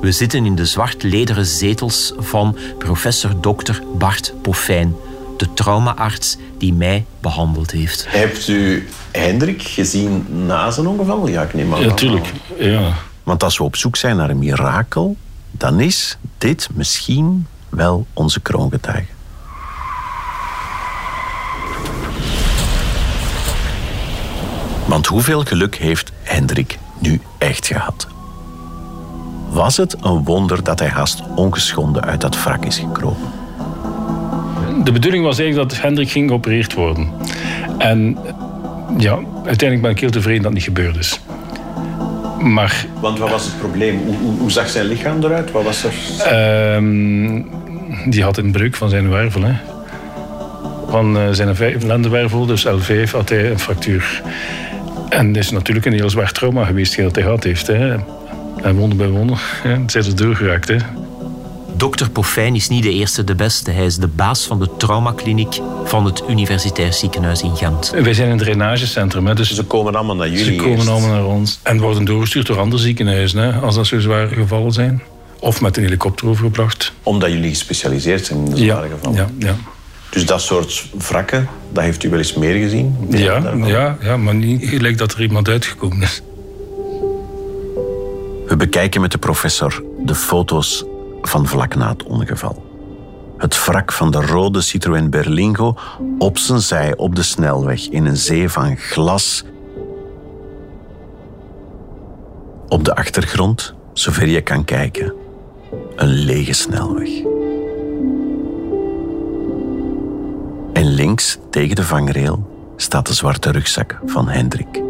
We 0.00 0.12
zitten 0.12 0.46
in 0.46 0.54
de 0.54 0.64
zwart 0.64 1.02
lederen 1.02 1.46
zetels 1.46 2.12
van 2.16 2.56
professor 2.78 3.40
Dr. 3.40 3.82
Bart 3.98 4.32
Poffijn, 4.42 4.94
de 5.36 5.54
traumaarts 5.54 6.36
die 6.58 6.72
mij 6.72 7.04
behandeld 7.20 7.70
heeft. 7.70 8.04
Hebt 8.08 8.48
u 8.48 8.88
Hendrik 9.10 9.62
gezien 9.62 10.26
na 10.46 10.70
zijn 10.70 10.86
ongeval? 10.86 11.28
Ja, 11.28 11.42
ik 11.42 11.54
neem 11.54 11.74
aan. 11.74 11.80
Ja, 11.80 11.94
tuurlijk. 11.94 12.32
Ja. 12.58 12.92
Want 13.22 13.42
als 13.42 13.58
we 13.58 13.64
op 13.64 13.76
zoek 13.76 13.96
zijn 13.96 14.16
naar 14.16 14.30
een 14.30 14.38
mirakel, 14.38 15.16
dan 15.50 15.80
is 15.80 16.18
dit 16.38 16.68
misschien 16.74 17.46
wel 17.68 18.06
onze 18.12 18.40
kroongetuige. 18.40 19.12
Want 24.86 25.06
hoeveel 25.06 25.44
geluk 25.44 25.76
heeft 25.76 26.12
Hendrik 26.22 26.78
nu 26.98 27.20
echt 27.38 27.66
gehad? 27.66 28.06
Was 29.50 29.76
het 29.76 29.96
een 30.00 30.24
wonder 30.24 30.62
dat 30.64 30.78
hij 30.78 30.88
haast 30.88 31.22
ongeschonden 31.34 32.04
uit 32.04 32.20
dat 32.20 32.42
wrak 32.42 32.64
is 32.64 32.78
gekropen? 32.78 33.26
De 34.84 34.92
bedoeling 34.92 35.24
was 35.24 35.38
eigenlijk 35.38 35.70
dat 35.70 35.80
Hendrik 35.80 36.10
ging 36.10 36.28
geopereerd 36.28 36.74
worden. 36.74 37.08
En 37.78 38.18
ja, 38.98 39.18
uiteindelijk 39.34 39.82
ben 39.82 39.90
ik 39.90 40.00
heel 40.00 40.10
tevreden 40.10 40.42
dat 40.42 40.52
het 40.52 40.54
niet 40.54 40.76
gebeurd 40.76 40.96
is. 40.96 41.20
Maar 42.38 42.86
Want 43.00 43.18
wat 43.18 43.30
was 43.30 43.44
het 43.44 43.58
probleem? 43.58 44.00
Hoe, 44.06 44.16
hoe, 44.16 44.38
hoe 44.38 44.50
zag 44.50 44.68
zijn 44.68 44.86
lichaam 44.86 45.22
eruit? 45.24 45.50
Wat 45.50 45.64
was 45.64 45.84
er? 45.84 45.92
ehm, 46.24 47.42
die 48.10 48.22
had 48.22 48.36
een 48.36 48.50
breuk 48.52 48.74
van 48.76 48.88
zijn 48.88 49.08
wervel. 49.10 49.42
Hè. 49.42 49.52
Van 50.88 51.16
eh, 51.18 51.22
zijn 51.30 51.56
vijf- 51.56 51.82
lendenwervel, 51.84 52.46
dus 52.46 52.66
L5, 52.66 53.10
had 53.10 53.28
hij 53.28 53.50
een 53.50 53.58
fractuur. 53.58 54.22
En 55.08 55.32
dat 55.32 55.42
is 55.42 55.50
natuurlijk 55.50 55.86
een 55.86 55.92
heel 55.92 56.10
zwaar 56.10 56.32
trauma 56.32 56.64
geweest 56.64 56.96
dat 56.96 57.14
hij 57.14 57.24
gehad 57.24 57.44
heeft. 57.44 57.66
Hè. 57.66 57.96
En 58.62 58.76
wonder 58.76 58.98
bij 58.98 59.08
wonder, 59.08 59.40
het 59.62 59.94
is 59.94 60.06
er 60.06 60.16
doorgeraakt. 60.16 60.68
Hè. 60.68 60.76
Dr. 61.76 62.08
Poffijn 62.12 62.54
is 62.54 62.68
niet 62.68 62.82
de 62.82 62.92
eerste 62.92 63.24
de 63.24 63.34
beste. 63.34 63.70
Hij 63.70 63.84
is 63.84 63.96
de 63.96 64.06
baas 64.06 64.46
van 64.46 64.58
de 64.58 64.68
traumakliniek 64.76 65.58
van 65.84 66.04
het 66.04 66.22
Universitair 66.28 66.92
Ziekenhuis 66.92 67.42
in 67.42 67.56
Gent. 67.56 67.92
Wij 68.02 68.14
zijn 68.14 68.30
een 68.30 68.38
drainagecentrum, 68.38 69.26
hè, 69.26 69.34
dus 69.34 69.54
Ze 69.54 69.64
komen 69.64 69.94
allemaal 69.94 70.16
naar 70.16 70.28
jullie 70.28 70.44
ze 70.44 70.54
komen 70.56 70.70
eerst. 70.76 70.88
allemaal 70.88 71.10
naar 71.10 71.24
ons. 71.24 71.58
En 71.62 71.80
worden 71.80 72.04
doorgestuurd 72.04 72.46
door 72.46 72.58
andere 72.58 72.82
ziekenhuizen, 72.82 73.40
hè, 73.42 73.52
als 73.60 73.74
dat 73.74 73.86
zo 73.86 74.00
zware 74.00 74.28
gevallen 74.34 74.72
zijn. 74.72 75.02
Of 75.40 75.60
met 75.60 75.76
een 75.76 75.82
helikopter 75.82 76.28
overgebracht. 76.28 76.92
Omdat 77.02 77.30
jullie 77.32 77.48
gespecialiseerd 77.48 78.26
zijn 78.26 78.38
in 78.38 78.50
de 78.54 78.56
Ja, 78.64 78.64
zware 78.74 78.88
gevallen. 78.88 79.16
ja, 79.38 79.46
ja. 79.46 79.54
Dus 80.10 80.26
dat 80.26 80.40
soort 80.42 80.86
wrakken, 81.08 81.48
dat 81.72 81.84
heeft 81.84 82.04
u 82.04 82.08
wel 82.10 82.18
eens 82.18 82.34
meer 82.34 82.54
gezien? 82.62 82.96
Ja, 83.10 83.52
ja, 83.64 83.96
ja, 84.02 84.16
maar 84.16 84.34
niet 84.34 84.68
gelijk 84.68 84.98
dat 84.98 85.12
er 85.12 85.22
iemand 85.22 85.48
uitgekomen 85.48 86.02
is. 86.02 86.22
We 88.48 88.56
bekijken 88.56 89.00
met 89.00 89.12
de 89.12 89.18
professor 89.18 89.82
de 89.98 90.14
foto's 90.14 90.84
van 91.22 91.46
vlak 91.46 91.74
na 91.74 91.88
het 91.88 92.02
ongeval. 92.02 92.66
Het 93.36 93.64
wrak 93.64 93.92
van 93.92 94.10
de 94.10 94.20
rode 94.20 94.60
Citroën 94.60 95.10
Berlingo 95.10 95.76
op 96.18 96.38
zijn 96.38 96.60
zij 96.60 96.96
op 96.96 97.14
de 97.14 97.22
snelweg 97.22 97.88
in 97.88 98.06
een 98.06 98.16
zee 98.16 98.48
van 98.48 98.76
glas. 98.76 99.44
Op 102.68 102.84
de 102.84 102.94
achtergrond, 102.94 103.74
zover 103.92 104.26
je 104.26 104.40
kan 104.40 104.64
kijken, 104.64 105.14
een 105.96 106.08
lege 106.08 106.52
snelweg. 106.52 107.10
En 110.72 110.94
links 110.94 111.38
tegen 111.50 111.76
de 111.76 111.84
vangrail 111.84 112.72
staat 112.76 113.06
de 113.06 113.14
zwarte 113.14 113.50
rugzak 113.50 114.00
van 114.06 114.28
Hendrik. 114.28 114.82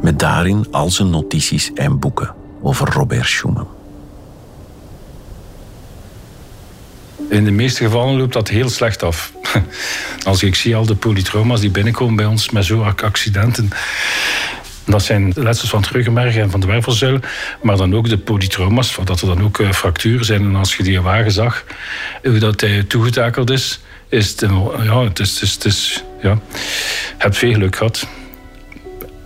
Met 0.00 0.18
daarin 0.18 0.66
al 0.70 0.90
zijn 0.90 1.10
notities 1.10 1.72
en 1.72 1.98
boeken 1.98 2.40
over 2.62 2.88
Robert 2.92 3.26
Schumann. 3.26 3.68
In 7.28 7.44
de 7.44 7.50
meeste 7.50 7.84
gevallen 7.84 8.16
loopt 8.16 8.32
dat 8.32 8.48
heel 8.48 8.68
slecht 8.68 9.02
af. 9.02 9.32
Als 10.26 10.42
ik 10.42 10.54
zie 10.54 10.76
al 10.76 10.86
de 10.86 10.94
polytrauma's 10.94 11.60
die 11.60 11.70
binnenkomen 11.70 12.16
bij 12.16 12.26
ons 12.26 12.50
met 12.50 12.64
zo'n 12.64 12.96
accidenten. 12.96 13.70
Dat 14.84 15.02
zijn 15.02 15.32
letsels 15.36 15.70
van 15.70 15.80
het 15.80 15.90
ruggenmerg 15.90 16.36
en 16.36 16.50
van 16.50 16.60
de 16.60 16.66
wervelzuil. 16.66 17.20
Maar 17.62 17.76
dan 17.76 17.94
ook 17.94 18.08
de 18.08 18.18
polytrauma's, 18.18 18.96
dat 19.04 19.20
er 19.20 19.26
dan 19.26 19.42
ook 19.42 19.58
eh, 19.58 19.72
fracturen 19.72 20.24
zijn. 20.24 20.42
En 20.42 20.54
als 20.54 20.76
je 20.76 20.82
die 20.82 21.00
wagen 21.00 21.32
zag, 21.32 21.64
hoe 22.22 22.38
dat 22.38 22.60
hij 22.60 22.82
toegetakeld 22.82 23.50
is, 23.50 23.80
is 24.08 24.30
het, 24.30 24.50
ja, 24.82 25.04
het 25.04 25.18
is, 25.18 25.32
het 25.34 25.42
is, 25.42 25.54
het 25.54 25.64
is 25.64 26.04
ja, 26.22 26.38
heb 27.18 27.36
veel 27.36 27.52
geluk 27.52 27.76
gehad. 27.76 28.06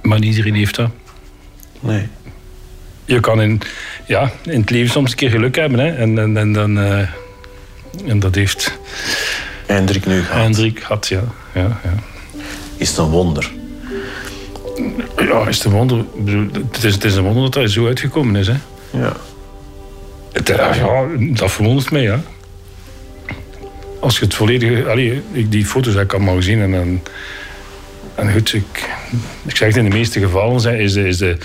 Maar 0.02 0.18
niet 0.18 0.36
iedereen 0.36 0.54
heeft 0.54 0.74
dat. 0.74 0.90
Nee. 1.80 2.08
Je 3.06 3.20
kan 3.20 3.42
in, 3.42 3.60
ja, 4.04 4.30
in 4.44 4.60
het 4.60 4.70
leven 4.70 4.90
soms 4.90 5.10
een 5.10 5.16
keer 5.16 5.30
geluk 5.30 5.56
hebben. 5.56 5.78
Hè? 5.78 5.94
En, 5.94 6.18
en, 6.18 6.36
en, 6.36 6.52
dan, 6.52 6.78
uh, 6.78 7.08
en 8.06 8.18
dat 8.18 8.34
heeft... 8.34 8.78
Hendrik 9.66 10.06
nu 10.06 10.22
gehad. 10.22 10.42
Hendrik 10.42 10.78
had, 10.78 11.08
ja. 11.08 11.22
ja, 11.54 11.80
ja. 11.84 11.94
Is 12.76 12.88
het 12.88 12.98
een 12.98 13.04
wonder? 13.04 13.50
Ja, 15.16 15.46
is 15.46 15.56
het 15.56 15.64
een 15.64 15.72
wonder. 15.72 16.04
Het 16.72 16.84
is, 16.84 16.94
het 16.94 17.04
is 17.04 17.14
een 17.14 17.22
wonder 17.22 17.42
dat 17.42 17.54
hij 17.54 17.68
zo 17.68 17.86
uitgekomen 17.86 18.36
is. 18.36 18.46
Hè? 18.46 18.56
Ja. 18.90 19.12
Het, 20.32 20.48
ja, 20.48 21.06
dat 21.18 21.52
verwondert 21.52 21.90
mij, 21.90 22.02
ja. 22.02 22.20
Als 24.00 24.18
je 24.18 24.24
het 24.24 24.34
volledige... 24.34 24.90
Allee, 24.90 25.22
die 25.48 25.66
foto's 25.66 25.94
heb 25.94 26.04
ik 26.04 26.12
allemaal 26.12 26.36
gezien 26.36 26.60
en... 26.60 26.74
en 26.74 27.02
en 28.16 28.32
goed, 28.32 28.54
ik, 28.54 28.88
ik 29.46 29.56
zeg 29.56 29.68
het 29.68 29.76
in 29.76 29.90
de 29.90 29.96
meeste 29.96 30.20
gevallen 30.20 30.78
is 30.78 30.92
de, 30.92 31.08
is 31.08 31.16
de, 31.16 31.36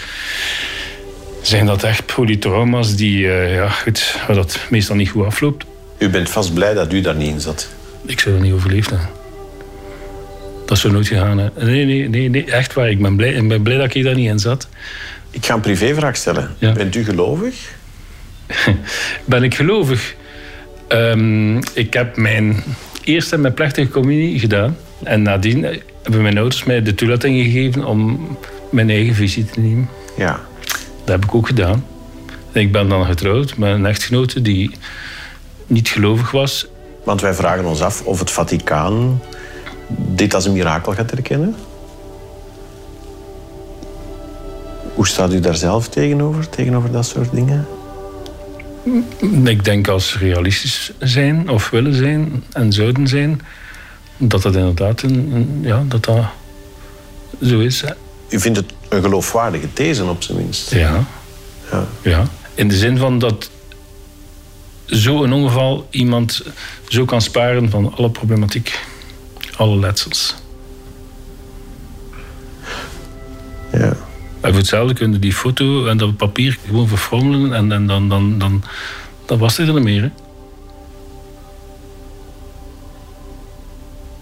zijn 1.41 1.65
dat 1.65 1.83
echt 1.83 2.05
polytrauma's 2.05 2.95
die, 2.95 3.19
uh, 3.19 3.55
ja, 3.55 3.69
goed, 3.69 4.17
waar 4.27 4.35
dat 4.35 4.59
meestal 4.69 4.95
niet 4.95 5.09
goed 5.09 5.25
afloopt. 5.25 5.65
U 5.97 6.09
bent 6.09 6.29
vast 6.29 6.53
blij 6.53 6.73
dat 6.73 6.93
u 6.93 7.01
daar 7.01 7.15
niet 7.15 7.29
in 7.29 7.39
zat? 7.39 7.69
Ik 8.05 8.19
zou 8.19 8.35
er 8.35 8.41
niet 8.41 8.53
overleefd 8.53 8.89
hebben. 8.89 9.09
Dat 10.65 10.77
zou 10.77 10.93
nooit 10.93 11.07
gegaan. 11.07 11.37
Hè. 11.37 11.49
Nee, 11.55 11.85
nee, 11.85 12.09
nee, 12.09 12.29
nee, 12.29 12.45
echt 12.45 12.73
waar. 12.73 12.89
Ik 12.89 13.01
ben, 13.01 13.15
blij, 13.15 13.33
ik 13.33 13.47
ben 13.47 13.61
blij 13.61 13.77
dat 13.77 13.93
ik 13.93 14.03
daar 14.03 14.15
niet 14.15 14.29
in 14.29 14.39
zat. 14.39 14.67
Ik 15.29 15.45
ga 15.45 15.53
een 15.53 15.59
privévraag 15.59 16.15
stellen. 16.15 16.55
Ja. 16.57 16.71
Bent 16.71 16.95
u 16.95 17.03
gelovig? 17.03 17.73
ben 19.25 19.43
ik 19.43 19.55
gelovig? 19.55 20.15
Um, 20.87 21.59
ik 21.73 21.93
heb 21.93 22.17
mijn 22.17 22.63
eerste 23.03 23.35
en 23.35 23.41
mijn 23.41 23.53
plechtige 23.53 23.89
communie 23.89 24.39
gedaan. 24.39 24.77
En 25.03 25.21
nadien 25.21 25.63
hebben 26.03 26.21
mijn 26.21 26.37
ouders 26.37 26.63
mij 26.63 26.81
de 26.81 26.95
toelating 26.95 27.43
gegeven 27.43 27.85
om 27.85 28.27
mijn 28.71 28.89
eigen 28.89 29.15
visie 29.15 29.45
te 29.45 29.59
nemen. 29.59 29.89
Ja. 30.17 30.39
Dat 31.11 31.19
heb 31.19 31.29
ik 31.29 31.35
ook 31.35 31.47
gedaan. 31.47 31.85
Ik 32.51 32.71
ben 32.71 32.89
dan 32.89 33.05
getrouwd 33.05 33.57
met 33.57 33.73
een 33.73 33.85
echtgenote 33.85 34.41
die 34.41 34.71
niet 35.67 35.89
gelovig 35.89 36.31
was. 36.31 36.67
Want 37.03 37.21
wij 37.21 37.33
vragen 37.33 37.65
ons 37.65 37.81
af 37.81 38.05
of 38.05 38.19
het 38.19 38.31
Vaticaan 38.31 39.21
dit 39.97 40.33
als 40.33 40.45
een 40.45 40.53
mirakel 40.53 40.93
gaat 40.93 41.11
herkennen. 41.11 41.55
Hoe 44.93 45.07
staat 45.07 45.33
u 45.33 45.39
daar 45.39 45.55
zelf 45.55 45.89
tegenover, 45.89 46.49
tegenover 46.49 46.91
dat 46.91 47.05
soort 47.05 47.31
dingen? 47.31 47.67
Ik 49.43 49.65
denk 49.65 49.87
als 49.87 50.17
realistisch 50.17 50.91
zijn 50.99 51.49
of 51.49 51.69
willen 51.69 51.93
zijn 51.93 52.43
en 52.51 52.73
zouden 52.73 53.07
zijn, 53.07 53.41
dat 54.17 54.41
dat 54.41 54.55
inderdaad 54.55 55.01
een, 55.01 55.59
ja, 55.61 55.83
dat 55.87 56.05
dat 56.05 56.25
zo 57.41 57.59
is. 57.59 57.83
U 58.29 58.39
vindt 58.39 58.57
het 58.57 58.73
een 58.91 59.01
geloofwaardige 59.01 59.73
these 59.73 60.03
op 60.03 60.23
zijn 60.23 60.37
minst? 60.37 60.71
Ja. 60.71 61.05
ja. 61.71 61.85
ja. 62.01 62.23
In 62.55 62.67
de 62.67 62.75
zin 62.75 62.97
van 62.97 63.19
dat 63.19 63.49
zo'n 64.85 65.33
ongeval 65.33 65.87
iemand 65.89 66.43
zo 66.87 67.05
kan 67.05 67.21
sparen 67.21 67.69
van 67.69 67.95
alle 67.95 68.09
problematiek, 68.09 68.79
alle 69.55 69.79
letsels. 69.79 70.35
Ja. 73.71 73.93
En 74.41 74.49
voor 74.49 74.59
hetzelfde 74.59 74.93
kunnen 74.93 75.21
die 75.21 75.33
foto 75.33 75.85
en 75.85 75.97
dat 75.97 76.17
papier 76.17 76.57
gewoon 76.65 76.87
verfrommelen 76.87 77.53
en, 77.53 77.71
en 77.71 77.87
dan, 77.87 78.09
dan, 78.09 78.39
dan, 78.39 78.63
dan 79.25 79.37
was 79.37 79.57
het 79.57 79.67
er 79.67 79.73
niet 79.73 79.83
meer. 79.83 80.01
Hè? 80.01 80.09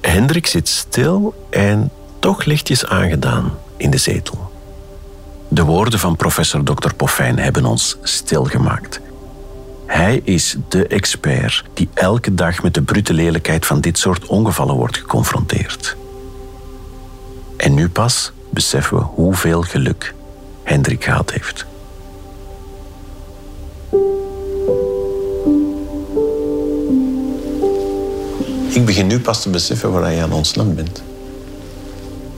Hendrik 0.09 0.47
zit 0.47 0.67
stil 0.67 1.47
en 1.49 1.91
toch 2.20 2.45
lichtjes 2.45 2.86
aangedaan 2.86 3.51
in 3.78 3.89
de 3.89 3.97
zetel. 3.97 4.49
De 5.52 5.64
woorden 5.64 6.00
van 6.00 6.16
professor 6.16 6.64
Dr. 6.64 6.93
Poffijn 6.93 7.39
hebben 7.39 7.66
ons 7.66 7.97
stilgemaakt. 8.04 9.00
Hij 9.86 10.22
is 10.24 10.56
de 10.68 10.88
expert 10.88 11.64
die 11.74 11.89
elke 11.93 12.34
dag 12.34 12.64
met 12.64 12.74
de 12.74 12.82
brute 12.82 13.14
lelijkheid 13.14 13.66
van 13.66 13.82
dit 13.82 13.97
soort 13.97 14.26
ongevallen 14.26 14.76
wordt 14.76 14.97
geconfronteerd. 14.97 15.95
En 17.58 17.74
nu 17.74 17.89
pas 17.89 18.32
beseffen 18.50 18.97
we 18.97 19.04
hoeveel 19.04 19.62
geluk 19.62 20.14
Hendrik 20.64 21.04
gehad 21.04 21.32
heeft. 21.32 21.66
Ik 28.70 28.86
begin 28.86 29.08
nu 29.08 29.20
pas 29.20 29.41
te 29.41 29.50
beseffen 29.50 29.91
waar 29.91 30.12
je 30.12 30.22
aan 30.22 30.32
ontsnapt 30.32 30.76
bent. 30.76 31.04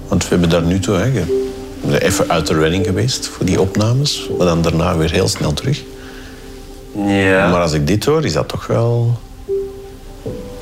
Want 0.08 0.24
we 0.24 0.30
hebben 0.30 0.50
daar 0.50 0.64
nu 0.64 0.80
toe, 0.80 0.96
hè, 0.96 1.24
even 1.90 2.30
uit 2.30 2.48
de 2.48 2.54
redding 2.54 2.86
geweest 2.86 3.28
voor 3.28 3.46
die 3.46 3.62
opnames, 3.62 4.30
maar 4.38 4.48
dan 4.48 4.62
daarna 4.62 4.98
weer 4.98 5.12
heel 5.12 5.28
snel 5.28 5.54
terug. 5.54 5.84
Ja. 6.96 7.50
Maar 7.50 7.62
als 7.62 7.74
ik 7.74 7.88
dit 7.88 8.06
hoor, 8.06 8.26
is 8.26 8.34
dat 8.34 8.48
toch 8.48 8.68
wel. 8.68 9.20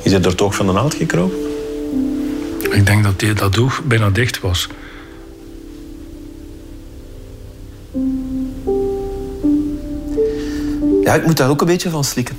Is 0.02 0.12
het 0.12 0.26
er 0.26 0.34
toch 0.34 0.54
van 0.54 0.66
de 0.66 0.72
naald 0.72 0.94
gekropen? 0.94 1.38
Ik 2.70 2.86
denk 2.86 3.04
dat 3.04 3.18
die, 3.18 3.32
dat 3.32 3.58
oog 3.58 3.82
bijna 3.84 4.10
dicht 4.10 4.40
was. 4.40 4.68
Ja, 11.02 11.14
ik 11.14 11.26
moet 11.26 11.36
daar 11.36 11.50
ook 11.50 11.60
een 11.60 11.66
beetje 11.66 11.90
van 11.90 12.04
slikken. 12.04 12.36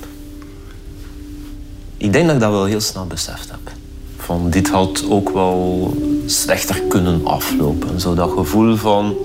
Ik 1.96 2.12
denk 2.12 2.26
dat 2.26 2.34
ik 2.34 2.40
dat 2.40 2.50
wel 2.50 2.64
heel 2.64 2.80
snel 2.80 3.06
beseft 3.06 3.50
heb. 3.50 3.72
Van 4.16 4.50
dit 4.50 4.68
had 4.68 5.04
ook 5.08 5.30
wel 5.30 5.94
slechter 6.26 6.80
kunnen 6.88 7.26
aflopen. 7.26 8.00
Zo 8.00 8.14
dat 8.14 8.30
gevoel 8.30 8.76
van... 8.76 9.16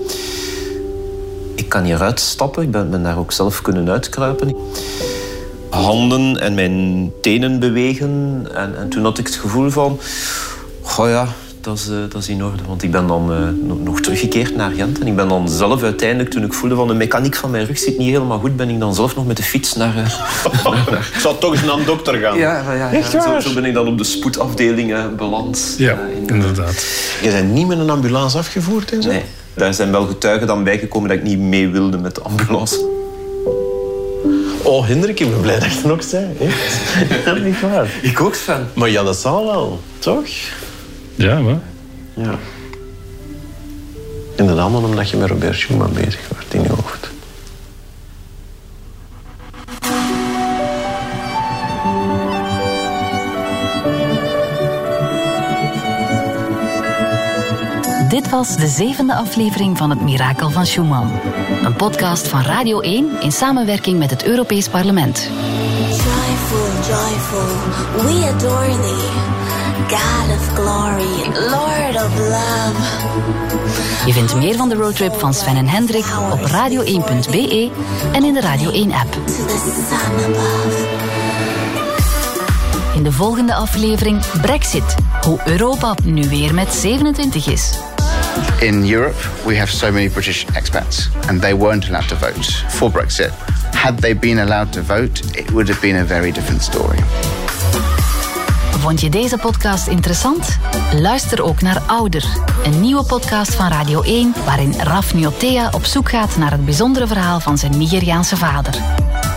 Ik 1.54 1.68
kan 1.68 1.84
hieruit 1.84 2.20
stappen. 2.20 2.62
Ik 2.62 2.70
ben, 2.70 2.90
ben 2.90 3.02
daar 3.02 3.18
ook 3.18 3.32
zelf 3.32 3.62
kunnen 3.62 3.90
uitkruipen. 3.90 4.56
Handen 5.70 6.40
en 6.40 6.54
mijn 6.54 7.12
tenen 7.20 7.58
bewegen. 7.58 8.46
En, 8.54 8.78
en 8.78 8.88
toen 8.88 9.02
had 9.04 9.18
ik 9.18 9.26
het 9.26 9.36
gevoel 9.36 9.70
van... 9.70 9.98
Goh 10.80 11.08
ja, 11.08 11.28
dat 11.68 11.78
is, 11.78 11.88
uh, 11.88 11.96
dat 12.08 12.22
is 12.22 12.28
in 12.28 12.44
orde. 12.44 12.62
Want 12.66 12.82
ik 12.82 12.90
ben 12.90 13.06
dan 13.06 13.32
uh, 13.32 13.76
nog, 13.84 14.00
teruggekeerd 14.00 14.56
naar 14.56 14.70
Gent. 14.70 14.98
En 14.98 15.06
ik 15.06 15.16
ben 15.16 15.28
dan 15.28 15.48
zelf 15.48 15.82
uiteindelijk, 15.82 16.30
toen 16.30 16.44
ik 16.44 16.52
voelde 16.52 16.74
van 16.74 16.88
de 16.88 16.94
mechaniek 16.94 17.36
van 17.36 17.50
mijn 17.50 17.66
rug 17.66 17.78
zit 17.78 17.98
niet 17.98 18.10
helemaal 18.10 18.38
goed, 18.38 18.56
ben 18.56 18.68
ik 18.68 18.80
dan 18.80 18.94
zelf 18.94 19.16
nog 19.16 19.26
met 19.26 19.36
de 19.36 19.42
fiets 19.42 19.74
naar... 19.74 19.94
Uh, 20.48 20.86
naar... 20.90 21.10
Ik 21.14 21.20
zou 21.20 21.34
toch 21.38 21.52
eens 21.52 21.62
naar 21.62 21.74
een 21.74 21.84
dokter 21.84 22.14
gaan. 22.14 22.38
Ja, 22.38 22.62
ja, 22.62 22.72
ja, 22.72 22.92
Echt 22.92 23.10
zo, 23.10 23.40
zo, 23.40 23.54
ben 23.54 23.64
ik 23.64 23.74
dan 23.74 23.86
op 23.86 23.98
de 23.98 24.04
spoedafdeling 24.04 25.16
beland. 25.16 25.74
Ja, 25.78 25.98
in 26.16 26.34
inderdaad. 26.34 26.86
Je 27.22 27.30
bent 27.30 27.52
niet 27.52 27.66
met 27.66 27.78
een 27.78 27.90
ambulance 27.90 28.38
afgevoerd 28.38 28.92
en 28.92 29.02
zo? 29.02 29.08
Nee. 29.08 29.22
Daar 29.54 29.74
zijn 29.74 29.90
wel 29.90 30.06
getuigen 30.06 30.46
dan 30.46 30.64
bijgekomen 30.64 31.08
dat 31.08 31.18
ik 31.18 31.24
niet 31.24 31.38
mee 31.38 31.68
wilde 31.68 31.98
met 31.98 32.14
de 32.14 32.22
ambulance. 32.22 32.88
Oh, 34.62 34.86
Hendrik, 34.86 35.20
ik 35.20 35.30
ben 35.30 35.40
blij 35.40 35.58
dat 35.58 35.72
je 35.72 35.80
er 35.80 35.88
nog 35.88 36.02
zei. 36.02 36.26
Dat 37.24 37.36
is 37.36 37.42
niet 37.48 37.60
waar. 37.60 37.90
Ik 38.02 38.20
ook, 38.20 38.34
Sven. 38.34 38.68
Maar 38.74 38.88
ja, 38.88 39.02
dat 39.02 39.16
zal 39.16 39.44
wel, 39.44 39.80
toch? 39.98 40.26
Ja, 41.18 41.40
maar. 41.40 41.60
Ja. 42.14 42.38
En 44.36 44.46
dat 44.46 44.58
allemaal 44.58 44.82
omdat 44.82 45.10
je 45.10 45.16
met 45.16 45.28
Robert 45.28 45.56
Schumann 45.56 45.92
bezig 45.92 46.28
wordt 46.28 46.54
in 46.54 46.62
je 46.62 46.68
hoofd. 46.68 47.10
Dit 58.08 58.30
was 58.30 58.56
de 58.56 58.66
zevende 58.66 59.14
aflevering 59.14 59.78
van 59.78 59.90
Het 59.90 60.00
Mirakel 60.00 60.50
van 60.50 60.66
Schumann. 60.66 61.10
Een 61.64 61.74
podcast 61.76 62.28
van 62.28 62.42
Radio 62.42 62.80
1 62.80 63.20
in 63.20 63.32
samenwerking 63.32 63.98
met 63.98 64.10
het 64.10 64.24
Europees 64.24 64.68
Parlement. 64.68 65.30
Joyful, 65.88 66.66
joyful, 66.88 68.04
we 68.04 68.32
adore 68.34 68.66
thee. 68.66 69.37
God 69.86 70.30
of 70.30 70.54
glory, 70.54 71.28
Lord 71.50 71.96
of 71.96 72.18
love. 72.18 72.76
Je 74.06 74.12
vindt 74.12 74.36
meer 74.36 74.56
van 74.56 74.68
de 74.68 74.74
roadtrip 74.74 75.14
van 75.14 75.34
Sven 75.34 75.56
en 75.56 75.66
Hendrik 75.66 76.04
op 76.32 76.40
radio1.be 76.40 77.70
en 78.12 78.24
in 78.24 78.34
de 78.34 78.40
Radio 78.40 78.70
1 78.70 78.92
app. 78.92 79.16
In 82.94 83.02
de 83.02 83.12
volgende 83.12 83.54
aflevering 83.54 84.22
Brexit. 84.40 84.94
Hoe 85.20 85.40
Europa 85.44 85.94
nu 86.04 86.28
weer 86.28 86.54
met 86.54 86.74
27 86.74 87.46
is. 87.46 87.78
In 88.60 88.92
Europe, 88.92 89.18
we 89.44 89.58
have 89.58 89.76
so 89.76 89.92
many 89.92 90.10
British 90.10 90.44
expats, 90.54 91.10
and 91.26 91.40
they 91.40 91.56
weren't 91.56 91.88
allowed 91.88 92.08
to 92.08 92.16
vote 92.16 92.64
for 92.68 92.90
Brexit. 92.90 93.32
Had 93.72 94.00
they 94.00 94.16
been 94.16 94.38
allowed 94.38 94.72
to 94.72 94.82
vote, 94.82 95.20
it 95.32 95.50
would 95.50 95.68
have 95.68 95.80
been 95.80 95.96
a 95.96 96.04
very 96.04 96.32
different 96.32 96.62
story. 96.62 96.98
Vond 98.88 99.00
je 99.00 99.10
deze 99.10 99.36
podcast 99.36 99.86
interessant? 99.86 100.58
Luister 100.94 101.42
ook 101.42 101.60
naar 101.60 101.82
Ouder, 101.86 102.24
een 102.64 102.80
nieuwe 102.80 103.04
podcast 103.04 103.54
van 103.54 103.68
Radio 103.68 104.02
1 104.02 104.34
waarin 104.44 104.74
Raf 104.80 105.14
Nyotea 105.14 105.70
op 105.70 105.84
zoek 105.84 106.08
gaat 106.08 106.36
naar 106.36 106.50
het 106.50 106.64
bijzondere 106.64 107.06
verhaal 107.06 107.40
van 107.40 107.58
zijn 107.58 107.78
Nigeriaanse 107.78 108.36
vader. 108.36 108.74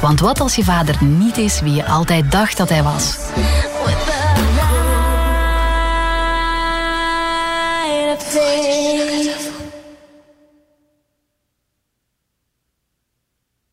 Want 0.01 0.19
wat 0.19 0.39
als 0.39 0.55
je 0.55 0.63
vader 0.63 1.03
niet 1.03 1.37
is 1.37 1.59
wie 1.61 1.73
je 1.73 1.85
altijd 1.85 2.31
dacht 2.31 2.57
dat 2.57 2.69
hij 2.69 2.83
was? 2.83 3.17